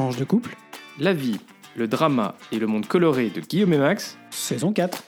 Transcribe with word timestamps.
Tranche 0.00 0.16
de 0.16 0.24
couple, 0.24 0.56
La 0.98 1.12
vie, 1.12 1.36
le 1.76 1.86
drama 1.86 2.34
et 2.52 2.58
le 2.58 2.66
monde 2.66 2.86
coloré 2.86 3.28
de 3.28 3.42
Guillaume 3.42 3.74
et 3.74 3.78
Max. 3.78 4.16
saison 4.30 4.72
4. 4.72 5.04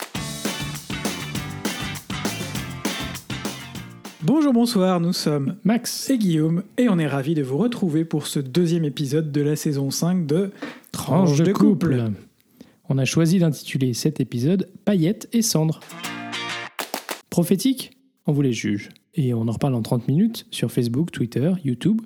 Bonjour, 4.22 4.52
bonsoir, 4.52 5.00
nous 5.00 5.14
sommes 5.14 5.56
Max. 5.64 6.10
et 6.10 6.18
Guillaume 6.18 6.62
et 6.76 6.90
on 6.90 6.98
est 6.98 7.06
ravis 7.06 7.32
de 7.34 7.42
vous 7.42 7.56
retrouver 7.56 8.04
pour 8.04 8.26
ce 8.26 8.38
deuxième 8.38 8.84
épisode 8.84 9.32
de 9.32 9.40
la 9.40 9.56
saison 9.56 9.90
5 9.90 10.26
de 10.26 10.50
Tranche 10.90 11.38
de 11.38 11.54
couple. 11.54 12.10
On 12.90 12.98
a 12.98 13.06
choisi 13.06 13.38
d'intituler 13.38 13.94
cet 13.94 14.20
épisode 14.20 14.68
Paillettes 14.84 15.26
et 15.32 15.40
cendres. 15.40 15.80
Prophétique? 17.30 17.96
On 18.26 18.32
vous 18.32 18.42
les 18.42 18.52
juge. 18.52 18.90
Et 19.14 19.32
on 19.32 19.48
en 19.48 19.52
reparle 19.52 19.74
en 19.74 19.80
30 19.80 20.06
minutes 20.06 20.46
sur 20.50 20.70
Facebook, 20.70 21.10
Twitter, 21.12 21.50
YouTube, 21.64 22.02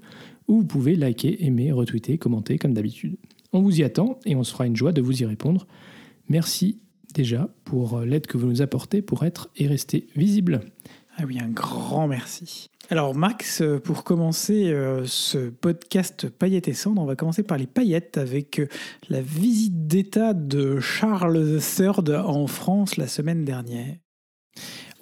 où 0.49 0.59
vous 0.59 0.67
pouvez 0.67 0.97
liker, 0.97 1.45
aimer, 1.45 1.73
retweeter, 1.73 2.19
commenter 2.19 2.59
comme 2.59 2.75
d'habitude. 2.75 3.17
On 3.53 3.61
vous 3.61 3.81
y 3.81 3.85
attend 3.85 4.19
et 4.25 4.37
on 4.37 4.45
se 4.45 4.53
fera 4.53 4.67
une 4.67 4.77
joie 4.77 4.93
de 4.93 5.01
vous 5.01 5.23
y 5.23 5.25
répondre. 5.25 5.67
Merci 6.29 6.81
déjà 7.15 7.49
pour 7.65 8.01
l'aide 8.01 8.27
que 8.27 8.37
vous 8.37 8.47
nous 8.47 8.63
apportez 8.63 9.03
pour 9.03 9.25
être 9.25 9.51
et 9.57 9.67
rester 9.67 10.07
visible. 10.17 10.61
Ah 11.17 11.25
oui, 11.27 11.39
un 11.41 11.49
grand 11.49 12.09
merci. 12.09 12.69
Alors 12.91 13.15
Max, 13.15 13.63
euh, 13.63 13.81
pour 13.81 14.05
commencer 14.05 14.71
euh, 14.71 15.07
ce 15.07 15.49
podcast 15.49 16.29
Paillettes 16.29 16.69
et 16.69 16.75
cendres, 16.75 17.03
on 17.03 17.07
va 17.07 17.17
commencer 17.17 17.43
par 17.43 17.59
les 17.59 17.67
paillettes 17.67 18.19
avec 18.19 18.61
euh, 18.61 18.69
la 19.09 19.23
visite 19.23 19.87
d'État 19.87 20.35
de 20.35 20.79
Charles 20.79 21.59
III 21.59 22.17
en 22.17 22.47
France 22.47 22.97
la 22.97 23.09
semaine 23.09 23.45
dernière. 23.45 23.97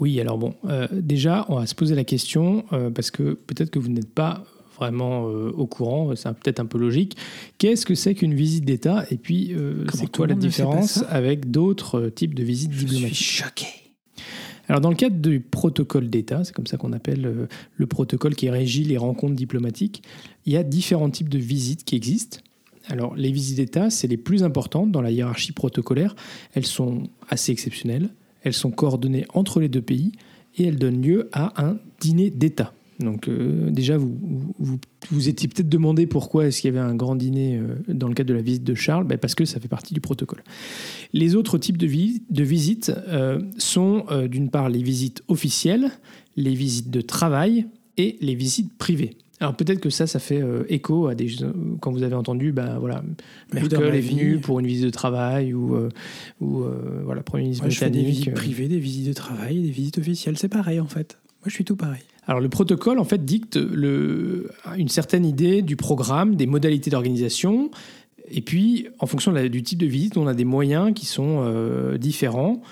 Oui, 0.01 0.20
alors 0.20 0.39
bon, 0.39 0.55
euh, 0.65 0.89
déjà, 0.91 1.47
on 1.48 1.56
va 1.56 1.67
se 1.67 1.75
poser 1.75 1.95
la 1.95 2.05
question, 2.05 2.65
euh, 2.73 2.91
parce 2.91 3.11
que 3.11 3.34
peut-être 3.34 3.70
que 3.70 3.79
vous 3.79 3.91
n'êtes 3.91 4.12
pas 4.12 4.45
vraiment 4.78 5.28
euh, 5.28 5.51
au 5.51 5.66
courant, 5.66 6.14
c'est 6.16 6.28
peut-être 6.34 6.60
un 6.60 6.66
peu 6.66 6.78
logique. 6.78 7.16
Qu'est-ce 7.58 7.86
que 7.86 7.94
c'est 7.94 8.14
qu'une 8.14 8.34
visite 8.34 8.64
d'État? 8.64 9.05
Et 9.11 9.16
puis, 9.16 9.53
euh, 9.55 9.84
c'est 9.92 10.11
quoi 10.11 10.27
la 10.27 10.34
différence 10.34 11.05
avec 11.08 11.50
d'autres 11.50 12.00
euh, 12.00 12.11
types 12.11 12.34
de 12.34 12.42
visites 12.42 12.72
Je 12.72 12.86
suis 12.86 13.14
choqué. 13.14 13.66
Alors, 14.69 14.81
dans 14.81 14.91
le 14.91 14.97
cadre 14.97 15.16
du 15.16 15.41
protocole 15.41 16.08
d'État, 16.08 16.42
c'est 16.44 16.55
comme 16.55 16.66
ça 16.66 16.77
qu'on 16.77 16.92
appelle 16.92 17.27
euh, 17.27 17.47
le 17.77 17.86
protocole 17.86 18.34
qui 18.34 18.48
régit 18.48 18.84
les 18.84 18.97
rencontres 18.97 19.34
diplomatiques, 19.34 20.03
il 20.47 20.53
y 20.53 20.56
a 20.56 20.62
différents 20.62 21.11
types 21.11 21.28
de 21.28 21.38
visites 21.38 21.84
qui 21.84 21.97
existent. 21.97 22.38
Alors, 22.88 23.14
les 23.14 23.31
visites 23.31 23.56
d'État, 23.56 23.91
c'est 23.91 24.06
les 24.06 24.16
plus 24.16 24.42
importantes 24.42 24.91
dans 24.91 25.03
la 25.03 25.11
hiérarchie 25.11 25.53
protocolaire. 25.53 26.16
Elles 26.55 26.66
sont 26.66 27.05
assez 27.28 27.53
exceptionnelles, 27.53 28.09
elles 28.42 28.55
sont 28.55 28.70
coordonnées 28.70 29.27
entre 29.33 29.61
les 29.61 29.69
deux 29.69 29.83
pays 29.83 30.12
et 30.56 30.66
elles 30.66 30.78
donnent 30.78 31.03
lieu 31.03 31.28
à 31.33 31.62
un 31.62 31.78
dîner 32.00 32.31
d'État. 32.31 32.72
Donc, 33.00 33.28
euh, 33.28 33.70
déjà, 33.70 33.97
vous 33.97 34.17
vous, 34.59 34.78
vous 35.11 35.28
étiez 35.28 35.48
peut-être 35.48 35.69
demandé 35.69 36.06
pourquoi 36.06 36.47
est-ce 36.47 36.61
qu'il 36.61 36.73
y 36.73 36.77
avait 36.78 36.87
un 36.87 36.95
grand 36.95 37.17
dîner 37.17 37.59
euh, 37.59 37.75
dans 37.89 38.09
le 38.09 38.14
cadre 38.14 38.28
de 38.28 38.34
la 38.34 38.42
visite 38.42 38.64
de 38.64 38.75
Charles 38.75 39.05
Ben, 39.05 39.19
Parce 39.19 39.34
que 39.34 39.45
ça 39.45 39.59
fait 39.61 39.69
partie 39.69 39.95
du 39.95 40.00
protocole. 40.00 40.42
Les 41.12 41.34
autres 41.34 41.59
types 41.59 41.77
de, 41.78 41.87
vi- 41.87 42.22
de 42.31 42.45
visites 42.45 42.92
euh, 43.09 43.41
sont 43.59 44.05
euh, 44.11 44.28
d'une 44.28 44.48
part 44.50 44.69
les 44.69 44.83
visites 44.83 45.22
officielles, 45.28 45.91
les 46.37 46.55
visites 46.55 46.91
de 46.91 47.00
travail 47.00 47.67
et 47.97 48.17
les 48.20 48.34
visites 48.34 48.72
privées. 48.77 49.17
Alors 49.41 49.56
peut-être 49.56 49.81
que 49.81 49.91
ça, 49.91 50.06
ça 50.06 50.20
fait 50.20 50.41
euh, 50.41 50.62
écho 50.69 51.09
à 51.09 51.17
des 51.17 51.27
quand 51.81 51.91
vous 51.91 52.05
avez 52.05 52.15
entendu, 52.15 52.53
ben 52.53 52.78
voilà, 52.78 53.03
dans 53.53 53.61
Merkel 53.61 53.95
est 53.97 54.00
venu 54.00 54.39
pour 54.39 54.61
une 54.61 54.67
visite 54.67 54.84
de 54.84 54.91
travail 54.91 55.53
ou 55.53 55.75
euh, 55.75 55.89
ou 56.41 56.62
euh, 56.62 57.03
voilà, 57.05 57.22
premier 57.25 57.42
ministre 57.42 57.65
Moi, 57.65 57.70
je 57.70 57.78
fais 57.78 57.91
des 57.91 58.05
visites 58.05 58.33
privées, 58.33 58.69
des 58.69 58.78
visites 58.78 59.09
de 59.09 59.12
travail, 59.12 59.61
des 59.61 59.70
visites 59.70 59.98
officielles. 59.98 60.39
C'est 60.39 60.48
pareil 60.48 60.78
en 60.78 60.87
fait. 60.87 61.19
Moi, 61.42 61.48
je 61.48 61.55
suis 61.55 61.65
tout 61.65 61.75
pareil. 61.77 62.00
Alors 62.27 62.41
le 62.41 62.48
protocole 62.48 62.98
en 62.98 63.05
fait 63.05 63.25
dicte 63.25 63.56
une 63.56 64.89
certaine 64.89 65.27
idée 65.27 65.62
du 65.62 65.77
programme, 65.77 66.36
des 66.36 66.47
modalités 66.47 66.91
d'organisation, 66.91 67.70
et 68.31 68.41
puis 68.41 68.89
en 68.98 69.06
fonction 69.06 69.33
du 69.33 69.62
type 69.62 69.78
de 69.78 69.86
visite, 69.86 70.16
on 70.16 70.27
a 70.27 70.34
des 70.34 70.44
moyens 70.44 70.94
qui 70.94 71.06
sont 71.06 71.42
euh, 71.42 71.99
différents, 71.99 72.62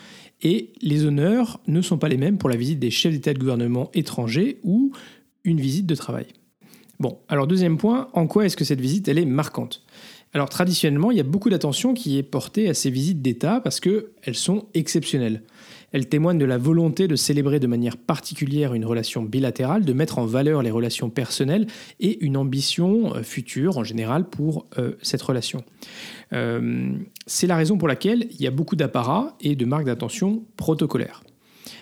et 0.43 0.71
les 0.81 1.05
honneurs 1.05 1.61
ne 1.67 1.83
sont 1.83 1.99
pas 1.99 2.09
les 2.09 2.17
mêmes 2.17 2.39
pour 2.39 2.49
la 2.49 2.57
visite 2.57 2.79
des 2.79 2.91
chefs 2.91 3.13
d'État 3.13 3.33
de 3.35 3.39
gouvernement 3.39 3.91
étrangers 3.95 4.59
ou 4.65 4.93
une 5.45 5.61
visite 5.61 5.87
de 5.87 5.95
travail. 5.95 6.27
Bon, 6.99 7.19
alors 7.29 7.47
deuxième 7.47 7.79
point, 7.79 8.09
en 8.13 8.27
quoi 8.27 8.47
est-ce 8.47 8.57
que 8.57 8.65
cette 8.65 8.81
visite 8.81 9.09
elle 9.09 9.19
est 9.19 9.25
marquante? 9.25 9.85
Alors 10.33 10.49
traditionnellement, 10.49 11.11
il 11.11 11.19
y 11.19 11.21
a 11.21 11.25
beaucoup 11.25 11.51
d'attention 11.51 11.93
qui 11.93 12.17
est 12.17 12.23
portée 12.23 12.69
à 12.69 12.75
ces 12.75 12.91
visites 12.91 13.21
d'État 13.21 13.61
parce 13.61 13.81
qu'elles 13.81 14.35
sont 14.35 14.67
exceptionnelles. 14.73 15.43
Elles 15.93 16.09
témoignent 16.09 16.39
de 16.39 16.45
la 16.45 16.59
volonté 16.59 17.07
de 17.07 17.17
célébrer 17.17 17.61
de 17.61 17.67
manière 17.67 17.97
particulière 17.97 18.75
une 18.75 18.85
relation 18.85 19.23
bilatérale, 19.23 19.85
de 19.85 19.93
mettre 19.93 20.19
en 20.19 20.27
valeur 20.27 20.63
les 20.63 20.71
relations 20.71 21.11
personnelles 21.11 21.67
et 22.01 22.25
une 22.25 22.37
ambition 22.37 23.15
euh, 23.15 23.23
future 23.23 23.79
en 23.79 23.85
général 23.85 24.29
pour 24.29 24.67
euh, 24.79 24.93
cette 25.03 25.23
relation. 25.23 25.65
Euh, 26.33 26.93
C'est 27.27 27.47
la 27.47 27.57
raison 27.57 27.77
pour 27.77 27.89
laquelle 27.89 28.27
il 28.31 28.41
y 28.41 28.47
a 28.47 28.51
beaucoup 28.51 28.77
d'apparats 28.77 29.37
et 29.41 29.55
de 29.55 29.65
marques 29.65 29.85
d'attention 29.85 30.45
protocolaires. 30.57 31.23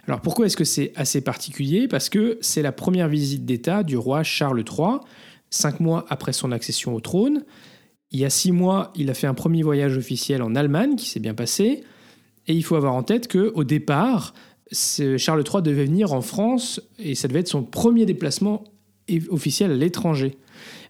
Alors 0.07 0.21
pourquoi 0.21 0.47
est-ce 0.47 0.57
que 0.57 0.65
c'est 0.65 0.93
assez 0.97 1.21
particulier? 1.21 1.89
Parce 1.89 2.09
que 2.09 2.39
c'est 2.41 2.63
la 2.63 2.73
première 2.73 3.09
visite 3.09 3.45
d'État 3.45 3.83
du 3.83 3.97
roi 3.97 4.23
Charles 4.23 4.61
III, 4.61 4.99
cinq 5.51 5.81
mois 5.81 6.05
après 6.09 6.33
son 6.33 6.53
accession 6.53 6.95
au 6.95 7.01
trône. 7.01 7.45
Il 8.11 8.19
y 8.19 8.25
a 8.25 8.31
six 8.31 8.51
mois, 8.51 8.93
il 8.97 9.09
a 9.09 9.15
fait 9.15 9.29
un 9.29 9.35
premier 9.35 9.63
voyage 9.63 9.97
officiel 9.97 10.43
en 10.43 10.55
Allemagne 10.57 10.97
qui 10.97 11.09
s'est 11.09 11.21
bien 11.21 11.35
passé. 11.35 11.85
Et 12.51 12.53
il 12.53 12.63
faut 12.65 12.75
avoir 12.75 12.95
en 12.95 13.05
tête 13.05 13.31
qu'au 13.31 13.63
départ, 13.63 14.35
ce- 14.73 15.17
Charles 15.19 15.45
III 15.47 15.63
devait 15.63 15.85
venir 15.85 16.13
en 16.13 16.21
France 16.21 16.81
et 16.99 17.15
ça 17.15 17.29
devait 17.29 17.39
être 17.41 17.49
son 17.49 17.63
premier 17.63 18.07
déplacement 18.07 18.65
officiel 19.29 19.71
à 19.71 19.77
l'étranger. 19.77 20.37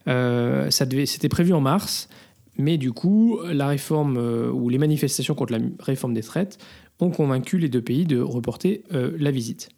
Euh, 0.09 0.71
C'était 0.71 1.29
prévu 1.29 1.53
en 1.53 1.61
mars, 1.61 2.09
mais 2.57 2.79
du 2.79 2.93
coup, 2.93 3.39
la 3.45 3.69
réforme 3.69 4.17
euh, 4.17 4.51
ou 4.51 4.71
les 4.71 4.79
manifestations 4.79 5.35
contre 5.35 5.53
la 5.53 5.59
réforme 5.81 6.15
des 6.15 6.23
traites 6.23 6.57
ont 6.99 7.11
convaincu 7.11 7.59
les 7.59 7.69
deux 7.69 7.83
pays 7.83 8.07
de 8.07 8.19
reporter 8.19 8.83
euh, 8.95 9.11
la 9.19 9.31
visite. 9.31 9.69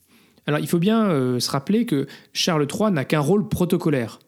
Alors 0.47 0.61
il 0.61 0.69
faut 0.69 0.79
bien 0.79 1.39
se 1.41 1.51
rappeler 1.51 1.85
que 1.85 2.07
Charles 2.33 2.69
III 2.73 2.93
n'a 2.93 3.05
qu'un 3.05 3.19
rôle 3.21 3.49
protocolaire. 3.49 4.21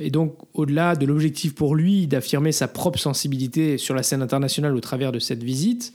Et 0.00 0.10
donc, 0.10 0.36
au-delà 0.54 0.94
de 0.96 1.06
l'objectif 1.06 1.54
pour 1.54 1.76
lui 1.76 2.06
d'affirmer 2.08 2.50
sa 2.52 2.66
propre 2.68 2.98
sensibilité 3.00 3.78
sur 3.78 3.94
la 3.94 4.02
scène 4.02 4.22
internationale 4.22 4.74
au 4.74 4.80
travers 4.80 5.12
de 5.12 5.20
cette 5.20 5.44
visite, 5.44 5.92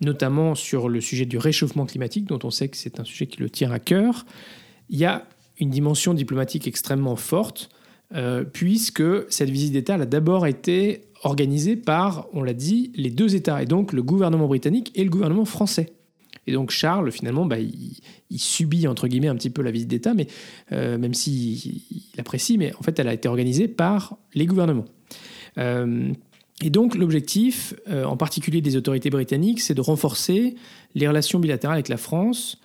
notamment 0.00 0.54
sur 0.54 0.88
le 0.88 1.00
sujet 1.00 1.26
du 1.26 1.38
réchauffement 1.38 1.86
climatique, 1.86 2.26
dont 2.26 2.38
on 2.44 2.50
sait 2.50 2.68
que 2.68 2.76
c'est 2.76 3.00
un 3.00 3.04
sujet 3.04 3.26
qui 3.26 3.40
le 3.40 3.50
tient 3.50 3.70
à 3.70 3.78
cœur, 3.78 4.26
il 4.88 4.98
y 4.98 5.04
a 5.04 5.26
une 5.58 5.70
dimension 5.70 6.14
diplomatique 6.14 6.66
extrêmement 6.68 7.16
forte, 7.16 7.70
euh, 8.14 8.44
puisque 8.44 9.02
cette 9.30 9.50
visite 9.50 9.72
d'État 9.72 9.94
a 9.94 10.06
d'abord 10.06 10.46
été 10.46 11.02
organisée 11.24 11.76
par, 11.76 12.28
on 12.32 12.42
l'a 12.42 12.54
dit, 12.54 12.92
les 12.94 13.10
deux 13.10 13.34
États, 13.34 13.62
et 13.62 13.66
donc 13.66 13.92
le 13.92 14.02
gouvernement 14.02 14.46
britannique 14.46 14.92
et 14.94 15.04
le 15.04 15.10
gouvernement 15.10 15.44
français. 15.44 15.92
Et 16.46 16.52
donc 16.52 16.70
Charles, 16.70 17.10
finalement, 17.10 17.44
bah, 17.44 17.58
il, 17.58 17.98
il 18.30 18.38
subit, 18.38 18.86
entre 18.86 19.08
guillemets, 19.08 19.28
un 19.28 19.36
petit 19.36 19.50
peu 19.50 19.62
la 19.62 19.70
visite 19.70 19.88
d'État, 19.88 20.14
mais 20.14 20.28
euh, 20.72 20.96
même 20.96 21.12
s'il 21.12 21.56
il 21.56 22.04
apprécie, 22.18 22.56
mais 22.56 22.74
en 22.78 22.82
fait, 22.82 22.98
elle 22.98 23.08
a 23.08 23.14
été 23.14 23.28
organisée 23.28 23.68
par 23.68 24.16
les 24.34 24.46
gouvernements. 24.46 24.86
Euh, 25.58 26.12
et 26.62 26.70
donc, 26.70 26.96
l'objectif, 26.96 27.74
euh, 27.88 28.04
en 28.04 28.16
particulier 28.16 28.60
des 28.60 28.76
autorités 28.76 29.10
britanniques, 29.10 29.60
c'est 29.60 29.74
de 29.74 29.80
renforcer 29.80 30.56
les 30.94 31.06
relations 31.06 31.38
bilatérales 31.38 31.76
avec 31.76 31.88
la 31.88 31.96
France. 31.96 32.60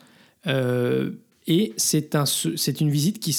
Euh, 0.48 1.12
et 1.46 1.74
c'est 1.78 2.16
un, 2.16 2.26
c'est 2.26 2.82
une 2.82 2.90
visite 2.90 3.20
qui, 3.20 3.38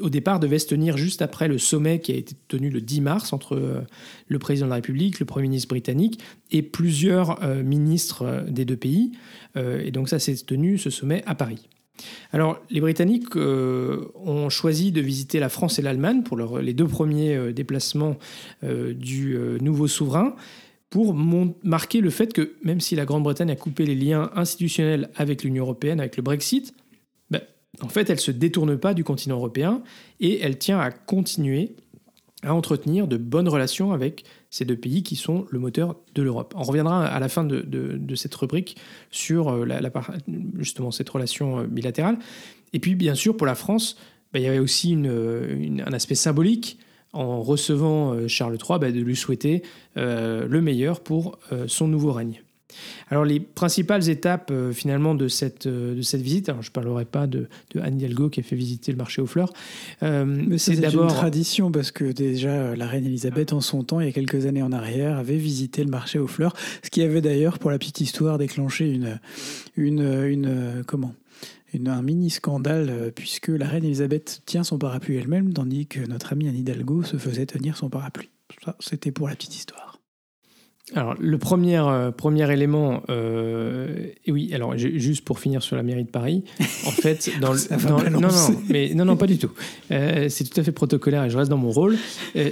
au 0.00 0.08
départ, 0.08 0.40
devait 0.40 0.60
se 0.60 0.68
tenir 0.68 0.96
juste 0.96 1.20
après 1.20 1.48
le 1.48 1.58
sommet 1.58 2.00
qui 2.00 2.12
a 2.12 2.14
été 2.14 2.34
tenu 2.46 2.70
le 2.70 2.80
10 2.80 3.00
mars 3.00 3.32
entre 3.32 3.56
euh, 3.56 3.80
le 4.28 4.38
président 4.38 4.66
de 4.66 4.70
la 4.70 4.76
République, 4.76 5.20
le 5.20 5.26
Premier 5.26 5.48
ministre 5.48 5.68
britannique 5.68 6.18
et 6.50 6.62
plusieurs 6.62 7.44
ministres 7.62 8.44
des 8.48 8.64
deux 8.64 8.76
pays. 8.76 9.12
Et 9.56 9.90
donc, 9.90 10.08
ça 10.08 10.18
s'est 10.18 10.36
tenu, 10.36 10.78
ce 10.78 10.88
sommet, 10.88 11.22
à 11.26 11.34
Paris. 11.34 11.68
Alors, 12.32 12.60
les 12.70 12.80
Britanniques 12.80 13.36
euh, 13.36 14.06
ont 14.14 14.48
choisi 14.48 14.92
de 14.92 15.00
visiter 15.00 15.40
la 15.40 15.48
France 15.48 15.78
et 15.78 15.82
l'Allemagne 15.82 16.22
pour 16.22 16.36
les 16.58 16.74
deux 16.74 16.86
premiers 16.86 17.34
euh, 17.34 17.52
déplacements 17.52 18.16
euh, 18.64 18.92
du 18.92 19.36
nouveau 19.60 19.88
souverain 19.88 20.34
pour 20.90 21.14
marquer 21.14 22.00
le 22.00 22.08
fait 22.08 22.32
que 22.32 22.54
même 22.62 22.80
si 22.80 22.96
la 22.96 23.04
Grande-Bretagne 23.04 23.50
a 23.50 23.56
coupé 23.56 23.84
les 23.84 23.94
liens 23.94 24.30
institutionnels 24.34 25.10
avec 25.16 25.44
l'Union 25.44 25.64
européenne, 25.64 26.00
avec 26.00 26.16
le 26.16 26.22
Brexit, 26.22 26.74
ben, 27.30 27.42
en 27.82 27.88
fait, 27.88 28.08
elle 28.08 28.16
ne 28.16 28.20
se 28.20 28.30
détourne 28.30 28.78
pas 28.78 28.94
du 28.94 29.04
continent 29.04 29.36
européen 29.36 29.82
et 30.20 30.40
elle 30.40 30.56
tient 30.56 30.78
à 30.78 30.90
continuer 30.90 31.76
à 32.42 32.54
entretenir 32.54 33.08
de 33.08 33.16
bonnes 33.16 33.48
relations 33.48 33.92
avec 33.92 34.24
ces 34.50 34.64
deux 34.64 34.76
pays 34.76 35.02
qui 35.02 35.16
sont 35.16 35.46
le 35.50 35.58
moteur 35.58 35.96
de 36.14 36.22
l'Europe. 36.22 36.54
On 36.56 36.62
reviendra 36.62 37.04
à 37.06 37.18
la 37.18 37.28
fin 37.28 37.44
de, 37.44 38.14
cette 38.14 38.34
rubrique 38.34 38.76
sur 39.10 39.48
euh, 39.48 39.66
justement 40.58 40.90
cette 40.90 41.08
relation 41.08 41.60
euh, 41.60 41.66
bilatérale. 41.66 42.18
Et 42.72 42.78
puis, 42.78 42.94
bien 42.94 43.14
sûr, 43.14 43.36
pour 43.36 43.46
la 43.46 43.54
France, 43.54 43.96
ben, 44.32 44.40
il 44.40 44.44
y 44.44 44.48
avait 44.48 44.58
aussi 44.58 44.92
une- 44.92 45.82
un 45.84 45.92
aspect 45.92 46.14
symbolique 46.14 46.78
en 47.12 47.42
recevant 47.42 48.12
euh, 48.14 48.28
Charles 48.28 48.56
III, 48.56 48.78
ben, 48.78 48.92
de 48.94 49.00
lui 49.00 49.16
souhaiter 49.16 49.62
euh, 49.96 50.46
le 50.46 50.60
meilleur 50.60 51.00
pour 51.00 51.38
euh, 51.52 51.64
son 51.66 51.88
nouveau 51.88 52.12
règne. 52.12 52.42
Alors 53.10 53.24
les 53.24 53.40
principales 53.40 54.08
étapes 54.08 54.50
euh, 54.50 54.72
finalement 54.72 55.14
de 55.14 55.28
cette, 55.28 55.66
euh, 55.66 55.94
de 55.94 56.02
cette 56.02 56.20
visite, 56.20 56.48
alors 56.48 56.62
je 56.62 56.68
ne 56.68 56.72
parlerai 56.72 57.04
pas 57.04 57.26
de, 57.26 57.48
de 57.74 57.80
Anne 57.80 57.98
Hidalgo 57.98 58.28
qui 58.28 58.40
a 58.40 58.42
fait 58.42 58.56
visiter 58.56 58.92
le 58.92 58.98
marché 58.98 59.22
aux 59.22 59.26
fleurs. 59.26 59.52
Euh, 60.02 60.56
c'est 60.58 60.76
d'abord 60.76 61.04
une 61.04 61.14
tradition 61.14 61.72
parce 61.72 61.90
que 61.90 62.12
déjà 62.12 62.76
la 62.76 62.86
reine 62.86 63.06
Elisabeth 63.06 63.52
en 63.52 63.60
son 63.60 63.84
temps, 63.84 64.00
il 64.00 64.06
y 64.06 64.10
a 64.10 64.12
quelques 64.12 64.46
années 64.46 64.62
en 64.62 64.72
arrière, 64.72 65.16
avait 65.16 65.36
visité 65.36 65.82
le 65.82 65.90
marché 65.90 66.18
aux 66.18 66.26
fleurs, 66.26 66.54
ce 66.82 66.90
qui 66.90 67.02
avait 67.02 67.20
d'ailleurs 67.20 67.58
pour 67.58 67.70
la 67.70 67.78
petite 67.78 68.00
histoire 68.00 68.38
déclenché 68.38 68.90
une, 68.90 69.18
une, 69.76 70.02
une 70.24 70.84
comment? 70.86 71.14
Une, 71.74 71.88
un 71.88 72.00
mini 72.00 72.30
scandale 72.30 73.12
puisque 73.14 73.48
la 73.48 73.66
reine 73.66 73.84
Elisabeth 73.84 74.42
tient 74.46 74.64
son 74.64 74.78
parapluie 74.78 75.16
elle-même 75.16 75.52
tandis 75.52 75.86
que 75.86 76.00
notre 76.00 76.32
amie 76.32 76.48
Anne 76.48 76.56
Hidalgo 76.56 77.02
se 77.02 77.16
faisait 77.16 77.46
tenir 77.46 77.76
son 77.76 77.90
parapluie. 77.90 78.30
Ça, 78.64 78.76
c'était 78.80 79.12
pour 79.12 79.28
la 79.28 79.34
petite 79.34 79.54
histoire. 79.54 79.87
Alors, 80.94 81.14
le 81.18 81.38
premier, 81.38 81.78
euh, 81.78 82.10
premier 82.10 82.50
élément, 82.50 83.02
euh, 83.10 84.06
et 84.24 84.32
oui, 84.32 84.50
alors 84.54 84.76
juste 84.76 85.24
pour 85.24 85.38
finir 85.38 85.62
sur 85.62 85.76
la 85.76 85.82
mairie 85.82 86.04
de 86.04 86.10
Paris, 86.10 86.44
en 86.86 86.90
fait, 86.90 87.30
dans, 87.40 87.52
le, 87.52 88.10
non, 88.10 88.20
non, 88.20 88.28
mais 88.68 88.94
non, 88.94 89.04
non, 89.04 89.16
pas 89.16 89.26
du 89.26 89.38
tout. 89.38 89.50
Euh, 89.90 90.28
c'est 90.28 90.44
tout 90.44 90.58
à 90.58 90.62
fait 90.62 90.72
protocolaire 90.72 91.24
et 91.24 91.30
je 91.30 91.36
reste 91.36 91.50
dans 91.50 91.58
mon 91.58 91.70
rôle. 91.70 91.96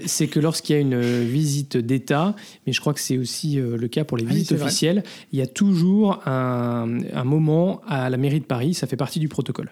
c'est 0.05 0.27
que 0.27 0.39
lorsqu'il 0.39 0.77
y 0.77 0.79
a 0.79 0.83
une 0.83 1.01
visite 1.25 1.77
d'État, 1.77 2.35
mais 2.67 2.73
je 2.73 2.81
crois 2.81 2.93
que 2.93 3.01
c'est 3.01 3.17
aussi 3.17 3.57
le 3.57 3.89
cas 3.89 4.05
pour 4.05 4.19
les 4.19 4.25
ah 4.29 4.33
visites 4.33 4.53
officielles, 4.53 5.03
il 5.33 5.39
y 5.39 5.43
a 5.43 5.47
toujours 5.47 6.21
un, 6.27 6.99
un, 7.15 7.25
moment 7.25 7.81
à 7.87 8.11
la 8.11 8.17
mairie 8.17 8.41
de 8.41 8.45
Paris, 8.45 8.75
ça 8.75 8.87
fait 8.87 8.97
partie 8.97 9.19
du 9.19 9.29
protocole. 9.29 9.71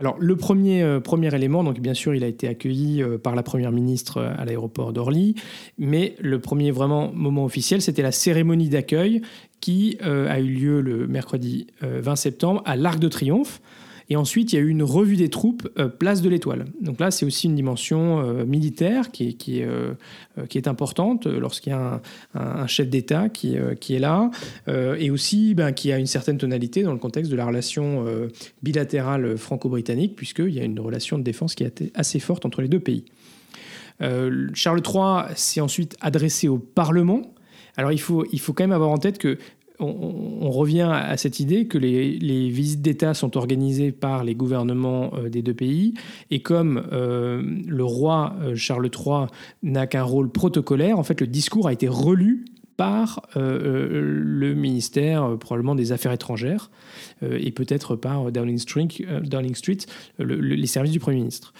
Alors 0.00 0.16
le 0.18 0.34
premier, 0.34 0.82
euh, 0.82 0.98
premier 0.98 1.32
élément, 1.34 1.62
donc 1.62 1.78
bien 1.78 1.92
sûr, 1.92 2.14
il 2.14 2.24
a 2.24 2.26
été 2.26 2.48
accueilli 2.48 3.02
euh, 3.02 3.18
par 3.18 3.34
la 3.34 3.42
première 3.42 3.70
ministre 3.70 4.16
euh, 4.16 4.32
à 4.38 4.46
l'aéroport 4.46 4.94
d'Orly, 4.94 5.34
mais 5.78 6.16
le 6.20 6.40
premier 6.40 6.70
vraiment 6.70 7.12
moment 7.12 7.44
officiel, 7.44 7.82
c'était 7.82 8.00
la 8.00 8.10
cérémonie 8.10 8.70
d'accueil 8.70 9.20
qui 9.60 9.98
a 10.02 10.40
eu 10.40 10.46
lieu 10.46 10.80
le 10.80 11.06
mercredi 11.06 11.66
20 11.82 12.16
septembre 12.16 12.62
à 12.64 12.76
l'Arc 12.76 12.98
de 12.98 13.08
Triomphe. 13.08 13.60
Et 14.10 14.16
ensuite, 14.16 14.52
il 14.52 14.56
y 14.56 14.58
a 14.58 14.62
eu 14.62 14.68
une 14.68 14.82
revue 14.82 15.16
des 15.16 15.30
troupes 15.30 15.68
euh, 15.78 15.86
place 15.86 16.20
de 16.20 16.28
l'Étoile. 16.28 16.66
Donc 16.80 16.98
là, 16.98 17.12
c'est 17.12 17.24
aussi 17.24 17.46
une 17.46 17.54
dimension 17.54 18.20
euh, 18.20 18.44
militaire 18.44 19.12
qui 19.12 19.28
est, 19.28 19.62
euh, 19.62 19.94
importante 20.66 21.26
lorsqu'il 21.26 21.70
y 21.70 21.76
a 21.76 22.02
un, 22.34 22.66
chef 22.66 22.88
d'État 22.88 23.28
qui, 23.28 23.54
est 23.54 23.98
là, 23.98 24.30
et 24.66 25.10
aussi 25.10 25.54
ben, 25.54 25.72
qui 25.72 25.92
a 25.92 25.98
une 25.98 26.06
certaine 26.06 26.38
tonalité 26.38 26.82
dans 26.82 26.92
le 26.92 26.98
contexte 26.98 27.30
de 27.30 27.36
la 27.36 27.46
relation 27.46 28.04
bilatérale 28.62 29.38
franco-britannique, 29.38 30.16
puisqu'il 30.16 30.50
y 30.50 30.60
a 30.60 30.64
une 30.64 30.80
relation 30.80 31.18
de 31.18 31.22
défense 31.22 31.54
qui 31.54 31.64
est 31.64 31.90
assez 31.94 32.18
forte 32.18 32.44
entre 32.46 32.62
les 32.62 32.68
deux 32.68 32.80
pays. 32.80 33.04
Charles 34.00 34.82
III 34.84 35.34
s'est 35.36 35.60
ensuite 35.60 35.96
adressé 36.00 36.48
au 36.48 36.58
Parlement. 36.58 37.22
Alors 37.76 37.92
il 37.92 38.00
faut 38.00 38.24
quand 38.24 38.64
même 38.64 38.72
avoir 38.72 38.90
en 38.90 38.98
tête 38.98 39.18
que 39.18 39.38
on, 39.80 40.50
revient 40.50 40.90
à 40.92 41.16
cette 41.16 41.40
idée 41.40 41.66
que 41.66 41.78
les, 41.78 42.50
visites 42.50 42.82
d'État 42.82 43.14
sont 43.14 43.36
organisées 43.36 43.92
par 43.92 44.24
les 44.24 44.34
gouvernements 44.34 45.12
euh, 45.14 45.28
des 45.28 45.42
deux 45.42 45.54
pays, 45.54 45.94
et 46.30 46.40
comme 46.42 46.86
euh, 46.92 47.42
le 47.66 47.84
roi 47.84 48.34
euh, 48.40 48.54
Charles 48.56 48.90
III 48.94 49.26
n'a 49.62 49.86
qu'un 49.86 50.02
rôle 50.02 50.30
protocolaire, 50.30 50.98
en 50.98 51.02
fait 51.02 51.20
le 51.20 51.26
discours 51.26 51.68
a 51.68 51.72
été 51.72 51.88
relu 51.88 52.44
par 52.76 53.20
le 53.36 54.54
ministère 54.54 55.36
probablement 55.38 55.74
des 55.74 55.92
Affaires 55.92 56.12
étrangères 56.12 56.70
et 57.20 57.50
peut-être 57.50 57.94
par 57.94 58.32
Downing 58.32 58.56
Street, 58.56 58.88
Downing 59.22 59.54
Street 59.54 59.76
les 60.18 60.66
services 60.66 60.92
du 60.92 60.98
Premier 60.98 61.18
ministre. 61.18 61.52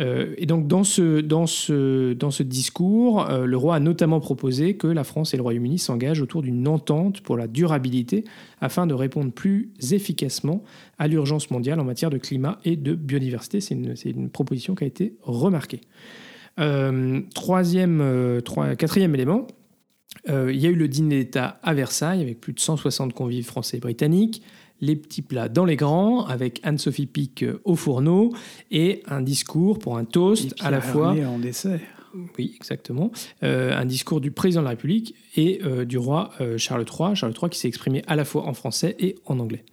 Euh, 0.00 0.34
et 0.38 0.46
donc 0.46 0.66
dans 0.66 0.84
ce, 0.84 2.42
discours, 2.42 3.28
euh, 3.28 3.44
le 3.44 3.56
roi 3.56 3.76
a 3.76 3.80
notamment 3.80 4.20
proposé 4.20 4.74
que 4.74 4.86
la 4.86 5.04
France 5.04 5.34
et 5.34 5.36
le 5.36 5.42
Royaume-Uni 5.42 5.78
s'engagent 5.78 6.22
autour 6.22 6.42
d'une 6.42 6.66
entente 6.66 7.20
pour 7.20 7.36
la 7.36 7.46
durabilité 7.46 8.24
afin 8.60 8.86
de 8.86 8.94
répondre 8.94 9.30
plus 9.32 9.72
efficacement 9.92 10.62
à 10.98 11.06
l'urgence 11.06 11.50
mondiale 11.50 11.80
en 11.80 11.84
matière 11.84 12.10
de 12.10 12.18
climat 12.18 12.58
et 12.64 12.76
de 12.76 12.94
biodiversité. 12.94 13.60
C'est 13.60 13.74
une, 13.74 13.94
une, 14.04 14.30
proposition 14.30 14.74
qui 14.74 14.84
a 14.84 14.86
été 14.86 15.14
remarquée. 15.22 15.82
Euh, 16.58 17.20
troisième, 17.34 18.40
quatrième 18.78 19.14
élément, 19.14 19.46
il 20.28 20.56
y 20.56 20.66
a 20.66 20.70
eu 20.70 20.74
le 20.74 20.88
dîner 20.88 21.24
d'État 21.24 21.58
à 21.62 21.72
Versailles 21.74 22.20
avec 22.20 22.40
plus 22.40 22.52
de 22.52 22.60
160 22.60 23.12
convives 23.12 23.46
français 23.46 23.78
et 23.78 23.80
britanniques 23.80 24.42
les 24.80 24.96
petits 24.96 25.22
plats 25.22 25.48
dans 25.48 25.64
les 25.64 25.76
grands, 25.76 26.24
avec 26.26 26.60
Anne-Sophie 26.62 27.06
Pic 27.06 27.42
euh, 27.42 27.60
au 27.64 27.76
fourneau, 27.76 28.32
et 28.70 29.02
un 29.06 29.22
discours 29.22 29.78
pour 29.78 29.96
un 29.96 30.04
toast 30.04 30.54
à 30.60 30.70
la 30.70 30.80
fois. 30.80 31.14
en 31.26 31.38
dessert. 31.38 31.80
Oui, 32.36 32.54
exactement. 32.56 33.12
Euh, 33.44 33.76
un 33.76 33.84
discours 33.84 34.20
du 34.20 34.32
président 34.32 34.62
de 34.62 34.64
la 34.64 34.70
République 34.70 35.14
et 35.36 35.60
euh, 35.64 35.84
du 35.84 35.96
roi 35.96 36.30
Charles 36.56 36.84
III, 36.84 37.14
Charles 37.14 37.34
III 37.40 37.50
qui 37.50 37.58
s'est 37.58 37.68
exprimé 37.68 38.02
à 38.08 38.16
la 38.16 38.24
fois 38.24 38.48
en 38.48 38.54
français 38.54 38.96
et 38.98 39.16
en 39.26 39.38
anglais. 39.38 39.64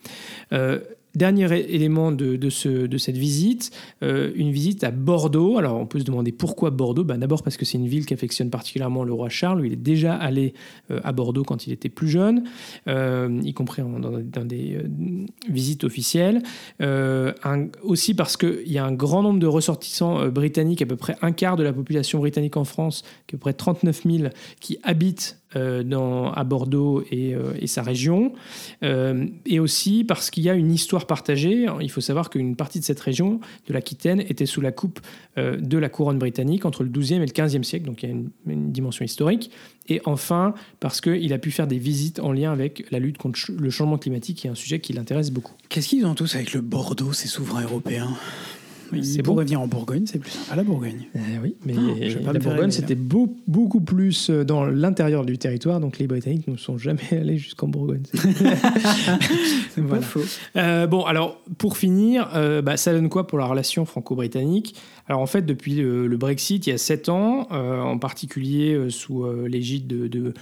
Dernier 1.17 1.51
élément 1.73 2.11
de, 2.11 2.49
ce, 2.51 2.85
de 2.85 2.97
cette 2.99 3.17
visite, 3.17 3.71
euh, 4.03 4.31
une 4.35 4.51
visite 4.51 4.83
à 4.83 4.91
Bordeaux. 4.91 5.57
Alors 5.57 5.75
on 5.77 5.87
peut 5.87 5.97
se 5.97 6.03
demander 6.03 6.31
pourquoi 6.31 6.69
Bordeaux? 6.69 7.03
Ben, 7.03 7.17
D'abord 7.17 7.41
parce 7.41 7.57
que 7.57 7.65
c'est 7.65 7.79
une 7.79 7.87
ville 7.87 8.05
qui 8.05 8.13
affectionne 8.13 8.51
particulièrement 8.51 9.03
le 9.03 9.13
roi 9.13 9.27
Charles. 9.27 9.65
Il 9.65 9.73
est 9.73 9.77
déjà 9.77 10.13
allé 10.13 10.53
euh, 10.91 10.99
à 11.03 11.13
Bordeaux 11.13 11.43
quand 11.43 11.65
il 11.65 11.73
était 11.73 11.89
plus 11.89 12.07
jeune, 12.07 12.43
euh, 12.87 13.41
y 13.43 13.51
compris 13.55 13.81
dans, 13.81 14.45
des 14.45 14.79
visites 15.49 15.83
officielles. 15.83 16.43
aussi 17.81 18.13
parce 18.13 18.37
qu'il 18.37 18.71
y 18.71 18.77
a 18.77 18.85
un 18.85 18.93
grand 18.93 19.23
nombre 19.23 19.39
de 19.39 19.47
ressortissants 19.47 20.27
britanniques, 20.27 20.83
à 20.83 20.85
peu 20.85 20.97
près 20.97 21.15
un 21.23 21.31
quart 21.31 21.55
de 21.55 21.63
la 21.63 21.73
population 21.73 22.19
britannique 22.19 22.57
en 22.57 22.63
France, 22.63 23.03
à 23.27 23.31
peu 23.31 23.37
près 23.39 23.53
39 23.53 24.03
000, 24.03 24.29
qui 24.59 24.77
habitent 24.83 25.39
dans, 25.55 26.31
à 26.31 26.43
Bordeaux 26.43 27.03
et, 27.11 27.33
euh, 27.33 27.53
sa 27.65 27.81
région, 27.81 28.33
euh, 28.83 29.25
et 29.45 29.59
aussi 29.59 30.03
parce 30.03 30.29
qu'il 30.29 30.43
y 30.43 30.49
a 30.49 30.53
une 30.53 30.71
histoire 30.71 31.05
partagée. 31.05 31.67
Il 31.81 31.91
faut 31.91 32.01
savoir 32.01 32.29
qu'une 32.29 32.55
partie 32.55 32.79
de 32.79 32.85
cette 32.85 32.99
région, 32.99 33.39
de 33.67 33.73
l'Aquitaine, 33.73 34.21
était 34.21 34.45
sous 34.45 34.61
la 34.61 34.71
coupe 34.71 34.99
de 35.37 35.77
la 35.77 35.89
couronne 35.89 36.17
britannique 36.17 36.65
entre 36.65 36.83
le 36.83 36.89
XIIe 36.89 37.17
et 37.17 37.25
le 37.25 37.25
XVe 37.25 37.63
siècle, 37.63 37.85
donc 37.85 38.01
il 38.01 38.09
y 38.09 38.11
a 38.11 38.15
une, 38.15 38.29
une 38.47 38.71
dimension 38.71 39.05
historique. 39.05 39.51
Et 39.89 40.01
enfin, 40.05 40.53
parce 40.79 41.01
qu'il 41.01 41.31
a 41.33 41.37
pu 41.37 41.51
faire 41.51 41.67
des 41.67 41.77
visites 41.77 42.19
en 42.19 42.31
lien 42.31 42.51
avec 42.51 42.85
la 42.91 42.99
lutte 42.99 43.17
contre 43.17 43.39
le 43.57 43.69
changement 43.69 43.97
climatique, 43.97 44.39
qui 44.39 44.47
est 44.47 44.49
un 44.49 44.55
sujet 44.55 44.79
qui 44.79 44.93
l'intéresse 44.93 45.31
beaucoup. 45.31 45.53
Qu'est-ce 45.69 45.89
qu'ils 45.89 46.05
ont 46.05 46.15
tous 46.15 46.35
avec 46.35 46.53
le 46.53 46.61
Bordeaux, 46.61 47.13
ces 47.13 47.27
souverains 47.27 47.63
européens? 47.63 48.09
C'est 49.01 49.23
pour 49.23 49.35
revenir 49.35 49.61
en 49.61 49.67
Bourgogne, 49.67 50.05
c'est 50.05 50.19
plus 50.19 50.31
sympa 50.31 50.55
la 50.55 50.63
Bourgogne. 50.63 51.07
Eh 51.15 51.39
oui, 51.41 51.55
mais 51.65 51.73
la 52.21 52.39
Bourgogne, 52.39 52.71
c'était 52.71 52.95
beaucoup 52.95 53.81
plus 53.81 54.29
euh, 54.29 54.43
dans 54.43 54.65
l'intérieur 54.65 55.25
du 55.25 55.37
territoire, 55.37 55.79
donc 55.79 55.99
les 55.99 56.07
Britanniques 56.07 56.47
ne 56.47 56.57
sont 56.57 56.77
jamais 56.77 57.01
allés 57.11 57.37
jusqu'en 57.37 57.67
Bourgogne. 57.67 58.03
C'est 58.13 59.87
pas 59.87 60.01
faux. 60.01 60.21
Euh, 60.55 60.87
bon, 60.87 61.03
alors 61.03 61.39
pour 61.57 61.77
finir, 61.77 62.29
euh, 62.35 62.61
bah, 62.61 62.77
ça 62.77 62.93
donne 62.93 63.09
quoi 63.09 63.27
pour 63.27 63.37
la 63.37 63.45
relation 63.45 63.85
franco-britannique? 63.85 64.75
Alors 65.07 65.21
en 65.21 65.25
fait, 65.25 65.43
depuis 65.43 65.75
le, 65.75 66.17
Brexit, 66.17 66.67
il 66.67 66.71
y 66.71 66.73
a 66.73 66.77
sept 66.77 67.07
ans, 67.09 67.47
en 67.51 67.97
particulier 67.97 68.89
sous 68.89 69.25
l'égide 69.47 69.87
de, 69.87 70.33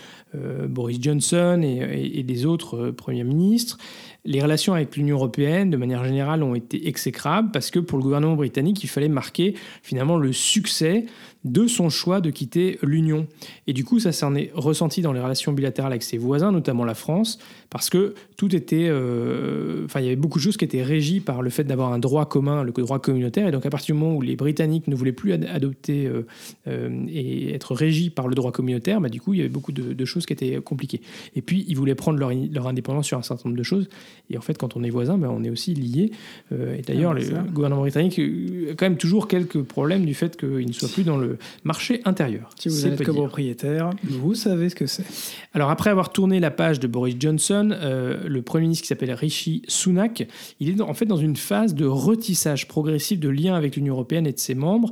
Boris 0.67 0.97
Johnson 0.99 1.61
et, 1.63 2.19
et 2.19 2.23
des 2.23 2.45
autres 2.45 2.89
premiers 2.91 3.23
ministres, 3.23 3.77
les 4.25 4.41
relations 4.41 4.73
avec 4.73 4.95
l'Union 4.97 5.17
européenne, 5.17 5.69
de 5.69 5.77
manière 5.77 6.03
générale, 6.03 6.41
ont 6.41 6.55
été 6.55 6.87
exécrables 6.87 7.51
parce 7.51 7.69
que 7.69 7.77
pour 7.77 7.99
le 7.99 8.03
gouvernement 8.03 8.35
britannique, 8.35 8.83
il 8.83 8.87
fallait 8.87 9.07
marquer 9.07 9.53
finalement 9.83 10.17
le 10.17 10.33
succès 10.33 11.05
de 11.45 11.67
son 11.67 11.89
choix 11.89 12.21
de 12.21 12.31
quitter 12.31 12.79
l'Union. 12.81 13.27
Et 13.67 13.73
du 13.73 13.85
coup, 13.85 13.99
ça 13.99 14.11
s'en 14.11 14.33
est 14.33 14.51
ressenti 14.55 15.01
dans 15.01 15.13
les 15.13 15.19
relations 15.19 15.53
bilatérales 15.53 15.93
avec 15.93 16.01
ses 16.01 16.17
voisins, 16.17 16.51
notamment 16.51 16.83
la 16.85 16.95
France, 16.95 17.37
parce 17.69 17.91
que 17.91 18.15
tout 18.35 18.53
était... 18.55 18.87
Euh, 18.89 19.85
enfin, 19.85 19.99
il 19.99 20.05
y 20.05 20.07
avait 20.07 20.15
beaucoup 20.15 20.39
de 20.39 20.43
choses 20.43 20.57
qui 20.57 20.65
étaient 20.65 20.81
régies 20.81 21.19
par 21.19 21.43
le 21.43 21.51
fait 21.51 21.63
d'avoir 21.63 21.93
un 21.93 21.99
droit 21.99 22.25
commun, 22.25 22.63
le 22.63 22.71
droit 22.71 22.99
communautaire. 22.99 23.47
Et 23.47 23.51
donc, 23.51 23.65
à 23.65 23.69
partir 23.69 23.95
du 23.95 24.01
moment 24.01 24.15
où 24.15 24.21
les 24.21 24.35
Britanniques 24.35 24.87
ne 24.87 24.95
voulaient 24.95 25.11
plus 25.11 25.33
adopter 25.33 26.07
euh, 26.07 26.25
euh, 26.67 27.05
et 27.07 27.53
être 27.53 27.75
régis 27.75 28.09
par 28.09 28.27
le 28.27 28.33
droit 28.33 28.51
communautaire, 28.51 28.99
bah, 28.99 29.09
du 29.09 29.21
coup, 29.21 29.35
il 29.35 29.37
y 29.37 29.41
avait 29.41 29.49
beaucoup 29.49 29.71
de, 29.71 30.05
choses 30.05 30.25
qui 30.25 30.33
étaient 30.33 30.59
compliquées. 30.61 31.01
Et 31.35 31.41
puis, 31.41 31.63
ils 31.67 31.77
voulaient 31.77 31.95
prendre 31.95 32.17
leur, 32.17 32.31
leur, 32.31 32.67
indépendance 32.67 33.05
sur 33.05 33.19
un 33.19 33.21
certain 33.21 33.49
nombre 33.49 33.57
de 33.57 33.63
choses. 33.63 33.87
Et 34.31 34.37
en 34.37 34.41
fait, 34.41 34.57
quand 34.57 34.75
on 34.75 34.83
est 34.83 34.89
voisin, 34.89 35.19
bah, 35.19 35.29
on 35.31 35.43
est 35.43 35.49
aussi 35.51 35.75
lié. 35.75 36.11
et 36.51 36.81
d'ailleurs, 36.81 37.15
ah, 37.15 37.19
le 37.19 37.51
gouvernement 37.51 37.81
britannique 37.81 38.19
a 38.19 38.73
quand 38.73 38.85
même 38.85 38.97
toujours 38.97 39.27
quelques 39.27 39.61
problèmes 39.61 40.05
du 40.05 40.15
fait 40.15 40.37
qu'il 40.37 40.65
ne 40.65 40.73
soit 40.73 40.91
plus 40.91 41.03
dans 41.03 41.17
le 41.17 41.34
marché 41.63 42.01
intérieur. 42.05 42.49
Si 42.59 42.69
vous 42.69 42.87
êtes 42.87 43.03
copropriétaire, 43.03 43.89
vous 44.03 44.35
savez 44.35 44.69
ce 44.69 44.75
que 44.75 44.85
c'est. 44.85 45.05
Alors 45.53 45.69
après 45.69 45.89
avoir 45.89 46.11
tourné 46.11 46.39
la 46.39 46.51
page 46.51 46.79
de 46.79 46.87
Boris 46.87 47.15
Johnson, 47.19 47.69
euh, 47.73 48.27
le 48.27 48.41
Premier 48.41 48.63
ministre 48.63 48.83
qui 48.83 48.87
s'appelle 48.87 49.11
Rishi 49.11 49.61
Sunak, 49.67 50.27
il 50.59 50.69
est 50.69 50.81
en 50.81 50.93
fait 50.93 51.05
dans 51.05 51.17
une 51.17 51.35
phase 51.35 51.75
de 51.75 51.85
retissage 51.85 52.67
progressif 52.67 53.19
de 53.19 53.29
liens 53.29 53.55
avec 53.55 53.75
l'Union 53.75 53.93
européenne 53.93 54.27
et 54.27 54.33
de 54.33 54.39
ses 54.39 54.55
membres. 54.55 54.91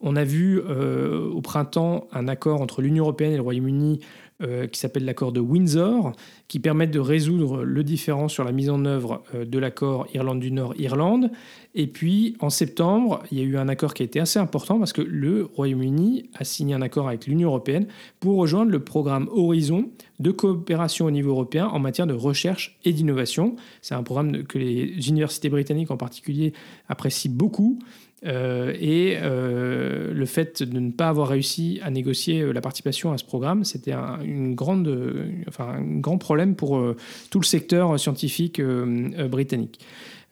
On 0.00 0.14
a 0.14 0.24
vu 0.24 0.60
euh, 0.60 1.28
au 1.30 1.40
printemps 1.40 2.06
un 2.12 2.28
accord 2.28 2.60
entre 2.60 2.82
l'Union 2.82 3.04
européenne 3.04 3.32
et 3.32 3.36
le 3.36 3.42
Royaume-Uni 3.42 4.00
qui 4.40 4.78
s'appelle 4.78 5.04
l'accord 5.04 5.32
de 5.32 5.40
Windsor, 5.40 6.12
qui 6.48 6.60
permettent 6.60 6.90
de 6.90 7.00
résoudre 7.00 7.62
le 7.64 7.84
différend 7.84 8.28
sur 8.28 8.44
la 8.44 8.52
mise 8.52 8.70
en 8.70 8.84
œuvre 8.84 9.22
euh, 9.34 9.44
de 9.44 9.58
l'accord 9.58 10.06
Irlande 10.14 10.40
du 10.40 10.50
Nord-Irlande. 10.50 11.30
Et 11.74 11.86
puis 11.86 12.36
en 12.40 12.50
septembre, 12.50 13.22
il 13.30 13.38
y 13.38 13.40
a 13.42 13.44
eu 13.44 13.56
un 13.56 13.68
accord 13.68 13.94
qui 13.94 14.02
a 14.02 14.06
été 14.06 14.20
assez 14.20 14.38
important 14.38 14.78
parce 14.78 14.92
que 14.92 15.02
le 15.02 15.48
Royaume-Uni 15.54 16.30
a 16.34 16.44
signé 16.44 16.74
un 16.74 16.82
accord 16.82 17.08
avec 17.08 17.26
l'Union 17.26 17.48
européenne 17.48 17.86
pour 18.20 18.36
rejoindre 18.36 18.70
le 18.70 18.80
programme 18.80 19.28
Horizon 19.30 19.90
de 20.18 20.30
coopération 20.30 21.06
au 21.06 21.10
niveau 21.10 21.30
européen 21.30 21.66
en 21.66 21.78
matière 21.78 22.06
de 22.06 22.14
recherche 22.14 22.78
et 22.84 22.92
d'innovation. 22.92 23.56
C'est 23.82 23.94
un 23.94 24.02
programme 24.02 24.44
que 24.44 24.58
les 24.58 25.08
universités 25.08 25.50
britanniques 25.50 25.90
en 25.90 25.96
particulier 25.96 26.52
apprécient 26.88 27.32
beaucoup. 27.32 27.78
Euh, 28.26 28.74
et 28.78 29.16
euh, 29.22 30.12
le 30.12 30.26
fait 30.26 30.62
de 30.62 30.78
ne 30.78 30.90
pas 30.90 31.08
avoir 31.08 31.28
réussi 31.28 31.78
à 31.82 31.90
négocier 31.90 32.40
euh, 32.40 32.52
la 32.52 32.60
participation 32.60 33.12
à 33.12 33.18
ce 33.18 33.24
programme, 33.24 33.64
c'était 33.64 33.94
enfin, 33.94 35.68
un 35.68 36.00
grand 36.00 36.18
problème 36.18 36.56
pour 36.56 36.82
tout 37.30 37.40
le 37.40 37.44
secteur 37.44 37.98
scientifique 37.98 38.60
britannique. 38.60 39.80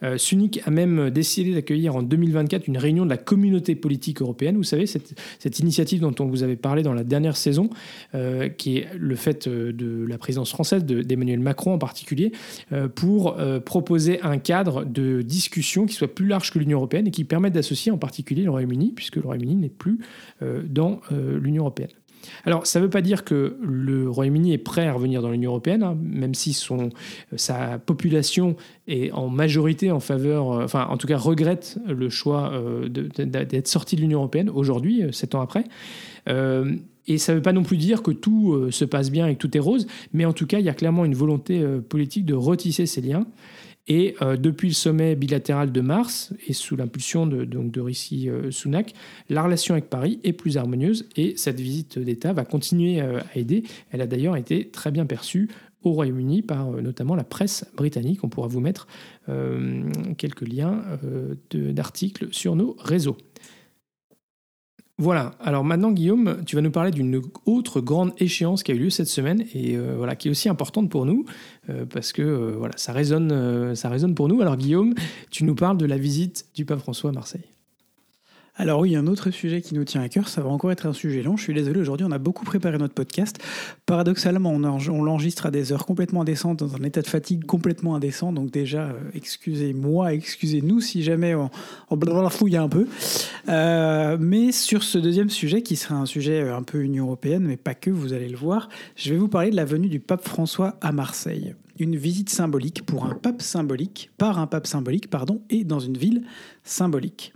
Euh, 0.02 0.18
a 0.64 0.70
même 0.70 1.10
décidé 1.10 1.54
d'accueillir 1.54 1.96
en 1.96 2.02
2024 2.02 2.68
une 2.68 2.78
réunion 2.78 3.04
de 3.04 3.10
la 3.10 3.16
communauté 3.16 3.74
politique 3.74 4.20
européenne. 4.20 4.56
Vous 4.56 4.62
savez, 4.62 4.86
cette, 4.86 5.58
initiative 5.58 6.00
dont 6.00 6.14
on 6.20 6.26
vous 6.26 6.42
avait 6.42 6.56
parlé 6.56 6.82
dans 6.82 6.92
la 6.92 7.04
dernière 7.04 7.36
saison, 7.36 7.70
euh, 8.14 8.48
qui 8.48 8.78
est 8.78 8.88
le 8.96 9.14
fait 9.16 9.46
euh, 9.46 9.72
de 9.72 10.04
la 10.06 10.18
présidence 10.18 10.50
française, 10.50 10.84
d'Emmanuel 10.84 11.40
Macron 11.40 11.72
en 11.74 11.78
particulier, 11.78 12.32
pour 12.94 13.36
proposer 13.64 14.20
un 14.22 14.38
cadre 14.38 14.84
de 14.84 15.22
discussion 15.22 15.86
qui 15.86 15.94
soit 15.94 16.14
plus 16.14 16.26
large 16.26 16.50
que 16.50 16.58
l'Union 16.58 16.78
européenne 16.78 17.06
et 17.06 17.10
qui 17.10 17.24
permette 17.24 17.52
d'associer 17.52 17.92
en 17.92 17.98
particulier 17.98 18.42
le 18.42 18.50
Royaume-Uni, 18.50 18.92
puisque 18.94 19.16
le 19.16 19.22
Royaume-Uni 19.22 19.56
n'est 19.56 19.68
plus 19.68 19.98
dans 20.40 21.00
l'Union 21.10 21.62
européenne. 21.62 21.90
Alors, 22.44 22.66
ça 22.66 22.78
ne 22.78 22.84
veut 22.84 22.90
pas 22.90 23.02
dire 23.02 23.24
que 23.24 23.56
le 23.62 24.08
Royaume-Uni 24.08 24.52
est 24.52 24.58
prêt 24.58 24.86
à 24.86 24.92
revenir 24.92 25.22
dans 25.22 25.30
l'Union 25.30 25.50
européenne, 25.50 25.82
hein, 25.82 25.96
même 26.00 26.34
si 26.34 26.52
son, 26.52 26.90
sa 27.36 27.78
population 27.78 28.56
est 28.88 29.10
en 29.12 29.28
majorité 29.28 29.90
en 29.90 30.00
faveur, 30.00 30.52
euh, 30.52 30.64
enfin, 30.64 30.86
en 30.88 30.96
tout 30.96 31.06
cas, 31.06 31.18
regrette 31.18 31.78
le 31.86 32.08
choix 32.08 32.52
euh, 32.52 32.88
d'être 32.88 33.68
sorti 33.68 33.96
de 33.96 34.00
l'Union 34.00 34.18
européenne 34.20 34.50
aujourd'hui, 34.50 35.02
euh, 35.02 35.12
sept 35.12 35.34
ans 35.34 35.40
après. 35.40 35.64
et 37.06 37.18
ça 37.18 37.32
ne 37.32 37.36
veut 37.36 37.42
pas 37.42 37.52
non 37.52 37.62
plus 37.62 37.76
dire 37.76 38.02
que 38.02 38.10
tout 38.10 38.70
se 38.70 38.84
passe 38.84 39.12
bien 39.12 39.28
et 39.28 39.34
que 39.34 39.38
tout 39.38 39.56
est 39.56 39.60
rose, 39.60 39.86
mais 40.12 40.24
en 40.24 40.32
tout 40.32 40.46
cas, 40.46 40.58
il 40.58 40.64
y 40.64 40.68
a 40.68 40.74
clairement 40.74 41.04
une 41.04 41.14
volonté 41.14 41.64
politique 41.88 42.24
de 42.24 42.34
retisser 42.34 42.86
ces 42.86 43.00
liens. 43.00 43.26
Et 43.88 44.16
euh, 44.20 44.36
depuis 44.36 44.68
le 44.68 44.74
sommet 44.74 45.14
bilatéral 45.14 45.70
de 45.70 45.80
mars, 45.80 46.32
et 46.46 46.52
sous 46.52 46.76
l'impulsion 46.76 47.26
de, 47.26 47.44
donc 47.44 47.70
de 47.70 47.80
Rishi 47.80 48.28
euh, 48.28 48.50
Sunak, 48.50 48.94
la 49.28 49.42
relation 49.42 49.74
avec 49.74 49.88
Paris 49.88 50.18
est 50.24 50.32
plus 50.32 50.56
harmonieuse 50.56 51.08
et 51.16 51.36
cette 51.36 51.60
visite 51.60 51.98
d'État 51.98 52.32
va 52.32 52.44
continuer 52.44 53.00
euh, 53.00 53.20
à 53.20 53.38
aider. 53.38 53.62
Elle 53.92 54.00
a 54.00 54.06
d'ailleurs 54.06 54.36
été 54.36 54.68
très 54.68 54.90
bien 54.90 55.06
perçue 55.06 55.48
au 55.82 55.92
Royaume-Uni 55.92 56.42
par 56.42 56.68
notamment 56.72 57.14
la 57.14 57.22
presse 57.22 57.64
britannique. 57.76 58.24
On 58.24 58.28
pourra 58.28 58.48
vous 58.48 58.58
mettre 58.58 58.88
quelques 60.18 60.48
liens 60.48 60.82
d'articles 61.52 62.26
sur 62.32 62.56
nos 62.56 62.74
réseaux. 62.80 63.16
Voilà, 64.98 65.34
alors 65.38 65.62
maintenant 65.62 65.92
Guillaume, 65.92 66.42
tu 66.44 66.56
vas 66.56 66.62
nous 66.62 66.72
parler 66.72 66.90
d'une 66.90 67.22
autre 67.44 67.80
grande 67.80 68.12
échéance 68.18 68.64
qui 68.64 68.72
a 68.72 68.74
eu 68.74 68.78
lieu 68.78 68.90
cette 68.90 69.06
semaine 69.06 69.44
et 69.54 69.76
voilà, 69.76 70.16
qui 70.16 70.26
est 70.26 70.30
aussi 70.32 70.48
importante 70.48 70.90
pour 70.90 71.06
nous 71.06 71.24
parce 71.90 72.12
que 72.12 72.22
euh, 72.22 72.54
voilà, 72.56 72.76
ça 72.76 72.92
résonne, 72.92 73.74
ça 73.74 73.88
résonne 73.88 74.14
pour 74.14 74.28
nous. 74.28 74.40
Alors 74.40 74.56
Guillaume, 74.56 74.94
tu 75.30 75.44
nous 75.44 75.54
parles 75.54 75.78
de 75.78 75.86
la 75.86 75.98
visite 75.98 76.46
du 76.54 76.64
pape 76.64 76.80
François 76.80 77.10
à 77.10 77.12
Marseille. 77.12 77.55
Alors 78.58 78.80
oui, 78.80 78.96
un 78.96 79.06
autre 79.06 79.30
sujet 79.30 79.60
qui 79.60 79.74
nous 79.74 79.84
tient 79.84 80.00
à 80.00 80.08
cœur, 80.08 80.28
ça 80.28 80.40
va 80.40 80.48
encore 80.48 80.72
être 80.72 80.86
un 80.86 80.94
sujet 80.94 81.22
long. 81.22 81.36
Je 81.36 81.42
suis 81.42 81.52
désolé, 81.52 81.78
aujourd'hui 81.78 82.06
on 82.08 82.10
a 82.10 82.18
beaucoup 82.18 82.46
préparé 82.46 82.78
notre 82.78 82.94
podcast. 82.94 83.38
Paradoxalement, 83.84 84.50
on, 84.50 85.02
l'enregistre 85.02 85.44
à 85.44 85.50
des 85.50 85.72
heures 85.72 85.84
complètement 85.84 86.22
indécentes, 86.22 86.60
dans 86.60 86.74
un 86.74 86.82
état 86.82 87.02
de 87.02 87.06
fatigue 87.06 87.44
complètement 87.44 87.94
indécent. 87.94 88.32
Donc 88.32 88.50
déjà, 88.50 88.84
euh, 88.84 89.10
excusez-moi, 89.14 90.14
excusez-nous 90.14 90.80
si 90.80 91.02
jamais 91.02 91.34
on, 91.34 91.50
on 91.90 92.30
fouille 92.30 92.56
un 92.56 92.68
peu. 92.70 92.86
Euh, 93.50 94.16
mais 94.18 94.52
sur 94.52 94.82
ce 94.82 94.96
deuxième 94.96 95.28
sujet, 95.28 95.60
qui 95.60 95.76
sera 95.76 95.96
un 95.96 96.06
sujet 96.06 96.40
euh, 96.40 96.56
un 96.56 96.62
peu 96.62 96.82
Union 96.82 97.04
européenne, 97.04 97.44
mais 97.44 97.58
pas 97.58 97.74
que, 97.74 97.90
vous 97.90 98.14
allez 98.14 98.28
le 98.28 98.38
voir, 98.38 98.70
je 98.96 99.12
vais 99.12 99.18
vous 99.18 99.28
parler 99.28 99.50
de 99.50 99.56
la 99.56 99.66
venue 99.66 99.88
du 99.88 100.00
pape 100.00 100.26
François 100.26 100.76
à 100.80 100.92
Marseille 100.92 101.54
une 101.78 101.96
visite 101.96 102.30
symbolique 102.30 102.86
pour 102.86 103.04
un 103.04 103.14
pape 103.14 103.42
symbolique, 103.42 104.10
par 104.16 104.38
un 104.38 104.46
pape 104.46 104.66
symbolique, 104.66 105.10
pardon, 105.10 105.42
et 105.50 105.62
dans 105.62 105.78
une 105.78 105.98
ville 105.98 106.22
symbolique. 106.64 107.34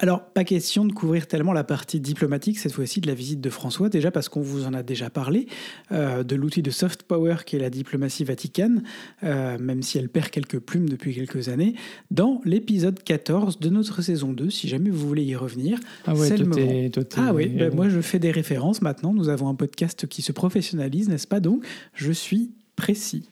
Alors, 0.00 0.24
pas 0.26 0.44
question 0.44 0.84
de 0.84 0.92
couvrir 0.92 1.26
tellement 1.26 1.52
la 1.52 1.64
partie 1.64 1.98
diplomatique 1.98 2.60
cette 2.60 2.72
fois-ci 2.72 3.00
de 3.00 3.08
la 3.08 3.14
visite 3.14 3.40
de 3.40 3.50
François, 3.50 3.88
déjà 3.88 4.12
parce 4.12 4.28
qu'on 4.28 4.40
vous 4.40 4.64
en 4.64 4.72
a 4.72 4.84
déjà 4.84 5.10
parlé, 5.10 5.48
euh, 5.90 6.22
de 6.22 6.36
l'outil 6.36 6.62
de 6.62 6.70
soft 6.70 7.02
power 7.02 7.38
qui 7.44 7.56
est 7.56 7.58
la 7.58 7.68
diplomatie 7.68 8.22
vaticane, 8.22 8.84
euh, 9.24 9.58
même 9.58 9.82
si 9.82 9.98
elle 9.98 10.08
perd 10.08 10.30
quelques 10.30 10.60
plumes 10.60 10.88
depuis 10.88 11.16
quelques 11.16 11.48
années, 11.48 11.74
dans 12.12 12.40
l'épisode 12.44 13.02
14 13.02 13.58
de 13.58 13.68
notre 13.70 14.00
saison 14.00 14.32
2, 14.32 14.50
si 14.50 14.68
jamais 14.68 14.90
vous 14.90 15.04
voulez 15.04 15.24
y 15.24 15.34
revenir. 15.34 15.80
Ah 16.06 16.14
ouais, 16.14 16.28
c'est 16.28 16.36
le 16.36 16.46
moment. 16.46 16.90
ah 17.16 17.34
oui, 17.34 17.48
ben 17.48 17.74
moi 17.74 17.88
je 17.88 18.00
fais 18.00 18.20
des 18.20 18.30
références 18.30 18.82
maintenant, 18.82 19.12
nous 19.12 19.28
avons 19.28 19.48
un 19.48 19.56
podcast 19.56 20.06
qui 20.06 20.22
se 20.22 20.30
professionnalise, 20.30 21.08
n'est-ce 21.08 21.26
pas? 21.26 21.40
Donc, 21.40 21.66
je 21.94 22.12
suis 22.12 22.52
précis. 22.76 23.28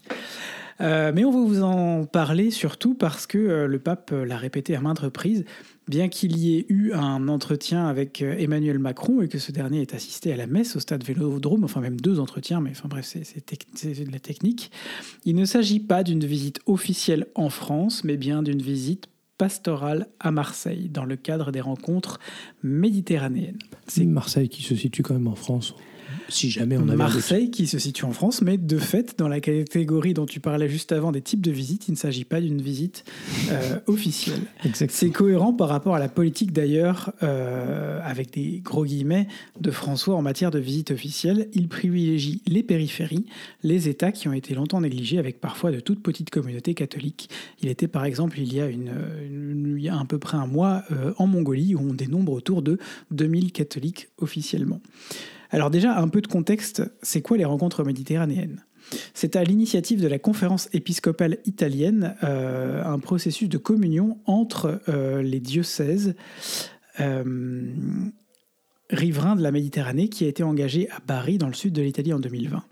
Euh, 0.80 1.12
mais 1.14 1.24
on 1.24 1.30
va 1.30 1.48
vous 1.48 1.62
en 1.62 2.04
parler 2.04 2.50
surtout 2.50 2.94
parce 2.94 3.26
que 3.26 3.66
le 3.66 3.78
pape 3.78 4.10
l'a 4.10 4.36
répété 4.36 4.74
à 4.76 4.80
maintes 4.80 4.98
reprises, 4.98 5.44
bien 5.88 6.08
qu'il 6.08 6.36
y 6.36 6.56
ait 6.56 6.66
eu 6.68 6.92
un 6.92 7.28
entretien 7.28 7.86
avec 7.86 8.22
euh, 8.22 8.36
Emmanuel 8.38 8.78
Macron 8.78 9.22
et 9.22 9.28
que 9.28 9.38
ce 9.38 9.52
dernier 9.52 9.82
ait 9.82 9.94
assisté 9.94 10.32
à 10.32 10.36
la 10.36 10.46
messe 10.46 10.76
au 10.76 10.80
stade 10.80 11.04
Vélodrome, 11.04 11.64
enfin 11.64 11.80
même 11.80 12.00
deux 12.00 12.18
entretiens, 12.20 12.60
mais 12.60 12.70
enfin 12.70 12.88
bref, 12.88 13.06
c'est 13.06 14.04
de 14.04 14.12
la 14.12 14.18
technique, 14.18 14.70
il 15.24 15.36
ne 15.36 15.44
s'agit 15.44 15.80
pas 15.80 16.02
d'une 16.02 16.24
visite 16.24 16.60
officielle 16.66 17.26
en 17.34 17.50
France, 17.50 18.04
mais 18.04 18.16
bien 18.16 18.42
d'une 18.42 18.62
visite 18.62 19.08
pastorale 19.38 20.08
à 20.18 20.30
Marseille, 20.30 20.88
dans 20.88 21.04
le 21.04 21.16
cadre 21.16 21.52
des 21.52 21.60
rencontres 21.60 22.18
méditerranéennes. 22.62 23.58
C'est 23.86 24.04
Marseille 24.04 24.48
qui 24.48 24.62
se 24.62 24.74
situe 24.74 25.02
quand 25.02 25.14
même 25.14 25.28
en 25.28 25.34
France 25.34 25.74
si 26.28 26.50
jamais 26.50 26.76
on 26.76 26.88
avait 26.88 26.96
Marseille, 26.96 27.50
qui 27.50 27.66
se 27.66 27.78
situe 27.78 28.04
en 28.04 28.12
France, 28.12 28.42
mais 28.42 28.58
de 28.58 28.78
fait, 28.78 29.18
dans 29.18 29.28
la 29.28 29.40
catégorie 29.40 30.14
dont 30.14 30.26
tu 30.26 30.40
parlais 30.40 30.68
juste 30.68 30.92
avant 30.92 31.12
des 31.12 31.22
types 31.22 31.40
de 31.40 31.50
visites, 31.50 31.88
il 31.88 31.92
ne 31.92 31.96
s'agit 31.96 32.24
pas 32.24 32.40
d'une 32.40 32.60
visite 32.60 33.04
euh, 33.50 33.78
officielle. 33.86 34.40
C'est 34.88 35.10
cohérent 35.10 35.52
par 35.52 35.68
rapport 35.68 35.94
à 35.94 35.98
la 35.98 36.08
politique 36.08 36.52
d'ailleurs, 36.52 37.12
euh, 37.22 38.00
avec 38.02 38.32
des 38.32 38.60
gros 38.64 38.84
guillemets, 38.84 39.28
de 39.60 39.70
François 39.70 40.16
en 40.16 40.22
matière 40.22 40.50
de 40.50 40.58
visite 40.58 40.90
officielle. 40.90 41.48
Il 41.52 41.68
privilégie 41.68 42.42
les 42.46 42.62
périphéries, 42.62 43.26
les 43.62 43.88
États 43.88 44.12
qui 44.12 44.28
ont 44.28 44.32
été 44.32 44.54
longtemps 44.54 44.80
négligés, 44.80 45.18
avec 45.18 45.40
parfois 45.40 45.70
de 45.70 45.80
toutes 45.80 46.02
petites 46.02 46.30
communautés 46.30 46.74
catholiques. 46.74 47.30
Il 47.62 47.68
était 47.68 47.88
par 47.88 48.04
exemple 48.04 48.38
il 48.38 48.52
y 48.52 48.60
a, 48.60 48.66
une, 48.66 49.74
il 49.76 49.82
y 49.82 49.88
a 49.88 49.98
à 49.98 50.04
peu 50.04 50.18
près 50.18 50.36
un 50.36 50.46
mois 50.46 50.82
euh, 50.90 51.12
en 51.18 51.26
Mongolie, 51.26 51.74
où 51.74 51.80
on 51.80 51.94
dénombre 51.94 52.32
autour 52.32 52.62
de 52.62 52.78
2000 53.10 53.52
catholiques 53.52 54.08
officiellement. 54.18 54.80
Alors 55.50 55.70
déjà, 55.70 55.98
un 55.98 56.08
peu 56.08 56.20
de 56.20 56.26
contexte, 56.26 56.82
c'est 57.02 57.22
quoi 57.22 57.36
les 57.36 57.44
rencontres 57.44 57.84
méditerranéennes? 57.84 58.64
C'est 59.14 59.36
à 59.36 59.44
l'initiative 59.44 60.00
de 60.00 60.08
la 60.08 60.18
conférence 60.18 60.68
épiscopale 60.72 61.38
italienne 61.44 62.14
euh, 62.22 62.84
un 62.84 62.98
processus 62.98 63.48
de 63.48 63.58
communion 63.58 64.18
entre 64.26 64.80
euh, 64.88 65.22
les 65.22 65.40
diocèses 65.40 66.14
euh, 67.00 67.72
riverains 68.90 69.36
de 69.36 69.42
la 69.42 69.50
Méditerranée 69.50 70.08
qui 70.08 70.24
a 70.24 70.28
été 70.28 70.42
engagé 70.42 70.88
à 70.90 71.00
Bari 71.04 71.38
dans 71.38 71.48
le 71.48 71.54
sud 71.54 71.72
de 71.72 71.82
l'Italie 71.82 72.12
en 72.12 72.20
2020. 72.20 72.62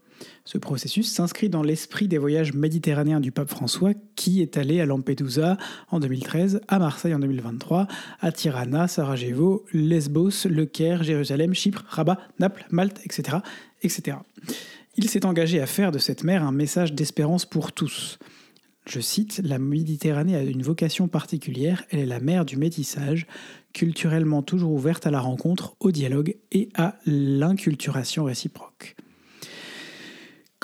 Ce 0.47 0.59
processus 0.59 1.11
s'inscrit 1.11 1.49
dans 1.49 1.63
l'esprit 1.63 2.07
des 2.07 2.19
voyages 2.19 2.53
méditerranéens 2.53 3.21
du 3.21 3.33
pape 3.33 3.49
François 3.49 3.93
qui 4.15 4.43
est 4.43 4.59
allé 4.59 4.79
à 4.79 4.85
Lampedusa 4.85 5.57
en 5.91 6.01
2013, 6.01 6.61
à 6.69 6.79
Marseille 6.79 7.15
en 7.15 7.19
2023, 7.19 7.87
à 8.21 8.31
Tirana, 8.31 8.87
Sarajevo, 8.87 9.65
Lesbos, 9.73 10.45
Le 10.45 10.67
Caire, 10.67 11.03
Jérusalem, 11.03 11.55
Chypre, 11.55 11.87
Rabat, 11.89 12.19
Naples, 12.41 12.67
Malte, 12.69 13.01
etc. 13.07 13.39
Il 13.83 15.09
s'est 15.09 15.25
engagé 15.25 15.63
à 15.63 15.67
faire 15.67 15.93
de 15.93 15.99
cette 15.99 16.25
mer 16.25 16.45
un 16.45 16.53
message 16.53 16.93
d'espérance 16.93 17.47
pour 17.47 17.73
tous. 17.73 18.19
Je 18.87 19.01
cite, 19.01 19.41
La 19.43 19.59
Méditerranée 19.59 20.37
a 20.37 20.43
une 20.43 20.63
vocation 20.63 21.09
particulière, 21.09 21.85
elle 21.89 22.01
est 22.01 22.07
la 22.07 22.21
mer 22.21 22.45
du 22.45 22.59
métissage, 22.59 23.27
culturellement 23.73 24.43
toujours 24.43 24.73
ouverte 24.73 25.07
à 25.07 25.11
la 25.11 25.21
rencontre, 25.21 25.75
au 25.81 25.91
dialogue 25.91 26.37
et 26.53 26.69
à 26.75 26.99
l'inculturation 27.07 28.25
réciproque. 28.25 28.95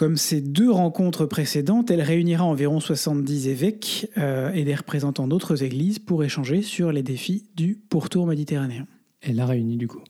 Comme 0.00 0.16
ces 0.16 0.40
deux 0.40 0.71
rencontres 0.71 1.26
précédentes, 1.26 1.90
elle 1.90 2.00
réunira 2.00 2.42
environ 2.42 2.80
70 2.80 3.49
évêques 3.49 4.09
euh, 4.16 4.50
et 4.54 4.64
des 4.64 4.75
représentants 4.75 5.28
d'autres 5.28 5.62
églises 5.62 5.99
pour 5.99 6.25
échanger 6.25 6.62
sur 6.62 6.90
les 6.90 7.02
défis 7.02 7.50
du 7.54 7.75
pourtour 7.75 8.26
méditerranéen. 8.26 8.87
Elle 9.21 9.38
a 9.40 9.45
réuni 9.45 9.76
du 9.76 9.88
coup. 9.88 10.02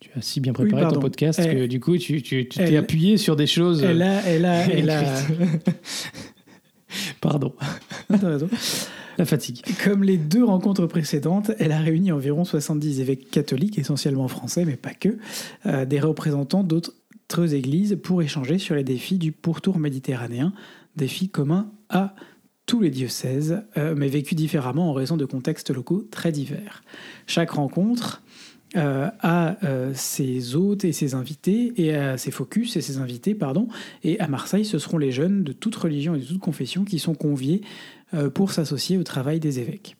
Tu 0.00 0.10
as 0.14 0.20
si 0.20 0.40
bien 0.40 0.52
préparé 0.52 0.92
ton 0.92 1.00
podcast 1.00 1.42
que 1.42 1.64
du 1.64 1.80
coup 1.80 1.96
tu 1.96 2.22
t'es 2.22 2.76
appuyé 2.76 3.16
sur 3.16 3.36
des 3.36 3.46
choses. 3.46 3.82
Elle 3.82 4.02
a, 4.02 4.20
elle 4.26 4.44
a, 4.44 4.66
elle 4.70 4.90
a... 4.90 5.02
Pardon. 7.22 7.54
raison. 8.10 8.50
La 9.16 9.24
fatigue. 9.24 9.62
Comme 9.84 10.02
les 10.02 10.16
deux 10.16 10.44
rencontres 10.44 10.86
précédentes, 10.86 11.52
elle 11.58 11.72
a 11.72 11.78
réuni 11.78 12.10
environ 12.10 12.44
70 12.44 13.00
évêques 13.00 13.30
catholiques, 13.30 13.78
essentiellement 13.78 14.26
français, 14.26 14.64
mais 14.64 14.76
pas 14.76 14.92
que, 14.92 15.18
euh, 15.66 15.84
des 15.84 16.00
représentants 16.00 16.64
d'autres 16.64 16.92
l'illustres 17.42 17.54
Église 17.54 17.98
pour 18.02 18.22
échanger 18.22 18.58
sur 18.58 18.74
les 18.74 18.84
défis 18.84 19.18
du 19.18 19.32
pourtour 19.32 19.78
méditerranéen, 19.78 20.52
défis 20.96 21.28
communs 21.28 21.70
à 21.88 22.14
tous 22.66 22.80
les 22.80 22.90
diocèses, 22.90 23.62
euh, 23.76 23.94
mais 23.96 24.08
vécus 24.08 24.36
différemment 24.36 24.90
en 24.90 24.92
raison 24.92 25.16
de 25.16 25.24
contextes 25.24 25.70
locaux 25.70 26.06
très 26.10 26.32
divers. 26.32 26.82
Chaque 27.26 27.50
rencontre 27.50 28.22
euh, 28.76 29.08
a 29.20 29.56
euh, 29.64 29.92
ses 29.94 30.56
hôtes 30.56 30.84
et 30.84 30.92
ses 30.92 31.14
invités, 31.14 31.72
et 31.76 31.94
à 31.94 32.16
ses 32.16 32.30
focus 32.30 32.76
et 32.76 32.80
ses 32.80 32.98
invités, 32.98 33.34
pardon, 33.34 33.68
et 34.02 34.18
à 34.18 34.28
Marseille, 34.28 34.64
ce 34.64 34.78
seront 34.78 34.98
les 34.98 35.12
jeunes 35.12 35.44
de 35.44 35.52
toute 35.52 35.76
religion 35.76 36.14
et 36.14 36.20
de 36.20 36.24
toute 36.24 36.40
confession 36.40 36.84
qui 36.84 36.98
sont 36.98 37.14
conviés 37.14 37.60
pour 38.32 38.52
s'associer 38.52 38.96
au 38.96 39.02
travail 39.02 39.40
des 39.40 39.58
évêques. 39.58 39.96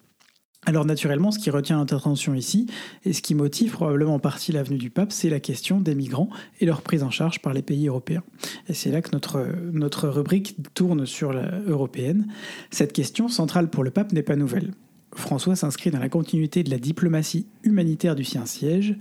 Alors 0.66 0.84
naturellement, 0.84 1.30
ce 1.30 1.38
qui 1.38 1.50
retient 1.50 1.78
notre 1.78 1.96
attention 1.96 2.34
ici, 2.34 2.66
et 3.04 3.12
ce 3.12 3.22
qui 3.22 3.34
motive 3.34 3.72
probablement 3.72 4.14
en 4.14 4.18
partie 4.18 4.52
l'avenue 4.52 4.78
du 4.78 4.90
pape, 4.90 5.12
c'est 5.12 5.28
la 5.28 5.40
question 5.40 5.80
des 5.80 5.94
migrants 5.94 6.30
et 6.60 6.66
leur 6.66 6.82
prise 6.82 7.02
en 7.02 7.10
charge 7.10 7.40
par 7.40 7.52
les 7.52 7.62
pays 7.62 7.88
européens. 7.88 8.22
Et 8.68 8.74
c'est 8.74 8.90
là 8.90 9.02
que 9.02 9.10
notre, 9.12 10.08
rubrique 10.08 10.56
tourne 10.74 11.06
sur 11.06 11.32
la 11.32 11.60
européenne. 11.66 12.26
Cette 12.70 12.92
question 12.92 13.28
centrale 13.28 13.68
pour 13.68 13.84
le 13.84 13.90
pape 13.90 14.12
n'est 14.12 14.22
pas 14.22 14.36
nouvelle. 14.36 14.72
François 15.14 15.54
s'inscrit 15.54 15.92
dans 15.92 16.00
la 16.00 16.08
continuité 16.08 16.64
de 16.64 16.70
la 16.70 16.78
diplomatie 16.78 17.46
humanitaire 17.62 18.16
du 18.16 18.24
Saint-Siège. 18.24 18.96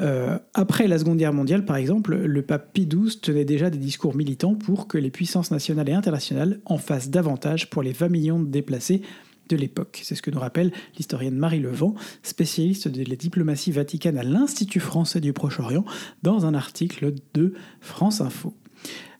Euh, 0.00 0.36
après 0.52 0.88
la 0.88 0.98
Seconde 0.98 1.18
Guerre 1.18 1.32
mondiale, 1.32 1.64
par 1.64 1.76
exemple, 1.76 2.16
le 2.16 2.42
pape 2.42 2.72
Pie 2.72 2.88
XII 2.88 3.20
tenait 3.20 3.44
déjà 3.44 3.70
des 3.70 3.78
discours 3.78 4.16
militants 4.16 4.56
pour 4.56 4.88
que 4.88 4.98
les 4.98 5.10
puissances 5.10 5.52
nationales 5.52 5.88
et 5.88 5.92
internationales 5.92 6.60
en 6.64 6.78
fassent 6.78 7.10
davantage 7.10 7.70
pour 7.70 7.84
les 7.84 7.92
20 7.92 8.08
millions 8.08 8.40
de 8.40 8.48
déplacés 8.48 9.02
de 9.48 9.56
l'époque. 9.56 10.00
C'est 10.02 10.14
ce 10.14 10.22
que 10.22 10.30
nous 10.30 10.40
rappelle 10.40 10.72
l'historienne 10.96 11.36
Marie 11.36 11.60
Levent, 11.60 11.94
spécialiste 12.22 12.88
de 12.88 13.04
la 13.08 13.16
diplomatie 13.16 13.72
vaticane 13.72 14.18
à 14.18 14.22
l'Institut 14.22 14.80
français 14.80 15.20
du 15.20 15.32
Proche-Orient, 15.32 15.84
dans 16.22 16.46
un 16.46 16.54
article 16.54 17.14
de 17.34 17.54
France 17.80 18.20
Info. 18.20 18.54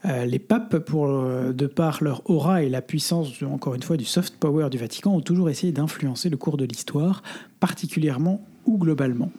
Euh, 0.04 0.26
les 0.26 0.38
papes, 0.38 0.78
pour, 0.80 1.06
euh, 1.06 1.52
de 1.52 1.66
par 1.66 2.04
leur 2.04 2.28
aura 2.28 2.62
et 2.62 2.68
la 2.68 2.82
puissance, 2.82 3.42
encore 3.42 3.74
une 3.74 3.82
fois, 3.82 3.96
du 3.96 4.04
soft 4.04 4.36
power 4.36 4.68
du 4.68 4.76
Vatican, 4.76 5.14
ont 5.14 5.20
toujours 5.20 5.48
essayé 5.48 5.72
d'influencer 5.72 6.28
le 6.28 6.36
cours 6.36 6.58
de 6.58 6.66
l'histoire, 6.66 7.22
particulièrement 7.60 8.46
ou 8.66 8.76
globalement. 8.76 9.30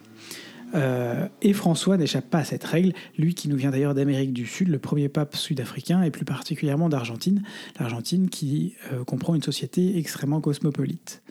Euh, 0.74 1.28
et 1.42 1.52
François 1.52 1.96
n'échappe 1.96 2.28
pas 2.28 2.38
à 2.38 2.44
cette 2.44 2.64
règle, 2.64 2.92
lui 3.18 3.34
qui 3.34 3.48
nous 3.48 3.56
vient 3.56 3.70
d'ailleurs 3.70 3.94
d'Amérique 3.94 4.32
du 4.32 4.46
Sud, 4.46 4.68
le 4.68 4.78
premier 4.78 5.08
pape 5.08 5.36
sud-africain, 5.36 6.02
et 6.02 6.10
plus 6.10 6.24
particulièrement 6.24 6.88
d'Argentine, 6.88 7.42
l'Argentine 7.78 8.28
qui 8.28 8.74
euh, 8.92 9.04
comprend 9.04 9.34
une 9.34 9.42
société 9.42 9.98
extrêmement 9.98 10.40
cosmopolite. 10.40 11.22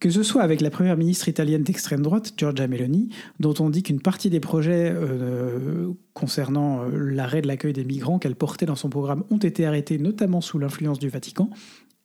Que 0.00 0.10
ce 0.10 0.22
soit 0.22 0.42
avec 0.42 0.60
la 0.60 0.70
première 0.70 0.96
ministre 0.96 1.28
italienne 1.28 1.64
d'extrême 1.64 2.02
droite, 2.02 2.32
Giorgia 2.36 2.68
Meloni, 2.68 3.08
dont 3.40 3.54
on 3.58 3.68
dit 3.68 3.82
qu'une 3.82 4.00
partie 4.00 4.30
des 4.30 4.38
projets 4.38 4.92
euh, 4.94 5.88
concernant 6.14 6.84
l'arrêt 6.84 7.42
de 7.42 7.48
l'accueil 7.48 7.72
des 7.72 7.84
migrants 7.84 8.20
qu'elle 8.20 8.36
portait 8.36 8.66
dans 8.66 8.76
son 8.76 8.90
programme 8.90 9.24
ont 9.30 9.38
été 9.38 9.66
arrêtés, 9.66 9.98
notamment 9.98 10.40
sous 10.40 10.60
l'influence 10.60 11.00
du 11.00 11.08
Vatican, 11.08 11.50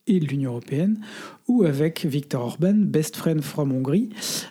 et 0.08 0.20
de 0.20 0.26
l'Union 0.26 0.52
européenne, 0.52 1.00
ou 1.48 1.64
avec 1.64 2.06
Viktor 2.06 2.44
Orban, 2.44 2.74
best 2.76 3.16
friend 3.16 3.42
from 3.42 3.72
Hongrie, 3.72 4.10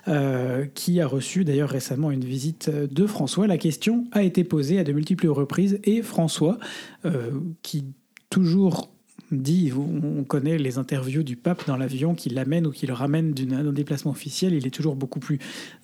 euh, 0.08 0.66
qui 0.74 1.00
a 1.00 1.06
reçu 1.06 1.44
d'ailleurs 1.44 1.70
récemment 1.70 2.10
une 2.10 2.24
visite 2.24 2.70
de 2.70 3.06
François. 3.06 3.46
La 3.46 3.58
question 3.58 4.04
a 4.12 4.22
été 4.22 4.44
posée 4.44 4.78
à 4.78 4.84
de 4.84 4.92
multiples 4.92 5.28
reprises 5.28 5.78
et 5.84 6.02
François, 6.02 6.58
euh, 7.04 7.30
qui 7.62 7.84
toujours 8.30 8.90
dit, 9.32 9.72
on 9.72 10.24
connaît 10.24 10.58
les 10.58 10.78
interviews 10.78 11.22
du 11.22 11.36
pape 11.36 11.66
dans 11.66 11.76
l'avion 11.76 12.14
qui 12.14 12.28
l'amène 12.28 12.66
ou 12.66 12.70
qui 12.70 12.86
le 12.86 12.92
ramène 12.92 13.32
d'un 13.32 13.72
déplacement 13.72 14.10
officiel, 14.10 14.54
il 14.54 14.66
est 14.66 14.70
toujours 14.70 14.96
beaucoup 14.96 15.20
plus 15.20 15.38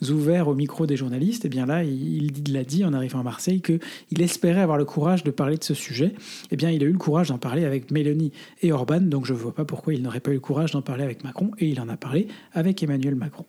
ouvert 0.08 0.48
au 0.48 0.54
micro 0.54 0.86
des 0.86 0.96
journalistes. 0.96 1.44
Et 1.44 1.48
eh 1.48 1.50
bien 1.50 1.66
là, 1.66 1.84
il, 1.84 2.52
l'a 2.52 2.64
dit 2.64 2.84
en 2.84 2.92
arrivant 2.92 3.20
à 3.20 3.22
Marseille 3.22 3.62
qu'il 3.62 4.22
espérait 4.22 4.60
avoir 4.60 4.78
le 4.78 4.84
courage 4.84 5.24
de 5.24 5.30
parler 5.30 5.56
de 5.56 5.64
ce 5.64 5.74
sujet. 5.74 6.06
Et 6.06 6.14
eh 6.52 6.56
bien, 6.56 6.70
il 6.70 6.82
a 6.82 6.86
eu 6.86 6.92
le 6.92 6.98
courage 6.98 7.28
d'en 7.28 7.38
parler 7.38 7.64
avec 7.64 7.90
Mélanie 7.90 8.32
et 8.62 8.72
Orban, 8.72 9.00
donc 9.00 9.26
je 9.26 9.32
ne 9.32 9.38
vois 9.38 9.54
pas 9.54 9.64
pourquoi 9.64 9.94
il 9.94 10.02
n'aurait 10.02 10.20
pas 10.20 10.30
eu 10.30 10.34
le 10.34 10.40
courage 10.40 10.72
d'en 10.72 10.82
parler 10.82 11.04
avec 11.04 11.24
Macron, 11.24 11.50
et 11.58 11.68
il 11.68 11.80
en 11.80 11.88
a 11.88 11.96
parlé 11.96 12.28
avec 12.52 12.82
Emmanuel 12.82 13.14
Macron. 13.14 13.44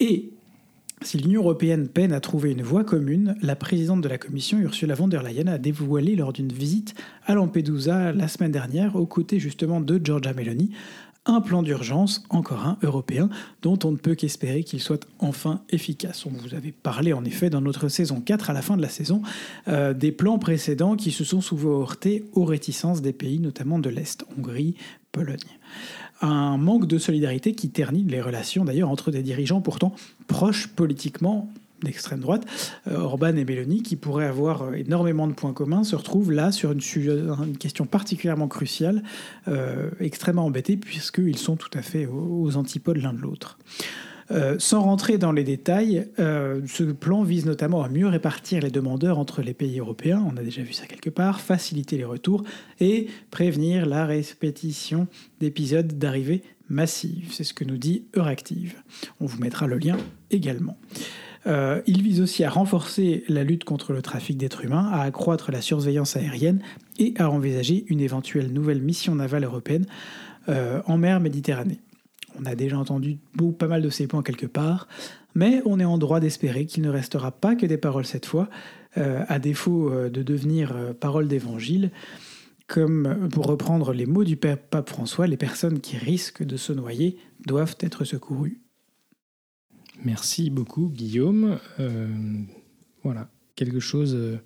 Et 0.00 0.32
si 1.04 1.18
l'Union 1.18 1.42
européenne 1.42 1.88
peine 1.88 2.12
à 2.12 2.20
trouver 2.20 2.52
une 2.52 2.62
voie 2.62 2.84
commune, 2.84 3.34
la 3.42 3.56
présidente 3.56 4.00
de 4.00 4.08
la 4.08 4.18
Commission, 4.18 4.58
Ursula 4.58 4.94
von 4.94 5.08
der 5.08 5.22
Leyen, 5.22 5.46
a 5.46 5.58
dévoilé 5.58 6.16
lors 6.16 6.32
d'une 6.32 6.52
visite 6.52 6.94
à 7.26 7.34
Lampedusa 7.34 8.12
la 8.12 8.28
semaine 8.28 8.52
dernière, 8.52 8.96
aux 8.96 9.06
côtés 9.06 9.38
justement 9.38 9.80
de 9.80 10.00
Giorgia 10.02 10.32
Meloni, 10.32 10.70
un 11.24 11.40
plan 11.40 11.62
d'urgence, 11.62 12.24
encore 12.30 12.66
un 12.66 12.78
européen, 12.82 13.28
dont 13.62 13.78
on 13.84 13.92
ne 13.92 13.96
peut 13.96 14.14
qu'espérer 14.14 14.64
qu'il 14.64 14.80
soit 14.80 15.06
enfin 15.18 15.62
efficace. 15.70 16.26
On 16.26 16.30
vous 16.30 16.54
avait 16.54 16.72
parlé 16.72 17.12
en 17.12 17.24
effet 17.24 17.48
dans 17.48 17.60
notre 17.60 17.88
saison 17.88 18.20
4, 18.20 18.50
à 18.50 18.52
la 18.52 18.62
fin 18.62 18.76
de 18.76 18.82
la 18.82 18.88
saison, 18.88 19.22
euh, 19.68 19.94
des 19.94 20.12
plans 20.12 20.38
précédents 20.38 20.96
qui 20.96 21.12
se 21.12 21.24
sont 21.24 21.40
souvent 21.40 21.80
heurtés 21.80 22.24
aux 22.32 22.44
réticences 22.44 23.02
des 23.02 23.12
pays, 23.12 23.38
notamment 23.38 23.78
de 23.78 23.88
l'Est, 23.88 24.24
Hongrie, 24.36 24.74
Pologne 25.12 25.38
un 26.22 26.56
manque 26.56 26.86
de 26.86 26.98
solidarité 26.98 27.52
qui 27.52 27.70
ternit 27.70 28.04
les 28.04 28.20
relations 28.20 28.64
d'ailleurs 28.64 28.90
entre 28.90 29.10
des 29.10 29.22
dirigeants 29.22 29.60
pourtant 29.60 29.92
proches 30.28 30.68
politiquement 30.68 31.50
d'extrême 31.84 32.20
droite, 32.20 32.44
euh, 32.88 32.98
Orban 32.98 33.36
et 33.36 33.44
Meloni, 33.44 33.82
qui 33.82 33.96
pourraient 33.96 34.26
avoir 34.26 34.62
euh, 34.62 34.72
énormément 34.72 35.26
de 35.26 35.32
points 35.32 35.52
communs, 35.52 35.84
se 35.84 35.96
retrouvent 35.96 36.32
là 36.32 36.52
sur 36.52 36.72
une, 36.72 36.80
question 37.58 37.86
particulièrement 37.86 38.48
cruciale, 38.48 39.02
euh, 39.48 39.90
extrêmement 40.00 40.44
embêtés, 40.44 40.76
puisqu'ils 40.76 41.38
sont 41.38 41.56
tout 41.56 41.70
à 41.74 41.82
fait 41.82 42.06
aux 42.06 42.56
antipodes 42.56 42.98
l'un 42.98 43.12
de 43.12 43.20
l'autre. 43.20 43.58
Sans 44.58 44.80
rentrer 44.80 45.18
dans 45.18 45.32
les 45.32 45.44
détails, 45.44 46.08
ce 46.16 46.84
plan 46.84 47.22
vise 47.22 47.44
notamment 47.44 47.82
à 47.82 47.90
mieux 47.90 48.06
répartir 48.06 48.62
les 48.62 48.70
demandeurs 48.70 49.18
entre 49.18 49.42
les 49.42 49.52
pays 49.52 49.78
européens, 49.78 50.24
on 50.26 50.38
a 50.38 50.42
déjà 50.42 50.62
vu 50.62 50.72
ça 50.72 50.86
quelque 50.86 51.10
part, 51.10 51.42
faciliter 51.42 51.98
les 51.98 52.06
retours 52.06 52.42
et 52.80 53.08
prévenir 53.30 53.84
la 53.84 54.06
répétition 54.06 55.06
d'épisodes 55.40 55.98
d'arrivée 55.98 56.42
massive. 56.70 57.28
C'est 57.30 57.44
ce 57.44 57.52
que 57.52 57.64
nous 57.64 57.76
dit 57.76 58.04
Euractiv. 58.16 58.82
On 59.20 59.26
vous 59.26 59.38
mettra 59.38 59.66
le 59.66 59.76
lien 59.76 59.98
également. 60.30 60.78
Euh, 61.46 61.82
il 61.86 62.02
vise 62.02 62.20
aussi 62.20 62.44
à 62.44 62.50
renforcer 62.50 63.24
la 63.28 63.42
lutte 63.42 63.64
contre 63.64 63.92
le 63.92 64.02
trafic 64.02 64.36
d'êtres 64.36 64.64
humains, 64.64 64.88
à 64.92 65.02
accroître 65.02 65.50
la 65.50 65.60
surveillance 65.60 66.16
aérienne 66.16 66.62
et 66.98 67.14
à 67.18 67.30
envisager 67.30 67.84
une 67.88 68.00
éventuelle 68.00 68.52
nouvelle 68.52 68.80
mission 68.80 69.14
navale 69.14 69.44
européenne 69.44 69.86
en 70.48 70.98
mer 70.98 71.20
Méditerranée. 71.20 71.78
On 72.40 72.44
a 72.46 72.54
déjà 72.54 72.78
entendu 72.78 73.18
pas 73.58 73.68
mal 73.68 73.82
de 73.82 73.90
ces 73.90 74.06
points 74.06 74.22
quelque 74.22 74.46
part, 74.46 74.88
mais 75.34 75.62
on 75.64 75.80
est 75.80 75.84
en 75.84 75.98
droit 75.98 76.20
d'espérer 76.20 76.66
qu'il 76.66 76.82
ne 76.82 76.88
restera 76.88 77.30
pas 77.30 77.54
que 77.54 77.66
des 77.66 77.76
paroles 77.76 78.06
cette 78.06 78.26
fois, 78.26 78.48
euh, 78.96 79.24
à 79.28 79.38
défaut 79.38 79.90
euh, 79.90 80.10
de 80.10 80.22
devenir 80.22 80.72
euh, 80.74 80.92
paroles 80.92 81.28
d'évangile. 81.28 81.90
Comme 82.68 83.28
pour 83.30 83.46
reprendre 83.46 83.92
les 83.92 84.06
mots 84.06 84.24
du 84.24 84.36
pape 84.36 84.88
François, 84.88 85.26
les 85.26 85.36
personnes 85.36 85.80
qui 85.80 85.98
risquent 85.98 86.44
de 86.44 86.56
se 86.56 86.72
noyer 86.72 87.18
doivent 87.44 87.76
être 87.80 88.04
secourues. 88.04 88.61
Merci 90.04 90.50
beaucoup 90.50 90.88
Guillaume. 90.88 91.58
voilà, 93.02 93.28
quelque 93.56 93.80
chose 93.80 94.40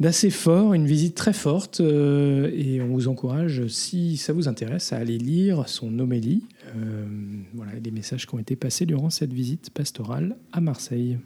d'assez 0.00 0.30
fort, 0.30 0.72
une 0.72 0.86
visite 0.86 1.14
très 1.14 1.34
forte, 1.34 1.80
euh, 1.80 2.50
et 2.54 2.80
on 2.80 2.88
vous 2.88 3.06
encourage, 3.06 3.66
si 3.66 4.16
ça 4.16 4.32
vous 4.32 4.48
intéresse, 4.48 4.94
à 4.94 4.96
aller 4.96 5.18
lire 5.18 5.68
son 5.68 5.98
homélie, 5.98 6.42
euh, 6.74 7.06
voilà, 7.52 7.72
les 7.74 7.90
messages 7.90 8.26
qui 8.26 8.34
ont 8.34 8.38
été 8.38 8.56
passés 8.56 8.86
durant 8.86 9.10
cette 9.10 9.32
visite 9.32 9.68
pastorale 9.70 10.36
à 10.52 10.62
Marseille. 10.62 11.18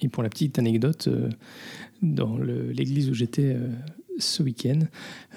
Et 0.00 0.08
pour 0.08 0.22
la 0.22 0.28
petite 0.28 0.60
anecdote, 0.60 1.08
euh, 1.08 1.28
dans 2.02 2.38
l'église 2.38 3.10
où 3.10 3.14
j'étais 3.14 3.56
ce 4.18 4.42
week-end, 4.42 4.80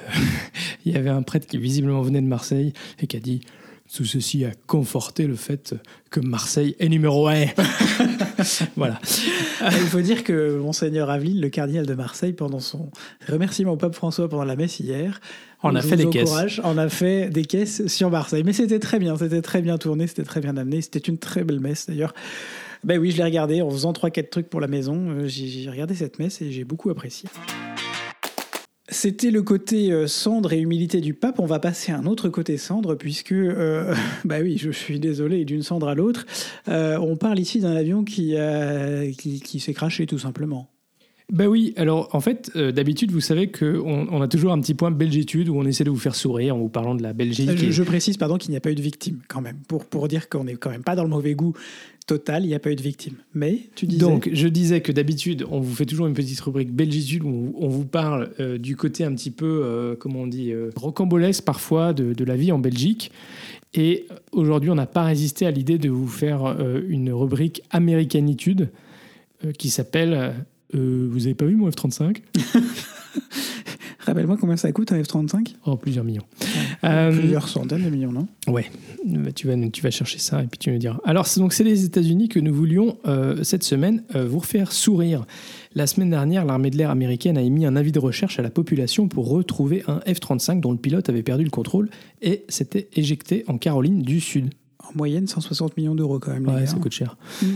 il 0.86 0.92
y 0.92 0.96
avait 0.96 1.10
un 1.10 1.24
prêtre 1.24 1.48
qui 1.48 1.58
visiblement 1.58 2.02
venait 2.02 2.22
de 2.22 2.28
Marseille 2.28 2.74
et 3.00 3.08
qui 3.08 3.18
a 3.18 3.20
dit 3.20 3.42
tout 3.94 4.06
ceci 4.06 4.46
a 4.46 4.52
conforté 4.68 5.26
le 5.26 5.36
fait 5.36 5.76
que 6.12 6.20
Marseille 6.20 6.76
est 6.80 6.90
numéro 6.90 7.28
1. 7.28 7.46
voilà. 8.76 9.00
Il 9.62 9.88
faut 9.88 10.02
dire 10.02 10.24
que 10.24 10.58
Monseigneur 10.60 11.10
Aveline, 11.10 11.42
le 11.42 11.50
cardinal 11.50 11.86
de 11.86 11.94
Marseille, 11.96 12.34
pendant 12.34 12.60
son 12.60 12.92
remerciement 13.28 13.74
au 13.74 13.78
pape 13.78 13.96
François 13.96 14.30
pendant 14.30 14.46
la 14.46 14.56
messe 14.56 14.80
hier, 14.80 15.20
on 15.64 15.76
a 15.76 15.82
fait 15.82 15.98
des 15.98 16.10
caisses. 16.10 16.62
On 16.64 16.78
a 16.78 16.88
fait 16.88 17.30
des 17.30 17.46
caisses 17.46 17.88
sur 17.88 18.10
Marseille. 18.10 18.44
Mais 18.46 18.54
c'était 18.54 18.80
très 18.80 19.00
bien, 19.00 19.18
c'était 19.18 19.42
très 19.42 19.62
bien 19.62 19.78
tourné, 19.78 20.08
c'était 20.08 20.24
très 20.24 20.40
bien 20.40 20.56
amené. 20.56 20.82
C'était 20.82 21.00
une 21.00 21.18
très 21.18 21.44
belle 21.44 21.60
messe 21.60 21.88
d'ailleurs. 21.88 22.14
Ben 22.84 22.98
oui, 22.98 23.12
je 23.12 23.18
l'ai 23.18 23.24
regardé 23.24 23.62
en 23.62 23.70
faisant 23.70 23.92
3-4 23.92 24.30
trucs 24.30 24.50
pour 24.50 24.62
la 24.62 24.68
maison. 24.68 25.10
Euh, 25.10 25.28
j'ai 25.28 25.70
regardé 25.70 25.96
cette 25.96 26.20
messe 26.20 26.42
et 26.42 26.52
j'ai 26.52 26.64
beaucoup 26.64 26.90
apprécié. 26.90 27.28
C'était 28.92 29.32
le 29.32 29.44
côté 29.44 29.92
euh, 29.92 30.08
cendre 30.08 30.52
et 30.52 30.60
humilité 30.60 31.00
du 31.00 31.14
pape. 31.14 31.40
On 31.40 31.46
va 31.46 31.60
passer 31.60 31.92
à 31.92 31.98
un 31.98 32.06
autre 32.06 32.30
côté 32.30 32.58
cendre, 32.58 32.96
puisque, 32.96 33.32
euh, 33.32 33.94
bah 34.26 34.38
oui, 34.42 34.58
je 34.58 34.72
suis 34.72 35.00
désolé, 35.00 35.46
d'une 35.46 35.64
cendre 35.64 35.88
à 35.88 35.96
l'autre. 35.96 36.26
Euh, 36.68 36.98
on 36.98 37.16
parle 37.16 37.40
ici 37.40 37.60
d'un 37.60 37.76
avion 37.76 38.04
qui, 38.04 38.36
qui, 39.18 39.40
qui 39.42 39.60
s'est 39.60 39.74
craché, 39.74 40.06
tout 40.06 40.20
simplement. 40.20 40.70
Bah 41.32 41.46
oui, 41.46 41.74
alors 41.78 42.10
en 42.14 42.22
fait, 42.22 42.50
euh, 42.56 42.72
d'habitude, 42.72 43.12
vous 43.12 43.20
savez 43.22 43.52
qu'on 43.52 44.08
on 44.10 44.22
a 44.22 44.28
toujours 44.28 44.52
un 44.52 44.60
petit 44.60 44.74
point 44.74 44.90
belgitude 44.90 45.48
où 45.50 45.56
on 45.58 45.64
essaie 45.64 45.84
de 45.84 45.92
vous 45.92 46.00
faire 46.00 46.16
sourire 46.16 46.56
en 46.56 46.60
vous 46.60 46.70
parlant 46.70 46.96
de 46.96 47.04
la 47.04 47.14
Belgique. 47.14 47.52
Je, 47.56 47.66
et- 47.68 47.72
je 47.72 47.84
précise, 47.84 48.18
pardon, 48.18 48.38
qu'il 48.38 48.50
n'y 48.50 48.58
a 48.58 48.62
pas 48.62 48.72
eu 48.72 48.76
de 48.76 48.82
victime, 48.82 49.20
quand 49.28 49.42
même, 49.42 49.58
pour, 49.68 49.86
pour 49.86 50.08
dire 50.08 50.28
qu'on 50.28 50.46
n'est 50.46 50.56
quand 50.56 50.72
même 50.72 50.82
pas 50.82 50.96
dans 50.96 51.04
le 51.04 51.10
mauvais 51.10 51.36
goût 51.36 51.54
total, 52.10 52.44
il 52.44 52.48
n'y 52.48 52.56
a 52.56 52.60
pas 52.60 52.72
eu 52.72 52.76
de 52.76 52.82
victime. 52.82 53.14
Mais 53.36 53.60
tu 53.76 53.86
disais... 53.86 54.00
Donc, 54.00 54.30
je 54.34 54.48
disais 54.48 54.82
que 54.82 54.92
d'habitude, 54.92 55.46
on 55.52 55.60
vous 55.60 55.76
fait 55.76 55.86
toujours 55.86 56.08
une 56.08 56.16
petite 56.16 56.40
rubrique 56.40 56.72
belgitude 56.72 57.22
où 57.24 57.54
on 57.56 57.68
vous 57.68 57.86
parle 57.86 58.32
euh, 58.40 58.58
du 58.58 58.76
côté 58.76 59.04
un 59.04 59.14
petit 59.14 59.30
peu, 59.30 59.62
euh, 59.64 59.96
comment 59.96 60.22
on 60.22 60.28
dit, 60.28 60.52
euh, 60.52 60.72
rocambolesque 60.76 61.44
parfois 61.44 61.94
de, 61.94 62.14
de 62.14 62.24
la 62.24 62.36
vie 62.36 62.52
en 62.52 62.58
Belgique. 62.58 63.12
Et 63.76 64.08
aujourd'hui, 64.32 64.72
on 64.72 64.76
n'a 64.76 64.88
pas 64.88 65.04
résisté 65.04 65.46
à 65.46 65.52
l'idée 65.52 65.78
de 65.78 65.90
vous 65.90 66.08
faire 66.08 66.58
une 66.88 67.12
rubrique 67.14 67.62
américanitude 67.70 68.70
qui 69.60 69.70
s'appelle 69.70 70.34
Vous 70.74 71.28
avez 71.28 71.36
pas 71.36 71.46
vu 71.46 71.56
mon 71.56 71.70
F-35 71.70 72.24
Rappelle-moi 74.06 74.38
combien 74.40 74.56
ça 74.58 74.72
coûte 74.72 74.92
un 74.92 75.02
F-35? 75.02 75.56
Oh, 75.66 75.76
plusieurs 75.76 76.06
millions. 76.06 76.24
Euh, 76.84 77.12
Plusieurs 77.12 77.48
centaines 77.48 77.84
de 77.84 77.90
millions, 77.90 78.12
non? 78.12 78.28
Ouais, 78.48 78.66
Bah, 79.06 79.32
tu 79.34 79.46
vas, 79.48 79.56
tu 79.70 79.82
vas 79.84 79.92
chercher 79.92 80.18
ça 80.20 80.42
et 80.42 80.48
puis 80.48 80.58
tu 80.58 80.72
nous 80.72 80.78
diras. 80.78 81.00
Alors, 81.04 81.28
c'est 81.28 81.40
donc 81.40 81.54
c'est 81.54 81.64
les 81.66 81.84
États-Unis 81.86 82.30
que 82.30 82.40
nous 82.40 82.54
voulions 82.54 82.98
euh, 83.08 83.44
cette 83.44 83.64
semaine 83.64 84.04
euh, 84.16 84.26
vous 84.26 84.40
faire 84.40 84.72
sourire. 84.72 85.26
La 85.76 85.86
semaine 85.86 86.10
dernière, 86.10 86.46
l'armée 86.46 86.70
de 86.72 86.78
l'air 86.78 86.90
américaine 86.90 87.38
a 87.38 87.42
émis 87.42 87.66
un 87.66 87.76
avis 87.76 87.92
de 87.92 88.00
recherche 88.00 88.40
à 88.40 88.42
la 88.42 88.50
population 88.50 89.08
pour 89.08 89.30
retrouver 89.30 89.84
un 89.88 90.00
F-35 90.12 90.60
dont 90.62 90.72
le 90.72 90.78
pilote 90.78 91.10
avait 91.10 91.22
perdu 91.24 91.44
le 91.44 91.50
contrôle 91.52 91.90
et 92.22 92.46
s'était 92.50 92.88
éjecté 92.96 93.44
en 93.48 93.58
Caroline 93.58 94.02
du 94.02 94.22
Sud. 94.22 94.50
En 94.80 94.98
moyenne, 94.98 95.28
160 95.28 95.78
millions 95.78 95.94
d'euros 95.94 96.18
quand 96.20 96.32
même. 96.32 96.46
les 96.46 96.52
Ouais, 96.52 96.60
gars. 96.62 96.66
ça 96.68 96.78
coûte 96.78 96.94
cher. 96.94 97.18
C'est 97.40 97.48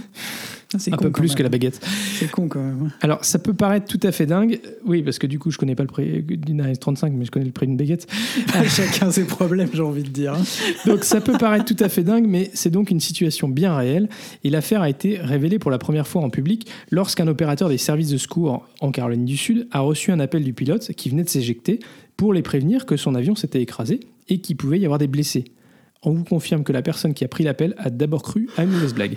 Un 0.91 0.97
con 0.97 1.03
peu 1.05 1.11
plus 1.11 1.29
même. 1.29 1.37
que 1.37 1.43
la 1.43 1.49
baguette. 1.49 1.79
C'est 2.19 2.29
con 2.29 2.47
quand 2.47 2.59
même. 2.61 2.91
Alors, 3.01 3.23
ça 3.25 3.39
peut 3.39 3.53
paraître 3.53 3.85
tout 3.85 3.99
à 4.03 4.11
fait 4.11 4.25
dingue. 4.25 4.59
Oui, 4.85 5.01
parce 5.03 5.19
que 5.19 5.27
du 5.27 5.39
coup, 5.39 5.51
je 5.51 5.57
connais 5.57 5.75
pas 5.75 5.83
le 5.83 5.87
prix 5.87 6.21
d'une 6.23 6.61
F-35, 6.61 7.11
mais 7.13 7.25
je 7.25 7.31
connais 7.31 7.45
le 7.45 7.51
prix 7.51 7.67
d'une 7.67 7.77
baguette. 7.77 8.07
Chacun 8.67 9.11
ses 9.11 9.25
problèmes, 9.25 9.69
j'ai 9.73 9.81
envie 9.81 10.03
de 10.03 10.09
dire. 10.09 10.33
hein. 10.33 10.43
Donc 10.85 11.03
ça 11.03 11.21
peut 11.21 11.37
paraître 11.37 11.65
tout 11.65 11.81
à 11.83 11.89
fait 11.89 12.03
dingue, 12.03 12.25
mais 12.27 12.49
c'est 12.53 12.69
donc 12.71 12.91
une 12.91 12.99
situation 12.99 13.47
bien 13.47 13.75
réelle. 13.75 14.09
Et 14.43 14.49
l'affaire 14.49 14.81
a 14.81 14.89
été 14.89 15.17
révélée 15.19 15.59
pour 15.59 15.71
la 15.71 15.77
première 15.77 16.07
fois 16.07 16.21
en 16.21 16.29
public 16.29 16.67
lorsqu'un 16.91 17.27
opérateur 17.27 17.69
des 17.69 17.77
services 17.77 18.09
de 18.09 18.17
secours 18.17 18.67
en 18.81 18.91
Caroline 18.91 19.25
du 19.25 19.37
Sud 19.37 19.67
a 19.71 19.79
reçu 19.81 20.11
un 20.11 20.19
appel 20.19 20.43
du 20.43 20.53
pilote 20.53 20.91
qui 20.93 21.09
venait 21.09 21.23
de 21.23 21.29
s'éjecter 21.29 21.79
pour 22.17 22.33
les 22.33 22.41
prévenir 22.41 22.85
que 22.85 22.97
son 22.97 23.15
avion 23.15 23.35
s'était 23.35 23.61
écrasé 23.61 23.99
et 24.29 24.39
qu'il 24.39 24.55
pouvait 24.55 24.79
y 24.79 24.85
avoir 24.85 24.99
des 24.99 25.07
blessés. 25.07 25.45
On 26.03 26.11
vous 26.11 26.23
confirme 26.23 26.63
que 26.63 26.73
la 26.73 26.81
personne 26.81 27.13
qui 27.13 27.23
a 27.23 27.27
pris 27.27 27.43
l'appel 27.43 27.75
a 27.77 27.89
d'abord 27.89 28.23
cru 28.23 28.49
à 28.57 28.63
une 28.63 28.71
mauvaise 28.71 28.93
blague. 28.93 29.15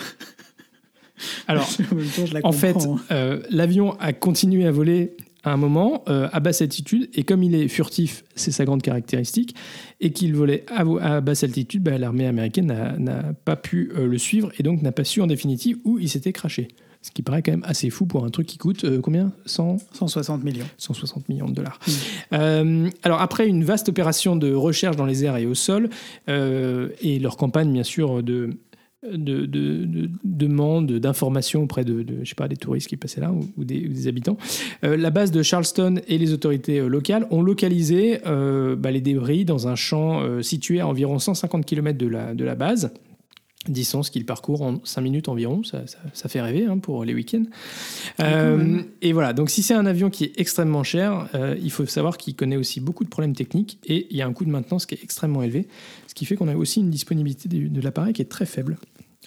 Alors, 1.48 1.68
en 1.90 1.94
même 1.94 2.07
temps, 2.07 2.26
je 2.26 2.35
la 2.35 2.40
en 2.44 2.52
fait, 2.52 2.76
hein. 2.76 2.96
euh, 3.11 3.42
l'avion 3.50 3.96
a 4.00 4.12
continué 4.12 4.66
à 4.66 4.70
voler 4.70 5.16
à 5.44 5.52
un 5.52 5.57
moment 5.57 6.02
euh, 6.09 6.29
à 6.33 6.40
basse 6.40 6.61
altitude 6.61 7.09
et 7.14 7.22
comme 7.22 7.42
il 7.42 7.55
est 7.55 7.68
furtif, 7.68 8.24
c'est 8.35 8.50
sa 8.50 8.64
grande 8.64 8.83
caractéristique, 8.83 9.55
et 10.00 10.11
qu'il 10.11 10.35
volait 10.35 10.66
à, 10.68 11.20
basse 11.20 11.44
altitude, 11.44 11.83
bah, 11.85 11.96
l'armée 11.98 12.26
américaine 12.26 12.66
n'a- 12.98 13.33
pas 13.44 13.57
pu 13.57 13.92
euh, 13.96 14.07
le 14.07 14.18
suivre 14.18 14.50
et 14.59 14.62
donc 14.62 14.83
n'a 14.83 14.92
pas 14.92 15.05
su 15.05 15.20
en 15.20 15.26
définitive 15.29 15.79
où 15.85 15.98
il 15.98 16.09
s'était 16.09 16.33
craché. 16.33 16.68
Ce 17.07 17.12
qui 17.12 17.22
paraît 17.22 17.40
quand 17.40 17.52
même 17.52 17.64
assez 17.64 17.88
fou 17.88 18.05
pour 18.05 18.24
un 18.24 18.31
truc 18.31 18.48
qui 18.48 18.59
coûte 18.59 18.83
euh, 18.83 19.00
combien? 19.00 19.31
100 19.44 19.76
160 19.92 20.42
millions. 20.42 20.66
160 20.76 21.29
millions 21.29 21.48
de 21.48 21.55
dollars. 21.55 21.79
Mm. 21.87 21.92
Euh, 22.33 22.88
alors 23.05 23.20
après 23.20 23.46
une 23.46 23.62
vaste 23.62 23.88
opération 23.88 24.35
de 24.35 24.52
recherche 24.52 24.96
dans 24.96 25.07
les 25.07 25.24
airs 25.24 25.37
et 25.37 25.46
au 25.46 25.55
sol, 25.55 25.88
euh, 26.29 26.88
et 27.00 27.20
leur 27.20 27.37
campagne 27.37 27.72
bien 27.72 27.85
sûr 27.85 28.24
de 28.24 28.50
de, 29.12 29.47
de, 29.47 29.85
de 29.85 30.11
demande 30.25 30.92
d'informations 30.92 31.62
auprès 31.62 31.85
de, 31.85 32.03
de, 32.03 32.16
je 32.23 32.29
sais 32.29 32.35
pas, 32.35 32.49
des 32.49 32.57
touristes 32.57 32.88
qui 32.88 32.97
passaient 32.97 33.21
là 33.21 33.33
ou, 33.33 33.49
ou 33.57 33.64
des, 33.64 33.87
ou 33.87 33.92
des 33.92 34.09
habitants. 34.09 34.37
Euh, 34.85 34.97
la 34.97 35.11
base 35.11 35.31
de 35.31 35.42
Charleston 35.42 35.97
et 36.09 36.19
les 36.19 36.33
autorités 36.33 36.79
euh, 36.81 36.88
locales 36.88 37.27
ont 37.31 37.42
localisé 37.42 38.21
euh, 38.27 38.77
bah, 38.77 38.90
les 38.90 39.01
débris 39.01 39.45
dans 39.45 39.69
un 39.69 39.75
champ 39.77 40.23
situé 40.42 40.81
à 40.81 40.87
environ 40.87 41.19
150 41.19 41.64
km 41.66 41.99
de 41.99 42.07
la, 42.07 42.35
de 42.35 42.45
la 42.45 42.55
base. 42.55 42.90
Distance 43.69 44.11
qu'il 44.11 44.25
parcourt 44.25 44.62
en 44.62 44.81
5 44.85 45.01
minutes 45.01 45.29
environ, 45.29 45.64
ça, 45.64 45.85
ça- 45.88 45.99
ça 46.12 46.29
fait 46.29 46.40
rêver 46.40 46.66
hein, 46.66 46.79
pour 46.79 47.05
les 47.05 47.14
week-ends. 47.14 47.42
Même. 48.21 48.85
et 49.03 49.12
voilà, 49.12 49.33
donc 49.33 49.51
si 49.51 49.62
c'est 49.62 49.75
un 49.75 49.87
avion 49.87 50.09
qui 50.09 50.23
est 50.25 50.33
extrêmement 50.38 50.85
cher, 50.85 51.29
il 51.61 51.71
faut 51.73 51.85
savoir 51.87 52.16
qu'il 52.16 52.37
connaît 52.37 52.57
aussi 52.57 52.81
beaucoup 52.81 53.03
de 53.03 53.09
problèmes 53.09 53.35
techniques 53.35 53.79
et 53.87 54.07
il 54.11 54.16
y 54.16 54.23
a 54.23 54.27
un 54.27 54.33
coût 54.33 54.45
de 54.45 54.51
maintenance 54.51 54.87
qui 54.87 54.95
est 54.95 55.03
extrêmement 55.03 55.42
élevé, 55.42 55.66
ce 56.07 56.14
qui 56.14 56.25
fait 56.27 56.37
qu'on 56.37 56.47
a 56.49 56.55
aussi 56.55 56.79
une 56.81 56.90
disponibilité 56.90 57.49
de, 57.49 57.66
de 57.66 57.81
l'appareil 57.81 58.12
qui 58.12 58.23
est 58.23 58.27
très 58.27 58.47
faible, 58.47 58.77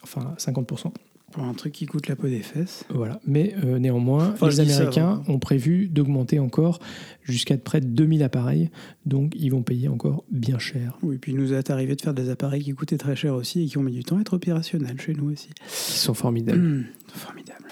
enfin 0.04 0.34
50%. 0.38 0.92
Pour 1.32 1.44
un 1.44 1.54
truc 1.54 1.74
qui 1.74 1.86
coûte 1.86 2.08
la 2.08 2.16
peau 2.16 2.28
des 2.28 2.40
fesses. 2.40 2.86
Voilà. 2.90 3.20
Mais 3.28 3.54
euh, 3.64 3.78
néanmoins, 3.78 4.32
Enfin, 4.34 4.48
les 4.50 4.56
ça, 4.56 4.62
Américains 4.64 5.22
hein. 5.28 5.32
ont 5.32 5.38
prévu 5.38 5.88
d'augmenter 5.88 6.40
encore 6.40 6.80
jusqu'à 7.22 7.56
près 7.60 7.82
de 7.82 7.86
2000 7.86 8.24
appareils, 8.24 8.72
donc 9.06 9.34
ils 9.36 9.50
vont 9.50 9.62
payer 9.62 9.90
encore 9.90 10.24
bien 10.32 10.58
cher. 10.58 10.98
Oui, 11.04 11.20
puis 11.20 11.34
il 11.34 11.38
nous 11.38 11.54
est 11.54 11.70
arrivé 11.70 11.96
de 11.96 12.02
faire 12.02 12.16
des 12.16 12.32
appareils 12.32 12.64
qui 12.64 12.74
coûtaient 12.74 12.98
très 12.98 13.16
cher 13.16 13.36
aussi 13.36 13.62
et 13.62 13.66
qui 13.68 13.78
ont 13.78 13.84
mis 13.84 13.92
du 13.92 14.04
temps 14.04 14.18
à 14.18 14.22
être 14.22 14.34
opérationnels 14.34 15.00
chez 15.00 15.14
nous 15.14 15.32
aussi. 15.32 15.50
Ils 15.68 15.70
sont 16.00 16.16
formidables. 16.16 16.58
Hum, 16.60 16.86
formidable. 17.14 17.66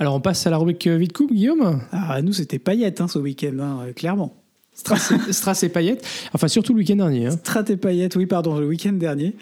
Alors 0.00 0.14
on 0.14 0.20
passe 0.20 0.44
à 0.46 0.50
la 0.50 0.56
rubrique 0.56 0.86
euh, 0.88 0.96
vite 0.96 1.12
coupe, 1.12 1.32
Guillaume 1.32 1.80
Ah, 1.92 2.20
nous, 2.22 2.32
c'était 2.32 2.58
paillettes 2.58 3.00
hein, 3.00 3.06
ce 3.08 3.18
week-end, 3.20 3.56
hein, 3.60 3.78
euh, 3.86 3.92
clairement. 3.92 4.34
Strass 4.72 5.12
et- 5.12 5.32
Strass 5.32 5.62
et 5.62 5.68
paillettes. 5.68 6.04
Enfin, 6.32 6.48
surtout 6.48 6.72
le 6.72 6.78
week-end 6.78 6.96
dernier. 6.96 7.26
hein. 7.26 7.30
Strat 7.32 7.64
et 7.68 7.76
paillettes, 7.76 8.16
oui, 8.16 8.26
pardon, 8.26 8.58
le 8.58 8.66
week-end 8.66 8.94
dernier. 8.94 9.36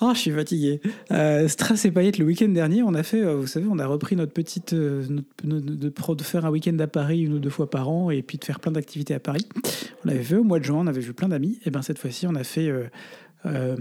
Oh, 0.00 0.10
je 0.14 0.18
suis 0.18 0.30
fatigué. 0.32 0.80
Euh, 1.12 1.46
Strass 1.48 1.84
et 1.84 1.90
paillettes, 1.90 2.18
le 2.18 2.24
week-end 2.24 2.48
dernier, 2.48 2.82
on 2.82 2.94
a 2.94 3.02
fait, 3.02 3.22
euh, 3.22 3.36
vous 3.36 3.46
savez, 3.46 3.66
on 3.70 3.78
a 3.78 3.86
repris 3.86 4.16
notre 4.16 4.32
petite. 4.32 4.72
euh, 4.72 5.04
notre- 5.08 5.28
notre- 5.46 6.14
de, 6.16 6.22
faire 6.22 6.44
un 6.46 6.50
week-end 6.50 6.76
à 6.80 6.86
Paris 6.86 7.20
une 7.22 7.34
ou 7.34 7.38
deux 7.38 7.50
fois 7.50 7.70
par 7.70 7.88
an 7.88 8.10
et 8.10 8.22
puis 8.22 8.36
de 8.38 8.44
faire 8.44 8.60
plein 8.60 8.72
d'activités 8.72 9.14
à 9.14 9.20
Paris. 9.20 9.46
On 10.04 10.08
l'avait 10.08 10.22
fait 10.24 10.36
au 10.36 10.44
mois 10.44 10.58
de 10.58 10.64
juin, 10.64 10.78
on 10.80 10.86
avait 10.88 11.00
vu 11.00 11.12
plein 11.14 11.28
d'amis. 11.28 11.58
Et 11.64 11.70
bien 11.70 11.82
cette 11.82 11.98
fois-ci, 11.98 12.26
on 12.26 12.34
a 12.34 12.44
fait. 12.44 12.68
euh, 12.68 12.84
euh, 13.46 13.76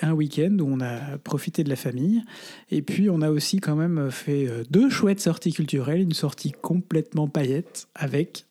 un 0.00 0.12
week-end 0.12 0.56
où 0.60 0.68
on 0.70 0.80
a 0.80 1.18
profité 1.18 1.64
de 1.64 1.68
la 1.68 1.74
famille 1.74 2.22
et 2.70 2.82
puis 2.82 3.10
on 3.10 3.20
a 3.20 3.30
aussi 3.32 3.58
quand 3.58 3.74
même 3.74 4.12
fait 4.12 4.46
deux 4.70 4.88
chouettes 4.90 5.18
sorties 5.18 5.52
culturelles, 5.52 6.02
une 6.02 6.12
sortie 6.12 6.52
complètement 6.52 7.26
paillette 7.26 7.88
avec 7.96 8.46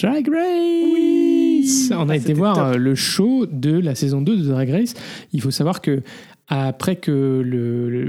Drag 0.00 0.28
Race 0.28 0.92
Oui 0.94 1.88
On 1.90 2.08
a 2.08 2.12
Ah, 2.12 2.16
été 2.16 2.32
voir 2.32 2.70
top. 2.70 2.76
le 2.80 2.94
show 2.94 3.46
de 3.46 3.72
la 3.76 3.96
saison 3.96 4.22
2 4.22 4.36
de 4.36 4.44
Drag 4.48 4.70
Race. 4.70 4.94
Il 5.32 5.40
faut 5.42 5.50
savoir 5.50 5.80
que 5.80 6.00
après 6.48 6.96
que 6.96 7.42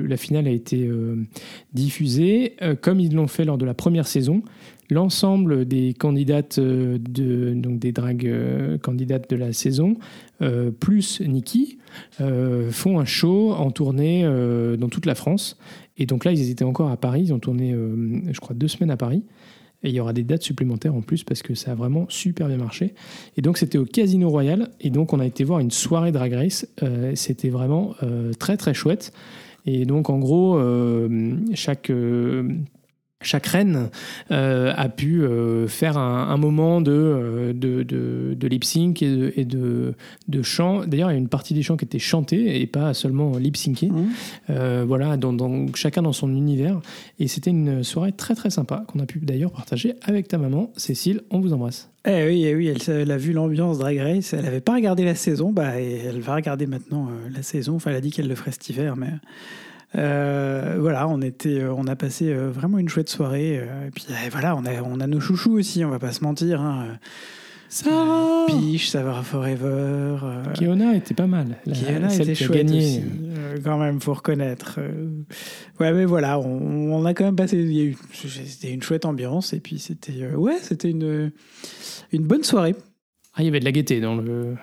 la 0.07 0.17
finale 0.17 0.47
a 0.47 0.51
été 0.51 0.87
euh, 0.87 1.15
diffusée, 1.73 2.55
euh, 2.61 2.75
comme 2.79 2.99
ils 2.99 3.13
l'ont 3.13 3.27
fait 3.27 3.43
lors 3.43 3.57
de 3.57 3.65
la 3.65 3.73
première 3.73 4.07
saison, 4.07 4.43
l'ensemble 4.89 5.65
des 5.65 5.93
candidates 5.93 6.57
euh, 6.57 6.97
de 6.97 7.53
donc 7.53 7.79
des 7.79 7.93
candidates 8.81 9.29
de 9.29 9.35
la 9.35 9.53
saison 9.53 9.97
plus 10.79 11.19
Nikki 11.19 11.79
font 12.17 12.99
un 12.99 13.05
show 13.05 13.51
en 13.51 13.71
tournée 13.71 14.23
dans 14.77 14.87
toute 14.87 15.05
la 15.05 15.15
France. 15.15 15.57
Et 15.97 16.05
donc 16.05 16.23
là 16.23 16.31
ils 16.31 16.49
étaient 16.49 16.63
encore 16.63 16.89
à 16.91 16.95
Paris. 16.95 17.23
Ils 17.25 17.33
ont 17.33 17.39
tourné 17.39 17.75
je 18.31 18.39
crois 18.39 18.55
deux 18.55 18.69
semaines 18.69 18.91
à 18.91 18.95
Paris 18.95 19.23
et 19.83 19.89
il 19.89 19.95
y 19.95 19.99
aura 19.99 20.13
des 20.13 20.23
dates 20.23 20.43
supplémentaires 20.43 20.93
en 20.93 21.01
plus 21.01 21.23
parce 21.23 21.41
que 21.41 21.55
ça 21.55 21.71
a 21.71 21.75
vraiment 21.75 22.05
super 22.09 22.47
bien 22.47 22.57
marché. 22.57 22.93
Et 23.37 23.41
donc 23.41 23.57
c'était 23.57 23.77
au 23.77 23.85
Casino 23.85 24.29
Royal. 24.29 24.69
Et 24.81 24.89
donc 24.89 25.13
on 25.13 25.19
a 25.19 25.25
été 25.25 25.43
voir 25.43 25.59
une 25.59 25.71
soirée 25.71 26.11
Drag 26.11 26.33
Race. 26.33 26.67
Euh, 26.83 27.13
c'était 27.15 27.49
vraiment 27.49 27.95
euh, 28.03 28.33
très 28.33 28.57
très 28.57 28.73
chouette. 28.73 29.13
Et 29.65 29.85
donc 29.85 30.09
en 30.09 30.19
gros, 30.19 30.57
euh, 30.57 31.33
chaque... 31.53 31.91
chaque 33.21 33.47
reine 33.47 33.89
euh, 34.31 34.73
a 34.77 34.87
pu 34.87 35.23
euh, 35.23 35.67
faire 35.67 35.97
un, 35.97 36.29
un 36.29 36.37
moment 36.37 36.79
de, 36.79 36.91
euh, 36.91 37.53
de, 37.53 37.83
de, 37.83 38.33
de 38.33 38.47
lip 38.47 38.63
sync 38.63 39.01
et 39.01 39.09
de, 39.13 39.33
et 39.35 39.43
de, 39.45 39.93
de 40.29 40.41
chant. 40.41 40.85
D'ailleurs, 40.85 41.11
il 41.11 41.15
y 41.15 41.17
a 41.17 41.19
une 41.19 41.27
partie 41.27 41.53
des 41.53 41.61
chants 41.61 41.75
qui 41.75 41.83
étaient 41.83 41.99
chantés 41.99 42.61
et 42.61 42.65
pas 42.67 42.93
seulement 42.93 43.37
lip 43.37 43.57
syncés. 43.57 43.87
Mmh. 43.89 44.07
Euh, 44.51 44.85
voilà, 44.87 45.17
dans, 45.17 45.33
dans- 45.33 45.67
chacun 45.75 46.01
dans 46.01 46.13
son 46.13 46.29
univers. 46.33 46.79
Et 47.19 47.27
c'était 47.27 47.49
une 47.49 47.83
soirée 47.83 48.13
très 48.13 48.35
très 48.35 48.49
sympa 48.49 48.85
qu'on 48.87 48.99
a 48.99 49.05
pu 49.05 49.19
d'ailleurs 49.19 49.51
partager 49.51 49.95
avec 50.01 50.27
ta 50.29 50.37
maman, 50.37 50.71
Cécile. 50.77 51.21
On 51.29 51.39
vous 51.41 51.51
embrasse. 51.51 51.89
Eh 52.07 52.25
oui, 52.25 52.45
eh 52.45 52.55
oui, 52.55 52.67
elle, 52.67 52.95
elle 52.95 53.11
a 53.11 53.17
vu 53.17 53.33
l'ambiance 53.33 53.79
Drag 53.79 53.97
Race. 53.97 54.31
Elle 54.33 54.43
n'avait 54.45 54.61
pas 54.61 54.75
regardé 54.75 55.03
la 55.03 55.15
saison, 55.15 55.51
bah, 55.51 55.81
et 55.81 56.03
elle 56.07 56.21
va 56.21 56.35
regarder 56.35 56.65
maintenant 56.67 57.09
la 57.33 57.41
saison. 57.43 57.75
Enfin, 57.75 57.89
elle 57.91 57.97
a 57.97 58.01
dit 58.01 58.11
qu'elle 58.11 58.29
le 58.29 58.35
ferait 58.35 58.51
cet 58.51 58.69
hiver, 58.69 58.95
mais 58.95 59.09
euh, 59.95 60.77
voilà, 60.79 61.07
on 61.07 61.21
était, 61.21 61.61
euh, 61.61 61.73
on 61.73 61.87
a 61.87 61.95
passé 61.95 62.31
euh, 62.31 62.49
vraiment 62.51 62.77
une 62.77 62.89
chouette 62.89 63.09
soirée. 63.09 63.55
et 63.55 63.91
puis 63.93 64.05
eh, 64.25 64.29
voilà, 64.29 64.55
on 64.55 64.65
a, 64.65 64.81
on 64.83 64.99
a 64.99 65.07
nos 65.07 65.19
chouchous 65.19 65.53
aussi. 65.53 65.83
On 65.85 65.89
va 65.89 65.99
pas 65.99 66.11
se 66.11 66.23
mentir. 66.23 66.61
Hein. 66.61 66.99
Ça 67.71 68.45
Peach, 68.47 68.89
Savara 68.89 69.21
Forever. 69.21 70.17
Kiona 70.55 70.95
était 70.95 71.13
pas 71.13 71.27
mal. 71.27 71.57
La- 71.67 72.11
était 72.13 72.33
chouette 72.33 72.65
gagné. 72.65 72.79
aussi, 72.79 73.03
quand 73.63 73.77
même, 73.77 73.99
faut 74.01 74.13
reconnaître. 74.15 74.79
Ouais, 75.79 75.93
mais 75.93 76.05
voilà, 76.05 76.39
on, 76.39 76.91
on 76.93 77.05
a 77.05 77.13
quand 77.13 77.25
même 77.25 77.35
passé. 77.35 77.95
C'était 78.11 78.73
une 78.73 78.81
chouette 78.81 79.05
ambiance 79.05 79.53
et 79.53 79.59
puis 79.59 79.77
c'était, 79.77 80.33
ouais, 80.33 80.57
c'était 80.61 80.89
une 80.89 81.31
une 82.11 82.23
bonne 82.23 82.43
soirée. 82.43 82.75
Ah, 83.35 83.43
il 83.43 83.45
y 83.45 83.49
avait 83.49 83.59
de 83.59 83.65
la 83.65 83.71
gaieté 83.71 84.01
dans 84.01 84.15
le. 84.15 84.55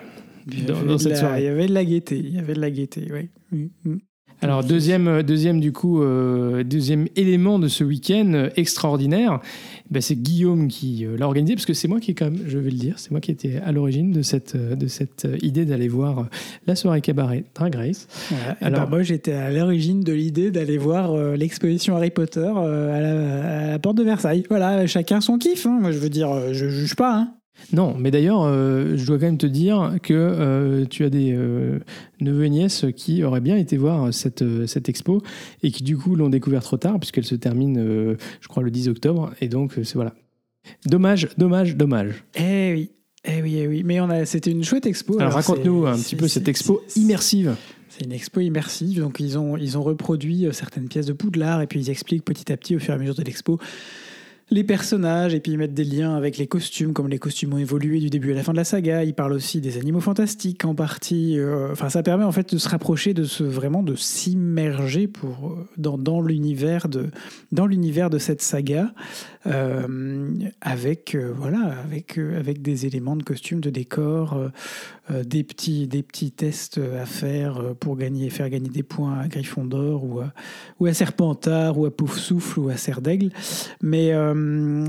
Dans- 0.66 0.98
cette 0.98 1.12
la- 1.12 1.16
soirée. 1.16 1.42
Il 1.42 1.44
y 1.44 1.48
avait 1.48 1.66
de 1.68 1.74
la 1.74 1.84
gaieté, 1.84 2.18
il 2.18 2.34
y 2.34 2.38
avait 2.40 2.54
de 2.54 2.60
la 2.60 2.70
gaieté, 2.70 3.08
oui. 3.12 3.70
Alors 4.42 4.62
deuxième, 4.62 5.08
euh, 5.08 5.22
deuxième 5.22 5.60
du 5.60 5.72
coup, 5.72 6.02
euh, 6.02 6.62
deuxième 6.62 7.06
élément 7.16 7.58
de 7.58 7.68
ce 7.68 7.82
week-end 7.84 8.32
euh, 8.34 8.50
extraordinaire, 8.56 9.40
ben, 9.90 10.02
c'est 10.02 10.14
Guillaume 10.16 10.68
qui 10.68 11.06
l'a 11.18 11.26
organisé 11.26 11.54
parce 11.54 11.64
que 11.64 11.72
c'est 11.72 11.88
moi 11.88 12.00
qui 12.00 12.14
quand 12.14 12.26
même, 12.26 12.40
je 12.46 12.58
vais 12.58 12.70
le 12.70 12.76
dire, 12.76 12.98
c'est 12.98 13.10
moi 13.12 13.20
qui 13.20 13.30
étais 13.30 13.60
à 13.64 13.72
l'origine 13.72 14.10
de 14.12 14.22
cette 14.22 14.56
de 14.56 14.86
cette 14.88 15.26
idée 15.42 15.64
d'aller 15.64 15.88
voir 15.88 16.26
la 16.66 16.74
soirée 16.76 17.00
cabaret 17.00 17.44
Drag 17.54 17.74
Race. 17.74 18.08
Voilà. 18.30 18.56
Et 18.60 18.64
Alors- 18.64 18.80
ben, 18.84 18.90
moi, 18.90 19.02
j'étais 19.02 19.32
à 19.32 19.50
l'origine 19.50 20.00
de 20.02 20.12
l'idée 20.12 20.50
d'aller 20.50 20.76
voir 20.76 21.12
euh, 21.14 21.36
l'exposition 21.36 21.96
Harry 21.96 22.10
Potter 22.10 22.40
euh, 22.56 22.96
à, 22.96 23.00
la, 23.00 23.64
à 23.68 23.70
la 23.72 23.78
porte 23.78 23.96
de 23.96 24.02
Versailles. 24.02 24.44
Voilà, 24.50 24.86
chacun 24.86 25.20
son 25.20 25.38
kiff. 25.38 25.66
hein. 25.66 25.78
Moi, 25.80 25.92
je 25.92 25.98
veux 25.98 26.10
dire, 26.10 26.52
je 26.52 26.68
juge 26.68 26.94
pas. 26.96 27.16
Hein. 27.16 27.32
Non, 27.72 27.96
mais 27.98 28.10
d'ailleurs, 28.10 28.42
euh, 28.44 28.96
je 28.96 29.06
dois 29.06 29.18
quand 29.18 29.26
même 29.26 29.38
te 29.38 29.46
dire 29.46 29.94
que 30.02 30.14
euh, 30.14 30.84
tu 30.84 31.04
as 31.04 31.10
des 31.10 31.32
euh, 31.34 31.78
neveux 32.20 32.44
et 32.44 32.50
nièces 32.50 32.84
qui 32.94 33.24
auraient 33.24 33.40
bien 33.40 33.56
été 33.56 33.76
voir 33.76 34.12
cette, 34.14 34.44
cette 34.66 34.88
expo 34.88 35.22
et 35.62 35.70
qui 35.70 35.82
du 35.82 35.96
coup 35.96 36.14
l'ont 36.16 36.28
découvert 36.28 36.62
trop 36.62 36.76
tard 36.76 36.98
puisqu'elle 37.00 37.24
se 37.24 37.34
termine, 37.34 38.16
je 38.40 38.48
crois, 38.48 38.62
le 38.62 38.70
10 38.70 38.88
octobre. 38.88 39.32
Et 39.40 39.48
donc, 39.48 39.72
c'est 39.82 39.94
voilà. 39.94 40.14
Dommage, 40.84 41.28
dommage, 41.38 41.76
dommage. 41.76 42.24
Eh 42.34 42.72
oui. 42.74 42.90
Eh 43.24 43.42
oui, 43.42 43.56
eh 43.58 43.66
oui. 43.66 43.82
Mais 43.84 44.00
on 44.00 44.08
a, 44.10 44.24
c'était 44.24 44.50
une 44.52 44.62
chouette 44.62 44.86
expo. 44.86 45.18
Alors, 45.18 45.32
raconte-nous 45.32 45.84
c'est- 45.84 45.90
un 45.90 45.96
petit 45.96 46.16
peu 46.16 46.28
cette 46.28 46.48
expo 46.48 46.82
immersive. 46.94 47.56
C'est 47.88 48.04
une 48.04 48.12
expo 48.12 48.40
immersive, 48.40 49.00
donc 49.00 49.18
ils 49.20 49.38
ont, 49.38 49.56
ils 49.56 49.78
ont 49.78 49.82
reproduit 49.82 50.46
certaines 50.52 50.86
pièces 50.88 51.06
de 51.06 51.14
Poudlard 51.14 51.62
et 51.62 51.66
puis 51.66 51.80
ils 51.80 51.90
expliquent 51.90 52.24
petit 52.24 52.52
à 52.52 52.56
petit 52.56 52.76
au 52.76 52.78
fur 52.78 52.92
et 52.92 52.96
à 52.96 52.98
mesure 52.98 53.14
de 53.14 53.22
l'expo 53.22 53.58
les 54.50 54.62
personnages 54.62 55.34
et 55.34 55.40
puis 55.40 55.52
ils 55.52 55.58
mettent 55.58 55.74
des 55.74 55.84
liens 55.84 56.14
avec 56.14 56.38
les 56.38 56.46
costumes, 56.46 56.92
comme 56.92 57.08
les 57.08 57.18
costumes 57.18 57.54
ont 57.54 57.58
évolué 57.58 57.98
du 57.98 58.10
début 58.10 58.32
à 58.32 58.36
la 58.36 58.44
fin 58.44 58.52
de 58.52 58.56
la 58.56 58.64
saga. 58.64 59.02
Ils 59.02 59.14
parlent 59.14 59.32
aussi 59.32 59.60
des 59.60 59.76
animaux 59.76 60.00
fantastiques 60.00 60.64
en 60.64 60.74
partie. 60.74 61.36
euh, 61.38 61.72
Enfin, 61.72 61.88
ça 61.88 62.04
permet 62.04 62.22
en 62.22 62.30
fait 62.30 62.54
de 62.54 62.58
se 62.58 62.68
rapprocher, 62.68 63.12
de 63.12 63.24
se 63.24 63.42
vraiment 63.42 63.82
de 63.82 63.96
s'immerger 63.96 65.08
pour 65.08 65.48
euh, 65.48 65.66
dans, 65.76 66.20
l'univers 66.20 66.88
de 66.88 67.10
dans 67.50 67.66
l'univers 67.66 68.08
de 68.08 68.18
cette 68.18 68.40
saga 68.40 68.92
avec 70.60 71.14
euh, 71.14 71.32
voilà 71.34 71.78
avec 71.84 72.18
euh, 72.18 72.38
avec 72.38 72.62
des 72.62 72.86
éléments 72.86 73.16
de 73.16 73.22
costumes, 73.22 73.60
de 73.60 73.70
euh, 73.98 74.48
euh, 75.10 75.22
des, 75.22 75.44
petits, 75.44 75.86
des 75.86 76.02
petits 76.02 76.32
tests 76.32 76.78
à 76.78 77.06
faire 77.06 77.58
euh, 77.58 77.74
pour 77.74 77.96
gagner, 77.96 78.28
faire 78.28 78.50
gagner 78.50 78.68
des 78.68 78.82
points 78.82 79.20
à 79.20 79.28
Gryffondor 79.28 80.02
ou 80.04 80.20
à, 80.20 80.32
ou 80.80 80.86
à 80.86 80.94
Serpentard 80.94 81.78
ou 81.78 81.86
à 81.86 81.96
Poufsouffle 81.96 82.58
ou 82.58 82.68
à 82.70 82.76
Serre 82.76 83.00
d'Aigle. 83.00 83.30
Mais, 83.80 84.12
euh, 84.12 84.86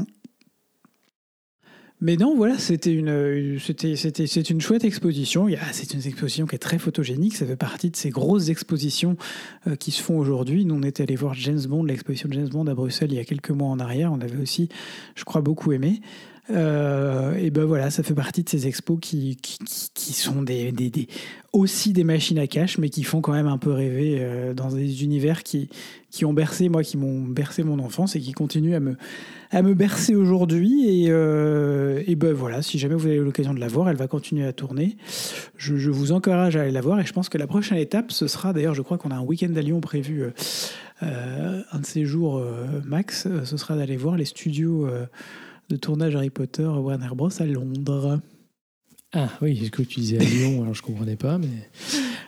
mais 1.99 2.15
non, 2.15 2.35
voilà, 2.35 2.59
c'était 2.59 2.93
une, 2.93 3.57
c'était, 3.59 3.95
c'était, 3.95 4.27
c'est 4.27 4.49
une 4.51 4.61
chouette 4.61 4.83
exposition. 4.83 5.47
Il 5.47 5.53
y 5.53 5.55
a- 5.55 5.73
C'est 5.73 5.93
une 5.93 6.05
exposition 6.05 6.45
qui 6.45 6.55
est 6.55 6.59
très 6.59 6.77
photogénique. 6.77 7.35
Ça 7.35 7.45
fait 7.45 7.55
partie 7.55 7.89
de 7.89 7.95
ces 7.95 8.11
grosses 8.11 8.49
expositions 8.49 9.17
euh, 9.65 9.75
qui 9.75 9.89
se 9.91 10.03
font 10.03 10.17
aujourd'hui. 10.17 10.63
Nous, 10.63 10.75
on 10.75 10.83
était 10.83 11.03
allé 11.03 11.15
voir 11.15 11.33
James 11.33 11.61
Bond, 11.67 11.83
l'exposition 11.83 12.29
de 12.29 12.33
James 12.35 12.49
Bond 12.49 12.67
à 12.67 12.75
Bruxelles 12.75 13.11
il 13.11 13.17
y 13.17 13.19
a 13.19 13.25
quelques 13.25 13.49
mois 13.49 13.69
en 13.69 13.79
arrière. 13.79 14.11
On 14.13 14.21
avait 14.21 14.37
aussi, 14.39 14.69
je 15.15 15.23
crois, 15.23 15.41
beaucoup 15.41 15.71
aimé. 15.71 16.01
Euh, 16.49 17.35
et 17.35 17.49
ben 17.49 17.65
voilà, 17.65 17.89
ça 17.89 18.03
fait 18.03 18.13
partie 18.13 18.43
de 18.43 18.49
ces 18.49 18.67
expos 18.67 18.99
qui, 19.01 19.37
sont 19.95 20.45
aussi 21.51 21.93
des 21.93 22.03
machines 22.03 22.39
à 22.39 22.47
cash, 22.47 22.77
mais 22.77 22.89
qui 22.89 23.03
font 23.03 23.21
quand 23.21 23.33
même 23.33 23.47
un 23.47 23.57
peu 23.57 23.71
rêver 23.71 24.17
euh, 24.19 24.53
dans 24.53 24.69
des 24.69 25.03
univers 25.03 25.43
qui, 25.43 25.67
qui 26.09 26.23
ont 26.25 26.33
bercé, 26.33 26.69
moi, 26.69 26.83
qui 26.83 26.95
m'ont 26.95 27.23
bercé 27.23 27.63
mon 27.63 27.79
enfance 27.79 28.15
et 28.15 28.21
qui 28.21 28.31
continuent 28.31 28.75
à 28.75 28.79
me, 28.79 28.95
à 29.51 29.61
me 29.61 29.73
bercer 29.73 30.15
aujourd'hui. 30.15 30.87
Et, 30.87 31.07
euh, 31.09 32.03
et 32.05 32.15
ben 32.15 32.33
voilà, 32.33 32.61
si 32.61 32.79
jamais 32.79 32.95
vous 32.95 33.07
avez 33.07 33.17
l'occasion 33.17 33.53
de 33.53 33.59
la 33.59 33.67
voir, 33.67 33.89
elle 33.89 33.95
va 33.95 34.07
continuer 34.07 34.45
à 34.45 34.53
tourner. 34.53 34.97
Je, 35.57 35.89
vous 35.89 36.11
encourage 36.11 36.55
à 36.55 36.61
aller 36.61 36.71
la 36.71 36.81
voir 36.81 36.99
et 36.99 37.05
je 37.05 37.13
pense 37.13 37.29
que 37.29 37.37
la 37.37 37.47
prochaine 37.47 37.77
étape, 37.77 38.11
ce 38.11 38.27
sera 38.27 38.53
d'ailleurs, 38.53 38.73
je 38.73 38.81
crois 38.81 38.97
qu'on 38.97 39.11
a 39.11 39.15
un 39.15 39.23
week-end 39.23 39.53
à 39.55 39.61
Lyon 39.61 39.81
prévu. 39.81 40.23
euh, 40.23 40.31
euh, 41.03 41.61
un 41.71 41.79
de 41.79 41.85
ces 41.85 42.05
jours 42.05 42.43
max, 42.85 43.27
ce 43.43 43.57
sera 43.57 43.75
d'aller 43.75 43.97
voir 43.97 44.17
les 44.17 44.25
studios 44.25 44.89
de 45.69 45.75
tournage 45.75 46.15
Harry 46.15 46.31
Potter 46.31 46.63
Warner 46.65 47.09
Bros 47.15 47.29
à 47.39 47.45
Londres. 47.45 48.19
Ah 49.19 49.29
oui, 49.41 49.59
ce 49.65 49.71
que 49.71 49.81
tu 49.81 49.99
disais 49.99 50.17
à 50.19 50.23
Lyon, 50.23 50.61
alors 50.61 50.75
je 50.75 50.83
comprenais 50.83 51.15
pas, 51.15 51.39
mais 51.39 51.47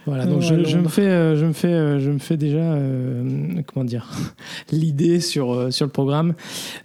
voilà. 0.07 0.25
Donc 0.25 0.41
je, 0.41 0.63
je 0.63 0.77
me 0.79 0.87
fais, 0.87 1.03
euh, 1.03 1.35
je 1.37 1.45
me 1.45 1.53
fais, 1.53 1.67
euh, 1.67 1.99
je 1.99 2.09
me 2.09 2.17
fais 2.17 2.35
déjà, 2.35 2.57
euh, 2.57 3.61
comment 3.67 3.85
dire, 3.85 4.09
l'idée 4.71 5.19
sur 5.19 5.53
euh, 5.53 5.69
sur 5.69 5.85
le 5.85 5.91
programme. 5.91 6.33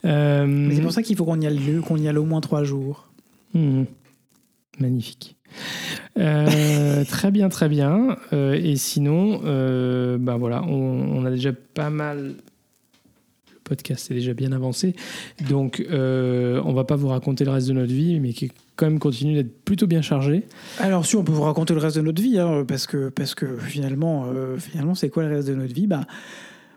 Euh, 0.05 0.71
c'est 0.75 0.83
pour 0.83 0.93
ça 0.93 1.03
qu'il 1.03 1.17
faut 1.17 1.25
qu'on 1.25 1.41
y 1.41 1.47
aille, 1.47 1.81
qu'on 1.87 1.97
y 1.97 2.07
aille 2.07 2.19
au 2.19 2.27
moins 2.27 2.43
trois 2.43 2.65
jours. 2.65 3.09
Mhm. 3.55 3.87
Magnifique. 4.79 5.37
Euh, 6.19 7.05
très 7.09 7.31
bien, 7.31 7.49
très 7.49 7.71
bien. 7.71 8.19
Euh, 8.35 8.61
et 8.63 8.77
sinon, 8.77 9.41
euh, 9.47 10.19
ben 10.19 10.37
voilà, 10.37 10.65
on, 10.65 11.17
on 11.17 11.25
a 11.25 11.31
déjà 11.31 11.53
pas 11.53 11.89
mal. 11.89 12.35
Podcast 13.65 14.11
est 14.11 14.15
déjà 14.15 14.35
bien 14.35 14.53
avancé, 14.53 14.95
donc 15.49 15.85
euh, 15.91 16.61
on 16.65 16.73
va 16.73 16.85
pas 16.85 16.97
vous 16.97 17.09
raconter 17.09 17.45
le 17.45 17.51
reste 17.51 17.69
de 17.69 17.73
notre 17.73 17.93
vie, 17.93 18.21
mais 18.21 18.33
qui 18.33 18.53
quand 18.77 18.87
même 18.87 18.99
continue 18.99 19.35
d'être 19.35 19.65
plutôt 19.65 19.87
bien 19.87 20.03
chargé. 20.03 20.45
Alors 20.79 21.07
si 21.07 21.17
on 21.17 21.25
peut 21.25 21.33
vous 21.33 21.43
raconter 21.43 21.75
le 21.75 21.81
reste 21.81 21.97
de 21.97 22.03
notre 22.03 22.23
vie, 22.23 22.39
hein, 22.39 22.65
parce 22.67 22.87
que 22.87 23.09
parce 23.09 23.35
que 23.35 23.57
finalement, 23.57 24.27
euh, 24.27 24.59
finalement, 24.59 24.95
c'est 24.95 25.09
quoi 25.09 25.25
le 25.25 25.35
reste 25.35 25.49
de 25.49 25.55
notre 25.55 25.75
vie? 25.75 25.87
Bah, 25.87 26.07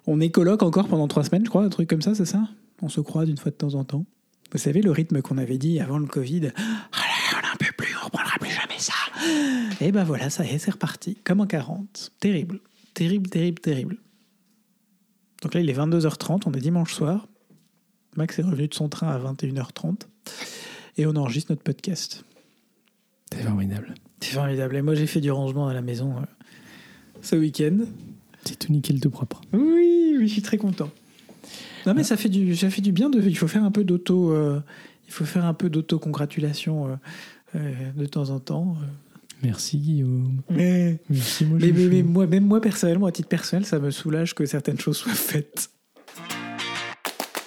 on 0.05 0.21
est 0.21 0.29
coloc 0.29 0.63
encore 0.63 0.87
pendant 0.87 1.07
trois 1.07 1.23
semaines, 1.23 1.43
je 1.43 1.49
crois, 1.49 1.63
un 1.63 1.69
truc 1.69 1.89
comme 1.89 2.01
ça, 2.01 2.15
c'est 2.15 2.25
ça? 2.25 2.47
On 2.81 2.89
se 2.89 3.01
croise 3.01 3.29
une 3.29 3.37
fois 3.37 3.51
de 3.51 3.57
temps 3.57 3.75
en 3.75 3.83
temps. 3.83 4.05
Vous 4.51 4.57
savez 4.57 4.81
le 4.81 4.91
rythme 4.91 5.21
qu'on 5.21 5.37
avait 5.37 5.57
dit 5.57 5.79
avant 5.79 5.97
le 5.97 6.05
Covid. 6.05 6.51
Ah 6.55 6.97
là, 6.97 7.41
on 7.41 7.53
en 7.53 7.57
peut 7.57 7.73
plus, 7.75 7.93
on 8.01 8.05
reprendra 8.05 8.37
plus 8.39 8.49
jamais 8.49 8.79
ça. 8.79 8.93
Et 9.81 9.91
ben 9.91 10.03
voilà, 10.03 10.29
ça 10.29 10.45
y 10.45 10.49
est, 10.49 10.57
c'est 10.57 10.71
reparti, 10.71 11.17
comme 11.23 11.41
en 11.41 11.47
40. 11.47 12.11
Terrible, 12.19 12.61
terrible, 12.93 13.29
terrible, 13.29 13.59
terrible. 13.59 13.97
Donc 15.41 15.53
là, 15.53 15.61
il 15.61 15.69
est 15.69 15.77
22h30, 15.77 16.43
on 16.45 16.51
est 16.53 16.59
dimanche 16.59 16.93
soir. 16.93 17.27
Max 18.15 18.39
est 18.39 18.43
revenu 18.43 18.67
de 18.67 18.73
son 18.73 18.89
train 18.89 19.09
à 19.09 19.19
21h30 19.19 20.01
et 20.97 21.05
on 21.05 21.15
enregistre 21.15 21.51
notre 21.51 21.63
podcast. 21.63 22.23
C'est 23.31 23.43
formidable. 23.43 23.93
C'est 24.21 24.33
formidable. 24.33 24.75
Et 24.75 24.81
moi, 24.81 24.95
j'ai 24.95 25.05
fait 25.05 25.21
du 25.21 25.29
rangement 25.29 25.67
à 25.67 25.73
la 25.73 25.81
maison 25.81 26.17
euh, 26.17 26.21
ce 27.21 27.35
week-end. 27.35 27.79
C'est 28.45 28.57
tout 28.57 28.71
nickel, 28.71 28.99
tout 28.99 29.09
propre. 29.09 29.41
Oui, 29.53 30.15
oui, 30.17 30.27
je 30.27 30.33
suis 30.33 30.41
très 30.41 30.57
content. 30.57 30.89
Non, 31.85 31.93
mais 31.93 32.03
ça 32.03 32.17
fait 32.17 32.29
du, 32.29 32.55
ça 32.55 32.69
fait 32.69 32.81
du 32.81 32.91
bien. 32.91 33.09
De, 33.09 33.21
il 33.21 33.37
faut 33.37 33.47
faire 33.47 33.63
un 33.63 33.71
peu 33.71 33.83
d'auto, 33.83 34.31
euh, 34.31 34.59
il 35.07 35.13
faut 35.13 35.25
faire 35.25 35.45
un 35.45 35.53
peu 35.53 35.69
d'auto-congratulation 35.69 36.87
euh, 36.87 36.95
euh, 37.55 37.91
de 37.95 38.05
temps 38.05 38.29
en 38.29 38.39
temps. 38.39 38.77
Merci 39.43 39.77
Guillaume. 39.77 40.41
Mais, 40.49 40.99
Merci 41.09 41.45
moi. 41.45 41.59
mais, 41.61 41.71
mais- 41.71 41.87
mais 41.87 42.03
moi, 42.03 42.25
même 42.27 42.45
moi 42.45 42.59
personnellement, 42.61 43.05
à 43.05 43.11
titre 43.11 43.29
personnel, 43.29 43.65
ça 43.65 43.79
me 43.79 43.91
soulage 43.91 44.33
que 44.33 44.45
certaines 44.45 44.79
choses 44.79 44.97
soient 44.97 45.11
faites. 45.13 45.69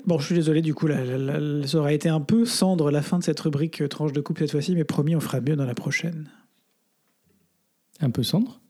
Bon, 0.06 0.18
je 0.18 0.26
suis 0.26 0.34
désolé, 0.34 0.62
du 0.62 0.72
coup, 0.74 0.86
là, 0.86 1.04
là, 1.04 1.18
là, 1.18 1.66
ça 1.66 1.78
aurait 1.78 1.94
été 1.94 2.08
un 2.08 2.20
peu 2.20 2.44
cendre 2.46 2.90
la 2.90 3.02
fin 3.02 3.18
de 3.18 3.24
cette 3.24 3.38
rubrique 3.40 3.82
euh, 3.82 3.88
tranche 3.88 4.12
de 4.12 4.20
coupe 4.20 4.38
cette 4.38 4.50
fois-ci, 4.50 4.74
mais 4.74 4.84
promis, 4.84 5.14
on 5.14 5.20
fera 5.20 5.40
mieux 5.40 5.56
dans 5.56 5.66
la 5.66 5.74
prochaine. 5.74 6.30
Un 8.00 8.10
peu 8.10 8.22
cendre? 8.22 8.60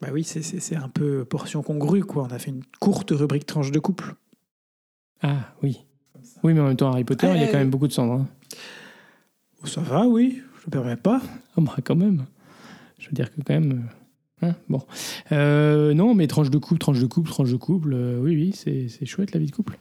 Bah 0.00 0.08
oui, 0.12 0.24
c'est- 0.24 0.76
un 0.76 0.88
peu 0.88 1.24
portion 1.24 1.62
congrue, 1.62 2.04
quoi. 2.04 2.24
On 2.24 2.32
a 2.34 2.38
fait 2.38 2.50
une 2.50 2.62
courte 2.80 3.10
rubrique 3.10 3.44
tranche 3.46 3.70
de 3.70 3.78
couple. 3.78 4.14
Ah 5.22 5.52
oui. 5.62 5.84
Oui, 6.42 6.54
mais 6.54 6.60
en 6.60 6.68
même 6.68 6.76
temps, 6.76 6.90
Harry 6.90 7.04
Potter, 7.04 7.28
il 7.34 7.40
y 7.40 7.44
a 7.44 7.48
Euh, 7.48 7.52
quand 7.52 7.58
même 7.58 7.70
beaucoup 7.70 7.88
de 7.88 7.92
cendre. 7.92 8.12
hein. 8.14 8.28
Oh, 9.62 9.66
ça 9.66 9.80
va, 9.82 10.06
oui, 10.06 10.42
je 10.60 10.66
ne 10.66 10.70
permets 10.70 10.96
pas. 10.96 11.20
Ah 11.56 11.60
bah 11.60 11.76
quand 11.84 11.96
même. 11.96 12.24
Je 12.98 13.06
veux 13.08 13.12
dire 13.14 13.30
que 13.30 13.40
quand 13.44 13.54
même. 13.54 13.88
euh, 14.42 14.48
hein, 14.48 14.54
bon. 14.68 14.82
Euh, 15.32 15.94
non, 15.94 16.14
mais 16.14 16.26
tranche 16.26 16.50
de 16.50 16.58
couple, 16.58 16.78
tranche 16.80 17.00
de 17.00 17.06
couple, 17.06 17.30
tranche 17.30 17.50
de 17.50 17.56
couple. 17.56 17.92
euh, 17.94 18.18
oui, 18.20 18.34
oui, 18.36 18.52
c'est 18.54 18.88
c'est 18.88 19.06
chouette 19.06 19.32
la 19.32 19.40
vie 19.40 19.46
de 19.46 19.52
couple. 19.52 19.78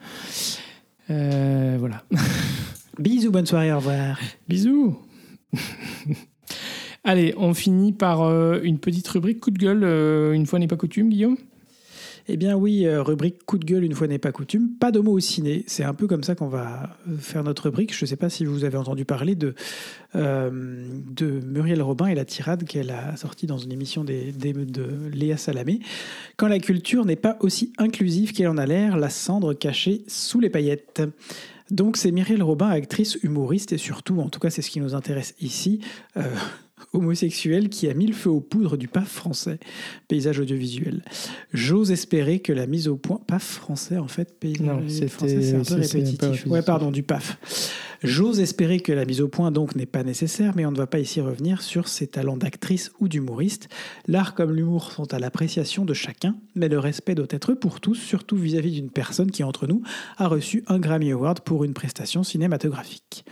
Euh, 1.10 1.76
voilà. 1.80 2.04
Bisous, 3.00 3.32
bonne 3.32 3.46
soirée, 3.46 3.72
au 3.74 3.78
revoir. 3.78 4.20
Bisous. 4.48 4.98
Allez, 7.04 7.34
on 7.38 7.54
finit 7.54 7.94
par 7.94 8.24
une 8.64 8.80
petite 8.80 9.08
rubrique 9.08 9.40
coup 9.40 9.52
de 9.52 9.60
gueule. 9.60 9.84
une 10.34 10.46
fois 10.46 10.58
n'est 10.60 10.68
pas 10.68 10.78
coutume, 10.78 11.10
Guillaume? 11.10 11.38
Eh 12.28 12.38
bien 12.38 12.56
oui, 12.56 12.88
euh, 12.88 13.04
rubrique 13.04 13.46
coup 13.46 13.60
de 13.60 13.66
gueule 13.66 13.84
une 13.84 13.94
fois 13.94 14.08
n'est 14.08 14.18
pas 14.18 14.32
coutume, 14.32 14.70
pas 14.80 14.92
d'homo 14.92 15.12
au 15.12 15.20
ciné. 15.20 15.64
C'est 15.68 15.84
un 15.84 15.94
peu 15.94 16.08
comme 16.08 16.24
ça 16.24 16.34
qu'on 16.34 16.48
va 16.48 16.98
euh, 17.08 17.18
faire 17.18 17.44
notre 17.44 17.64
rubrique. 17.66 17.96
Je 17.96 18.04
ne 18.04 18.08
sais 18.08 18.16
pas 18.16 18.30
si 18.30 18.46
vous 18.46 18.64
avez 18.64 18.78
entendu 18.78 19.06
parler 19.06 19.36
de, 19.36 19.54
euh, 20.16 20.50
de 21.12 21.40
Muriel 21.46 21.84
Robin 21.84 22.08
et 22.08 22.16
la 22.16 22.26
tirade 22.26 22.64
qu'elle 22.64 22.90
a 22.90 23.16
sortie 23.16 23.46
dans 23.46 23.60
une 23.60 23.72
émission 23.72 24.04
de 24.04 25.10
Léa 25.14 25.38
Salamé. 25.38 25.82
Quand 26.36 26.48
la 26.48 26.60
culture 26.60 27.06
n'est 27.06 27.16
pas 27.16 27.38
aussi 27.42 27.74
inclusive 27.78 28.34
qu'elle 28.34 28.48
en 28.48 28.58
a 28.58 28.66
l'air, 28.66 28.98
la 28.98 29.10
cendre 29.10 29.54
cachée 29.54 30.04
sous 30.08 30.40
les 30.40 30.50
paillettes. 30.50 31.04
Donc 31.70 31.96
c'est 31.96 32.12
Muriel 32.12 32.42
Robin, 32.42 32.70
actrice, 32.70 33.20
humoriste 33.22 33.72
et 33.72 33.78
surtout, 33.78 34.20
en 34.20 34.30
tout 34.30 34.40
cas 34.40 34.50
c'est 34.50 34.62
ce 34.62 34.70
qui 34.72 34.80
nous 34.80 34.96
intéresse 34.96 35.36
ici, 35.42 35.82
homosexuelle 36.96 37.70
qui 37.70 37.90
a 37.90 37.94
mis 37.94 38.08
le 38.08 38.14
feu 38.14 38.30
aux 38.30 38.42
poudres 38.42 38.78
du 38.78 38.88
PAF 38.88 39.10
français, 39.10 39.60
paysage 40.08 40.40
audiovisuel. 40.40 41.04
J'ose 41.54 41.92
espérer 41.92 42.40
que 42.40 42.54
la 42.54 42.68
mise 42.68 42.88
au 42.88 42.96
point, 42.96 43.20
PAF 43.28 43.44
français 43.44 43.98
en 43.98 44.08
fait, 44.08 44.40
paysage 44.40 44.66
Non, 44.66 45.08
français, 45.08 45.42
c'est 45.42 45.56
un 45.56 45.64
peu 45.64 45.74
un 45.74 45.78
répétitif. 45.78 46.46
Ouais, 46.48 46.62
pardon, 46.62 46.92
du 46.92 47.04
PAF. 47.04 47.38
J'ose 48.06 48.40
espérer 48.40 48.82
que 48.82 48.92
la 48.92 49.04
mise 49.04 49.20
au 49.20 49.28
point 49.28 49.50
donc 49.50 49.76
n'est 49.76 49.88
pas 49.88 50.04
nécessaire, 50.04 50.54
mais 50.56 50.64
on 50.68 50.72
ne 50.72 50.78
va 50.78 50.86
pas 50.86 51.00
ici 51.00 51.22
revenir 51.22 51.64
sur 51.64 51.88
ses 51.88 52.06
talents 52.06 52.38
d'actrice 52.38 52.92
ou 53.00 53.08
d'humoriste. 53.08 53.68
L'art 54.08 54.36
comme 54.36 54.54
l'humour 54.54 54.92
sont 54.92 55.12
à 55.12 55.18
l'appréciation 55.18 55.86
de 55.86 55.94
chacun, 55.96 56.36
mais 56.54 56.70
le 56.70 56.78
respect 56.78 57.16
doit 57.16 57.26
être 57.32 57.56
pour 57.56 57.82
tous, 57.82 57.96
surtout 57.96 58.38
vis-à-vis 58.38 58.74
d'une 58.74 58.92
personne 58.92 59.32
qui, 59.32 59.44
entre 59.44 59.66
nous, 59.66 59.82
a 60.18 60.28
reçu 60.28 60.64
un 60.68 60.78
Grammy 60.78 61.12
Award 61.14 61.40
pour 61.40 61.64
une 61.64 61.74
prestation 61.74 62.22
cinématographique. 62.22 63.26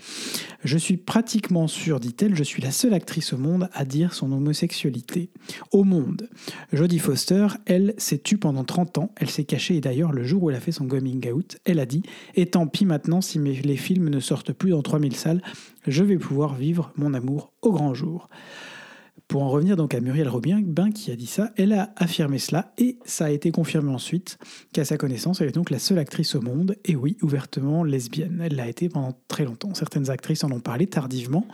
Je 0.63 0.77
suis 0.79 0.97
pratiquement 0.97 1.67
sûre, 1.67 1.99
dit-elle, 1.99 2.35
je 2.35 2.43
suis 2.43 2.63
la 2.63 2.71
seule 2.71 2.95
actrice 2.95 3.33
au 3.33 3.37
monde 3.37 3.69
à 3.73 3.85
dire 3.85 4.13
son 4.13 4.31
homosexualité. 4.31 5.29
Au 5.71 5.83
monde. 5.83 6.29
Jodie 6.71 6.99
Foster, 6.99 7.47
elle, 7.65 7.93
s'est 7.97 8.17
tue 8.17 8.37
pendant 8.37 8.63
30 8.63 8.97
ans, 8.97 9.11
elle 9.17 9.29
s'est 9.29 9.43
cachée 9.43 9.75
et 9.75 9.81
d'ailleurs 9.81 10.13
le 10.13 10.23
jour 10.23 10.41
où 10.41 10.49
elle 10.49 10.55
a 10.55 10.61
fait 10.61 10.71
son 10.71 10.87
coming 10.87 11.29
out, 11.31 11.57
elle 11.65 11.79
a 11.79 11.85
dit 11.85 12.01
«Et 12.35 12.47
tant 12.47 12.65
pis 12.65 12.85
maintenant 12.85 13.21
si 13.21 13.37
les 13.37 13.77
films 13.77 14.09
ne 14.09 14.19
sortent 14.19 14.53
plus 14.53 14.62
dans 14.71 14.81
3000 14.81 15.15
salles, 15.15 15.41
je 15.87 16.03
vais 16.03 16.17
pouvoir 16.17 16.55
vivre 16.55 16.91
mon 16.95 17.13
amour 17.13 17.53
au 17.61 17.71
grand 17.71 17.93
jour». 17.93 18.29
Pour 19.27 19.41
en 19.41 19.49
revenir 19.49 19.75
donc 19.77 19.95
à 19.95 19.99
Muriel 19.99 20.27
Robin 20.27 20.61
ben, 20.63 20.91
qui 20.91 21.09
a 21.09 21.15
dit 21.15 21.25
ça, 21.25 21.51
elle 21.55 21.73
a 21.73 21.91
affirmé 21.95 22.37
cela 22.37 22.73
et 22.77 22.99
ça 23.05 23.25
a 23.25 23.29
été 23.29 23.51
confirmé 23.51 23.91
ensuite 23.91 24.37
qu'à 24.73 24.85
sa 24.85 24.97
connaissance, 24.97 25.41
elle 25.41 25.47
est 25.47 25.53
donc 25.53 25.69
la 25.69 25.79
seule 25.79 25.97
actrice 25.97 26.35
au 26.35 26.41
monde, 26.41 26.75
et 26.85 26.95
oui, 26.95 27.17
ouvertement 27.21 27.83
lesbienne. 27.83 28.41
Elle 28.43 28.57
l'a 28.57 28.67
été 28.67 28.89
pendant 28.89 29.17
très 29.27 29.45
longtemps. 29.45 29.73
Certaines 29.73 30.09
actrices 30.09 30.43
en 30.43 30.51
ont 30.51 30.59
parlé 30.59 30.87
tardivement, 30.87 31.47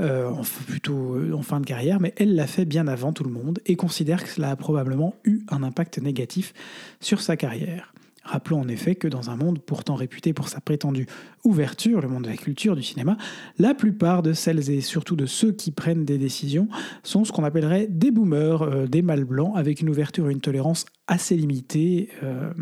euh, 0.00 0.30
plutôt 0.66 1.14
euh, 1.14 1.32
en 1.32 1.42
fin 1.42 1.60
de 1.60 1.64
carrière, 1.64 2.00
mais 2.00 2.12
elle 2.18 2.34
l'a 2.34 2.46
fait 2.46 2.64
bien 2.64 2.86
avant 2.86 3.12
tout 3.12 3.24
le 3.24 3.30
monde 3.30 3.60
et 3.66 3.76
considère 3.76 4.24
que 4.24 4.28
cela 4.28 4.50
a 4.50 4.56
probablement 4.56 5.14
eu 5.24 5.40
un 5.48 5.62
impact 5.62 5.98
négatif 5.98 6.52
sur 7.00 7.22
sa 7.22 7.36
carrière. 7.36 7.94
Rappelons 8.24 8.60
en 8.60 8.68
effet 8.68 8.94
que 8.94 9.08
dans 9.08 9.30
un 9.30 9.36
monde 9.36 9.58
pourtant 9.60 9.94
réputé 9.94 10.32
pour 10.32 10.48
sa 10.48 10.60
prétendue 10.60 11.06
ouverture, 11.44 12.00
le 12.00 12.08
monde 12.08 12.24
de 12.24 12.28
la 12.28 12.36
culture, 12.36 12.76
du 12.76 12.82
cinéma, 12.82 13.16
la 13.58 13.74
plupart 13.74 14.22
de 14.22 14.32
celles 14.32 14.70
et 14.70 14.80
surtout 14.80 15.16
de 15.16 15.26
ceux 15.26 15.52
qui 15.52 15.72
prennent 15.72 16.04
des 16.04 16.18
décisions 16.18 16.68
sont 17.02 17.24
ce 17.24 17.32
qu'on 17.32 17.44
appellerait 17.44 17.88
des 17.88 18.10
boomers, 18.10 18.62
euh, 18.62 18.86
des 18.86 19.02
mâles 19.02 19.24
blancs, 19.24 19.52
avec 19.56 19.80
une 19.80 19.88
ouverture 19.88 20.28
et 20.30 20.32
une 20.32 20.40
tolérance 20.40 20.84
assez 21.08 21.36
limitée. 21.36 22.10
euh, 22.22 22.52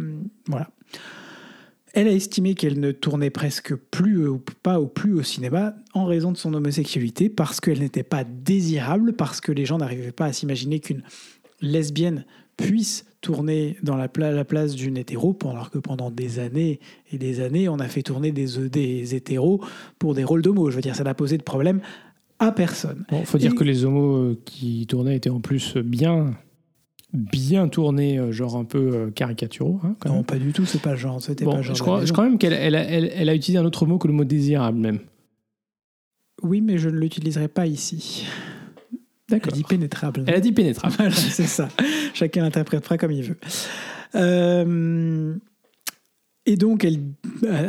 voilà. 0.48 0.70
Elle 1.92 2.06
a 2.06 2.12
estimé 2.12 2.54
qu'elle 2.54 2.78
ne 2.78 2.92
tournait 2.92 3.30
presque 3.30 3.74
plus 3.74 4.28
ou 4.28 4.40
pas 4.62 4.80
ou 4.80 4.86
plus 4.86 5.12
au 5.14 5.22
cinéma 5.22 5.74
en 5.92 6.04
raison 6.04 6.30
de 6.30 6.36
son 6.36 6.54
homosexualité, 6.54 7.28
parce 7.28 7.60
qu'elle 7.60 7.80
n'était 7.80 8.04
pas 8.04 8.22
désirable, 8.24 9.14
parce 9.14 9.40
que 9.40 9.50
les 9.50 9.66
gens 9.66 9.78
n'arrivaient 9.78 10.12
pas 10.12 10.26
à 10.26 10.32
s'imaginer 10.32 10.78
qu'une 10.78 11.02
lesbienne 11.60 12.24
puisse 12.56 13.06
tourner 13.20 13.76
dans 13.82 13.96
la, 13.96 14.08
pla- 14.08 14.32
la 14.32 14.44
place 14.44 14.74
d'une 14.74 14.96
hétéro, 14.96 15.36
alors 15.44 15.70
que 15.70 15.78
pendant 15.78 16.10
des 16.10 16.38
années 16.38 16.80
et 17.12 17.18
des 17.18 17.40
années, 17.40 17.68
on 17.68 17.78
a 17.78 17.86
fait 17.88 18.02
tourner 18.02 18.32
des, 18.32 18.68
des 18.70 19.14
hétéros 19.14 19.60
pour 19.98 20.14
des 20.14 20.24
rôles 20.24 20.42
d'homo. 20.42 20.70
Je 20.70 20.76
veux 20.76 20.82
dire, 20.82 20.96
ça 20.96 21.04
n'a 21.04 21.14
posé 21.14 21.36
de 21.36 21.42
problème 21.42 21.80
à 22.38 22.52
personne. 22.52 23.04
Bon, 23.10 23.22
faut 23.24 23.36
dire 23.38 23.52
Et- 23.52 23.54
que 23.56 23.64
les 23.64 23.84
homos 23.84 24.16
euh, 24.16 24.40
qui 24.46 24.86
tournaient 24.86 25.16
étaient 25.16 25.28
en 25.28 25.40
plus 25.40 25.76
bien, 25.76 26.34
bien 27.12 27.68
tournés, 27.68 28.18
euh, 28.18 28.32
genre 28.32 28.56
un 28.56 28.64
peu 28.64 28.78
euh, 28.94 29.10
caricaturaux. 29.10 29.80
hein, 29.84 29.96
Non, 30.06 30.14
même. 30.16 30.24
pas 30.24 30.38
du 30.38 30.52
tout, 30.54 30.64
c'est 30.64 30.80
pas 30.80 30.92
le 30.92 30.96
genre. 30.96 31.20
C'était 31.20 31.44
Bon, 31.44 31.50
pas 31.52 31.56
le 31.58 31.62
genre 31.62 31.76
je, 31.76 31.82
crois, 31.82 32.04
je 32.06 32.12
crois 32.12 32.24
même 32.24 32.38
qu'elle 32.38 32.54
elle 32.54 32.74
a, 32.74 32.82
elle- 32.82 33.12
elle 33.14 33.28
a 33.28 33.34
utilisé 33.34 33.58
un 33.58 33.64
autre 33.66 33.84
mot 33.84 33.98
que 33.98 34.08
le 34.08 34.14
mot 34.14 34.24
désirable 34.24 34.78
même. 34.78 35.00
Oui, 36.42 36.62
mais 36.62 36.78
je 36.78 36.88
ne 36.88 36.96
l'utiliserai 36.98 37.48
pas 37.48 37.66
ici. 37.66 38.24
Elle 39.30 39.38
D'accord. 39.38 39.52
dit 39.52 39.64
pénétrable. 39.64 40.24
Elle 40.26 40.34
a 40.34 40.40
dit 40.40 40.52
pénétrable. 40.52 40.94
Voilà, 40.96 41.14
c'est 41.14 41.46
ça. 41.46 41.68
Chacun 42.14 42.42
l'interprétera 42.42 42.98
comme 42.98 43.12
il 43.12 43.22
veut. 43.22 43.38
Euh, 44.16 45.34
et 46.46 46.56
donc, 46.56 46.84
elle 46.84 47.00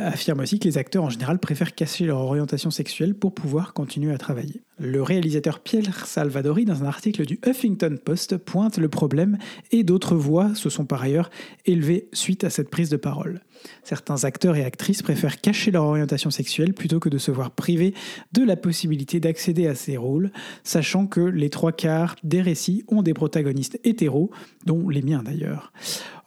affirme 0.06 0.40
aussi 0.40 0.58
que 0.58 0.66
les 0.66 0.78
acteurs 0.78 1.04
en 1.04 1.10
général 1.10 1.40
préfèrent 1.40 1.76
cacher 1.76 2.06
leur 2.06 2.20
orientation 2.20 2.72
sexuelle 2.72 3.14
pour 3.14 3.34
pouvoir 3.34 3.74
continuer 3.74 4.14
à 4.14 4.18
travailler. 4.18 4.64
Le 4.84 5.04
réalisateur 5.04 5.60
Pierre 5.60 6.08
Salvadori, 6.08 6.66
dans 6.66 6.82
un 6.82 6.88
article 6.88 7.24
du 7.28 7.40
Huffington 7.46 8.00
Post, 8.04 8.38
pointe 8.38 8.80
le 8.80 8.90
problème 8.90 9.38
et 9.72 9.84
d'autres 9.84 10.16
voix 10.16 10.56
se 10.56 10.72
sont 10.72 10.86
par 10.86 11.04
ailleurs 11.04 11.30
élevées 11.68 12.08
suite 12.14 12.44
à 12.44 12.50
cette 12.50 12.72
prise 12.72 12.90
de 12.90 12.98
parole. 12.98 13.42
Certains 13.84 14.24
acteurs 14.24 14.56
et 14.56 14.66
actrices 14.66 15.04
préfèrent 15.04 15.40
cacher 15.40 15.70
leur 15.70 15.84
orientation 15.84 16.32
sexuelle 16.32 16.74
plutôt 16.74 17.00
que 17.00 17.10
de 17.10 17.20
se 17.20 17.30
voir 17.30 17.52
privés 17.52 17.94
de 18.34 18.44
la 18.44 18.56
possibilité 18.56 19.20
d'accéder 19.20 19.68
à 19.68 19.76
ces 19.76 19.98
rôles, 19.98 20.32
sachant 20.64 21.06
que 21.06 21.22
les 21.22 21.52
trois 21.52 21.72
quarts 21.72 22.16
des 22.24 22.42
récits 22.42 22.84
ont 22.88 23.04
des 23.04 23.14
protagonistes 23.14 23.80
hétéros, 23.84 24.32
dont 24.66 24.90
les 24.90 25.04
miens 25.04 25.22
d'ailleurs. 25.22 25.72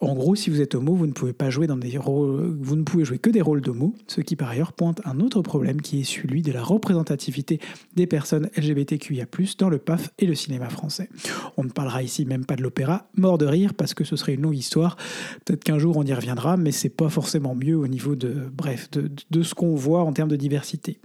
En 0.00 0.14
gros, 0.14 0.34
si 0.34 0.50
vous 0.50 0.60
êtes 0.60 0.74
homo, 0.74 0.94
vous 0.94 1.06
ne 1.06 1.12
pouvez 1.12 1.32
pas 1.32 1.50
jouer 1.50 1.66
vous 1.66 2.76
ne 2.76 2.82
pouvez 2.82 3.04
jouer 3.04 3.18
que 3.18 3.30
des 3.30 3.40
rôles 3.40 3.62
d'homo, 3.62 3.94
ce 4.06 4.20
qui 4.20 4.36
par 4.36 4.50
ailleurs 4.50 4.72
pointe 4.72 5.00
un 5.04 5.18
autre 5.20 5.40
problème 5.40 5.80
qui 5.80 6.00
est 6.00 6.04
celui 6.04 6.42
de 6.42 6.52
la 6.52 6.62
représentativité 6.62 7.58
des 7.96 8.06
personnes 8.06 8.43
LGBTQIA+ 8.56 9.26
dans 9.58 9.68
le 9.68 9.78
PAF 9.78 10.10
et 10.18 10.26
le 10.26 10.34
cinéma 10.34 10.68
français. 10.68 11.08
On 11.56 11.64
ne 11.64 11.70
parlera 11.70 12.02
ici 12.02 12.24
même 12.24 12.44
pas 12.44 12.56
de 12.56 12.62
l'opéra, 12.62 13.08
mort 13.16 13.38
de 13.38 13.46
rire 13.46 13.74
parce 13.74 13.94
que 13.94 14.04
ce 14.04 14.16
serait 14.16 14.34
une 14.34 14.42
longue 14.42 14.56
histoire. 14.56 14.96
Peut-être 15.44 15.64
qu'un 15.64 15.78
jour 15.78 15.96
on 15.96 16.04
y 16.04 16.12
reviendra, 16.12 16.56
mais 16.56 16.72
c'est 16.72 16.88
pas 16.88 17.08
forcément 17.08 17.54
mieux 17.54 17.76
au 17.76 17.86
niveau 17.86 18.14
de, 18.16 18.50
ce 19.42 19.54
qu'on 19.54 19.74
voit 19.74 20.02
en 20.02 20.12
termes 20.12 20.30
de 20.30 20.36
diversité. 20.36 21.00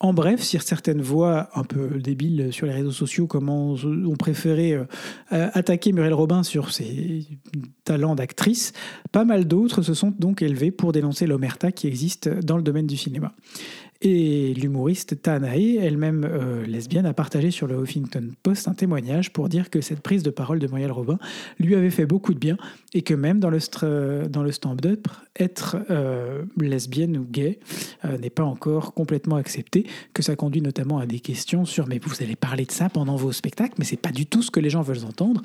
En 0.00 0.12
bref, 0.12 0.42
si 0.42 0.58
certaines 0.58 1.00
voix 1.00 1.48
un 1.54 1.62
peu 1.62 2.00
débiles 2.00 2.52
sur 2.52 2.66
les 2.66 2.72
réseaux 2.72 2.90
sociaux 2.90 3.28
comment 3.28 3.74
ont 3.74 4.16
préféré 4.18 4.72
euh, 4.72 4.84
euh, 5.32 5.48
attaquer 5.54 5.92
Muriel 5.92 6.12
Robin 6.12 6.42
sur 6.42 6.72
ses 6.72 7.28
talents 7.84 8.16
d'actrice, 8.16 8.72
pas 9.12 9.24
mal 9.24 9.46
d'autres 9.46 9.82
se 9.82 9.94
sont 9.94 10.12
donc 10.18 10.42
élevés 10.42 10.72
pour 10.72 10.90
dénoncer 10.90 11.28
l'omerta 11.28 11.70
qui 11.70 11.86
existe 11.86 12.28
dans 12.28 12.56
le 12.56 12.64
domaine 12.64 12.88
du 12.88 12.96
cinéma. 12.96 13.32
Et 14.04 14.52
l'humoriste 14.54 15.22
Tanae, 15.22 15.76
elle-même 15.76 16.28
euh, 16.28 16.66
lesbienne, 16.66 17.06
a 17.06 17.14
partagé 17.14 17.52
sur 17.52 17.68
le 17.68 17.80
Huffington 17.80 18.30
Post 18.42 18.66
un 18.66 18.74
témoignage 18.74 19.32
pour 19.32 19.48
dire 19.48 19.70
que 19.70 19.80
cette 19.80 20.00
prise 20.00 20.24
de 20.24 20.30
parole 20.30 20.58
de 20.58 20.66
Muriel 20.66 20.90
Robin 20.90 21.20
lui 21.60 21.76
avait 21.76 21.90
fait 21.90 22.04
beaucoup 22.04 22.34
de 22.34 22.38
bien 22.40 22.56
et 22.94 23.02
que 23.02 23.14
même 23.14 23.38
dans 23.38 23.48
le, 23.48 23.60
stand-up, 23.60 25.06
être 25.38 25.76
euh, 25.88 26.42
lesbienne 26.60 27.16
ou 27.16 27.24
gay 27.24 27.60
euh, 28.04 28.18
n'est 28.18 28.28
pas 28.28 28.42
encore 28.42 28.92
complètement 28.92 29.36
accepté, 29.36 29.86
que 30.14 30.22
ça 30.22 30.34
conduit 30.34 30.62
notamment 30.62 30.98
à 30.98 31.06
des 31.06 31.20
questions 31.20 31.64
sur 31.64 31.86
mais 31.86 32.00
vous 32.02 32.24
allez 32.24 32.34
parler 32.34 32.64
de 32.64 32.72
ça 32.72 32.88
pendant 32.88 33.14
vos 33.14 33.30
spectacles, 33.30 33.74
mais 33.78 33.84
c'est 33.84 33.96
pas 33.96 34.10
du 34.10 34.26
tout 34.26 34.42
ce 34.42 34.50
que 34.50 34.58
les 34.58 34.70
gens 34.70 34.82
veulent 34.82 35.04
entendre. 35.04 35.42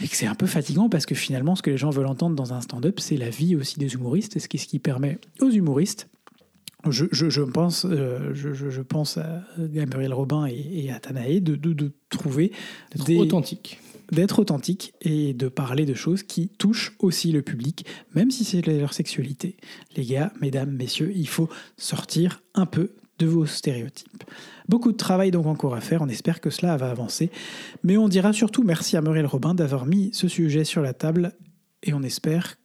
Et 0.00 0.06
que 0.06 0.14
c'est 0.14 0.28
un 0.28 0.36
peu 0.36 0.46
fatigant 0.46 0.88
parce 0.88 1.06
que 1.06 1.16
finalement, 1.16 1.56
ce 1.56 1.62
que 1.62 1.70
les 1.70 1.76
gens 1.76 1.90
veulent 1.90 2.06
entendre 2.06 2.36
dans 2.36 2.52
un 2.52 2.60
stand-up, 2.60 3.00
c'est 3.00 3.16
la 3.16 3.30
vie 3.30 3.56
aussi 3.56 3.80
des 3.80 3.94
humoristes, 3.94 4.36
et 4.36 4.38
ce 4.38 4.46
qui, 4.46 4.58
ce 4.58 4.68
qui 4.68 4.78
permet 4.78 5.18
aux 5.40 5.50
humoristes 5.50 6.08
je, 6.88 7.06
je- 7.12 7.28
je 7.30 7.42
pense, 7.42 7.84
euh, 7.88 8.32
je, 8.34 8.80
pense 8.82 9.18
à 9.18 9.42
Gabriel 9.58 10.12
Robin 10.14 10.46
et, 10.46 10.84
et 10.84 10.92
à 10.92 11.00
Tanae 11.00 11.40
de, 11.40 11.56
de- 11.56 11.72
de 11.72 11.92
trouver 12.08 12.52
D'être 12.94 13.04
des- 13.06 13.18
authentique. 13.18 13.80
d'être 14.12 14.38
authentique 14.38 14.94
et 15.02 15.34
de 15.34 15.48
parler 15.48 15.84
de 15.86 15.94
choses 15.94 16.22
qui 16.22 16.48
touchent 16.48 16.94
aussi 17.00 17.32
le 17.32 17.42
public, 17.42 17.84
même 18.14 18.30
si 18.30 18.44
c'est 18.44 18.64
leur 18.66 18.92
sexualité. 18.94 19.56
Les 19.96 20.04
gars, 20.04 20.32
mesdames, 20.40 20.70
messieurs, 20.70 21.12
il 21.14 21.28
faut 21.28 21.48
sortir 21.76 22.42
un 22.54 22.64
peu 22.66 22.92
de 23.18 23.26
vos 23.26 23.44
stéréotypes. 23.46 24.22
Beaucoup 24.68 24.92
de 24.92 24.96
travail 24.96 25.32
donc 25.32 25.46
encore 25.46 25.74
à 25.74 25.80
faire, 25.80 26.00
on 26.02 26.08
espère 26.08 26.40
que 26.40 26.50
cela 26.50 26.76
va 26.76 26.88
avancer, 26.90 27.30
mais 27.82 27.96
on 27.96 28.08
dira 28.08 28.32
surtout 28.32 28.62
merci 28.62 28.96
à 28.96 29.02
Muriel 29.02 29.26
Robin 29.26 29.54
d'avoir 29.54 29.84
mis 29.86 30.10
ce 30.12 30.28
sujet 30.28 30.62
sur 30.64 30.80
la 30.82 30.92
table 30.94 31.32
et 31.82 31.92
on 31.92 32.02
espère 32.04 32.56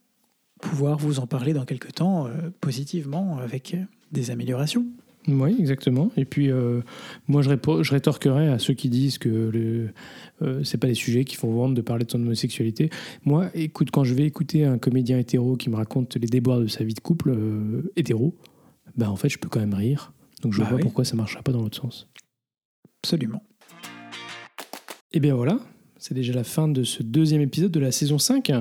pouvoir 0.61 0.97
vous 0.99 1.19
en 1.19 1.25
parler 1.27 1.53
dans 1.53 1.65
quelques 1.65 1.93
temps 1.95 2.27
euh, 2.27 2.51
positivement 2.61 3.39
avec 3.39 3.75
des 4.13 4.31
améliorations. 4.31 4.85
Oui, 5.27 5.55
exactement. 5.57 6.11
Et 6.17 6.25
puis, 6.25 6.51
euh, 6.51 6.81
moi, 7.29 7.41
je, 7.41 7.49
je 7.49 7.91
rétorquerai 7.91 8.49
à 8.49 8.59
ceux 8.59 8.73
qui 8.73 8.89
disent 8.89 9.17
que 9.17 9.29
le, 9.29 9.89
euh, 10.41 10.63
c'est 10.65 10.77
pas 10.77 10.87
des 10.87 10.93
sujets 10.95 11.23
qui 11.23 11.37
font 11.37 11.49
vendre 11.53 11.75
de 11.75 11.81
parler 11.81 12.03
de 12.03 12.11
son 12.11 12.19
homosexualité. 12.21 12.89
Moi, 13.23 13.49
écoute, 13.53 13.89
quand 13.91 14.03
je 14.03 14.13
vais 14.13 14.25
écouter 14.25 14.65
un 14.65 14.77
comédien 14.77 15.17
hétéro 15.17 15.55
qui 15.55 15.69
me 15.69 15.77
raconte 15.77 16.15
les 16.17 16.27
déboires 16.27 16.59
de 16.59 16.67
sa 16.67 16.83
vie 16.83 16.93
de 16.93 16.99
couple 16.99 17.29
euh, 17.29 17.91
hétéro, 17.95 18.35
ben 18.97 19.07
en 19.07 19.15
fait, 19.15 19.29
je 19.29 19.37
peux 19.37 19.47
quand 19.47 19.61
même 19.61 19.73
rire. 19.73 20.11
Donc, 20.41 20.51
je 20.51 20.59
Bah 20.59 20.65
vois 20.67 20.75
oui. 20.75 20.81
pourquoi 20.83 21.05
ça 21.05 21.15
marchera 21.15 21.41
pas 21.41 21.53
dans 21.53 21.61
l'autre 21.61 21.77
sens. 21.79 22.09
Absolument. 23.01 23.43
Et 25.13 25.19
bien 25.21 25.35
voilà, 25.35 25.57
c'est 25.97 26.13
déjà 26.15 26.33
la 26.33 26.43
fin 26.43 26.67
de 26.67 26.83
ce 26.83 27.01
deuxième 27.01 27.41
épisode 27.41 27.71
de 27.71 27.79
la 27.79 27.93
saison 27.93 28.17
5. 28.17 28.51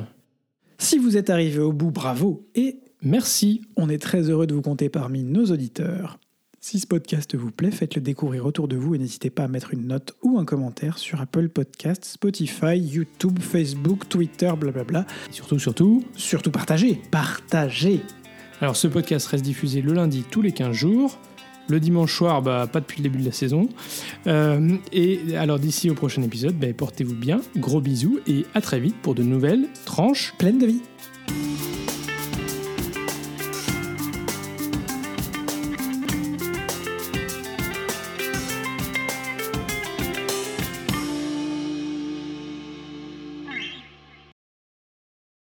Si 0.79 0.99
vous 0.99 1.17
êtes 1.17 1.31
arrivé 1.31 1.59
au 1.59 1.73
bout, 1.73 1.91
bravo 1.91 2.47
et 2.55 2.77
Merci. 3.03 3.63
On 3.77 3.89
est 3.89 4.01
très 4.01 4.31
heureux 4.31 4.47
de 4.47 4.55
vous 4.55 4.63
compter 4.63 4.89
parmi 4.89 5.25
nos 5.25 5.47
auditeurs. 5.47 6.19
Si 6.61 6.79
ce 6.79 6.87
podcast 6.87 7.35
vous 7.35 7.51
plaît, 7.51 7.73
faites-le 7.73 8.01
découvrir 8.01 8.47
autour 8.47 8.69
de 8.69 8.77
vous 8.77 8.95
et 8.95 8.99
n'hésitez 8.99 9.31
pas 9.31 9.43
à 9.43 9.49
mettre 9.49 9.75
une 9.75 9.89
note 9.89 10.15
ou 10.23 10.39
un 10.39 10.45
commentaire 10.45 10.99
sur 10.99 11.21
Apple 11.21 11.49
Podcasts, 11.49 12.05
Spotify, 12.05 12.79
YouTube, 12.79 13.41
Facebook, 13.41 14.09
Twitter, 14.09 14.53
blablabla. 14.57 15.05
Et 15.29 15.33
surtout, 15.33 15.59
surtout, 15.59 16.05
Surtout 16.15 16.53
partagez, 16.53 17.03
partagez. 17.11 18.03
Alors 18.61 18.77
ce 18.77 18.87
podcast 18.87 19.27
reste 19.27 19.43
diffusé 19.43 19.83
le 19.83 19.93
lundi 19.93 20.25
tous 20.31 20.41
les 20.41 20.53
15 20.53 20.71
jours. 20.71 21.19
Le 21.69 21.81
dimanche 21.81 22.17
soir, 22.17 22.43
bah, 22.43 22.69
pas 22.71 22.79
depuis 22.79 22.99
le 22.99 23.09
début 23.09 23.19
de 23.19 23.27
la 23.27 23.33
saison. 23.33 23.69
Euh, 24.29 24.77
et 24.93 25.37
alors 25.37 25.59
d'ici 25.59 25.91
au 25.91 25.95
prochain 25.95 26.23
épisode, 26.23 26.55
bah, 26.55 26.69
portez-vous 26.73 27.17
bien, 27.17 27.41
gros 27.57 27.81
bisous 27.81 28.21
et 28.29 28.47
à 28.55 28.61
très 28.61 28.79
vite 28.79 28.95
pour 29.03 29.17
de 29.17 29.25
nouvelles 29.25 29.67
tranches 29.85 30.33
Pleine 30.39 30.59
de 30.59 30.67
vie. 30.67 30.83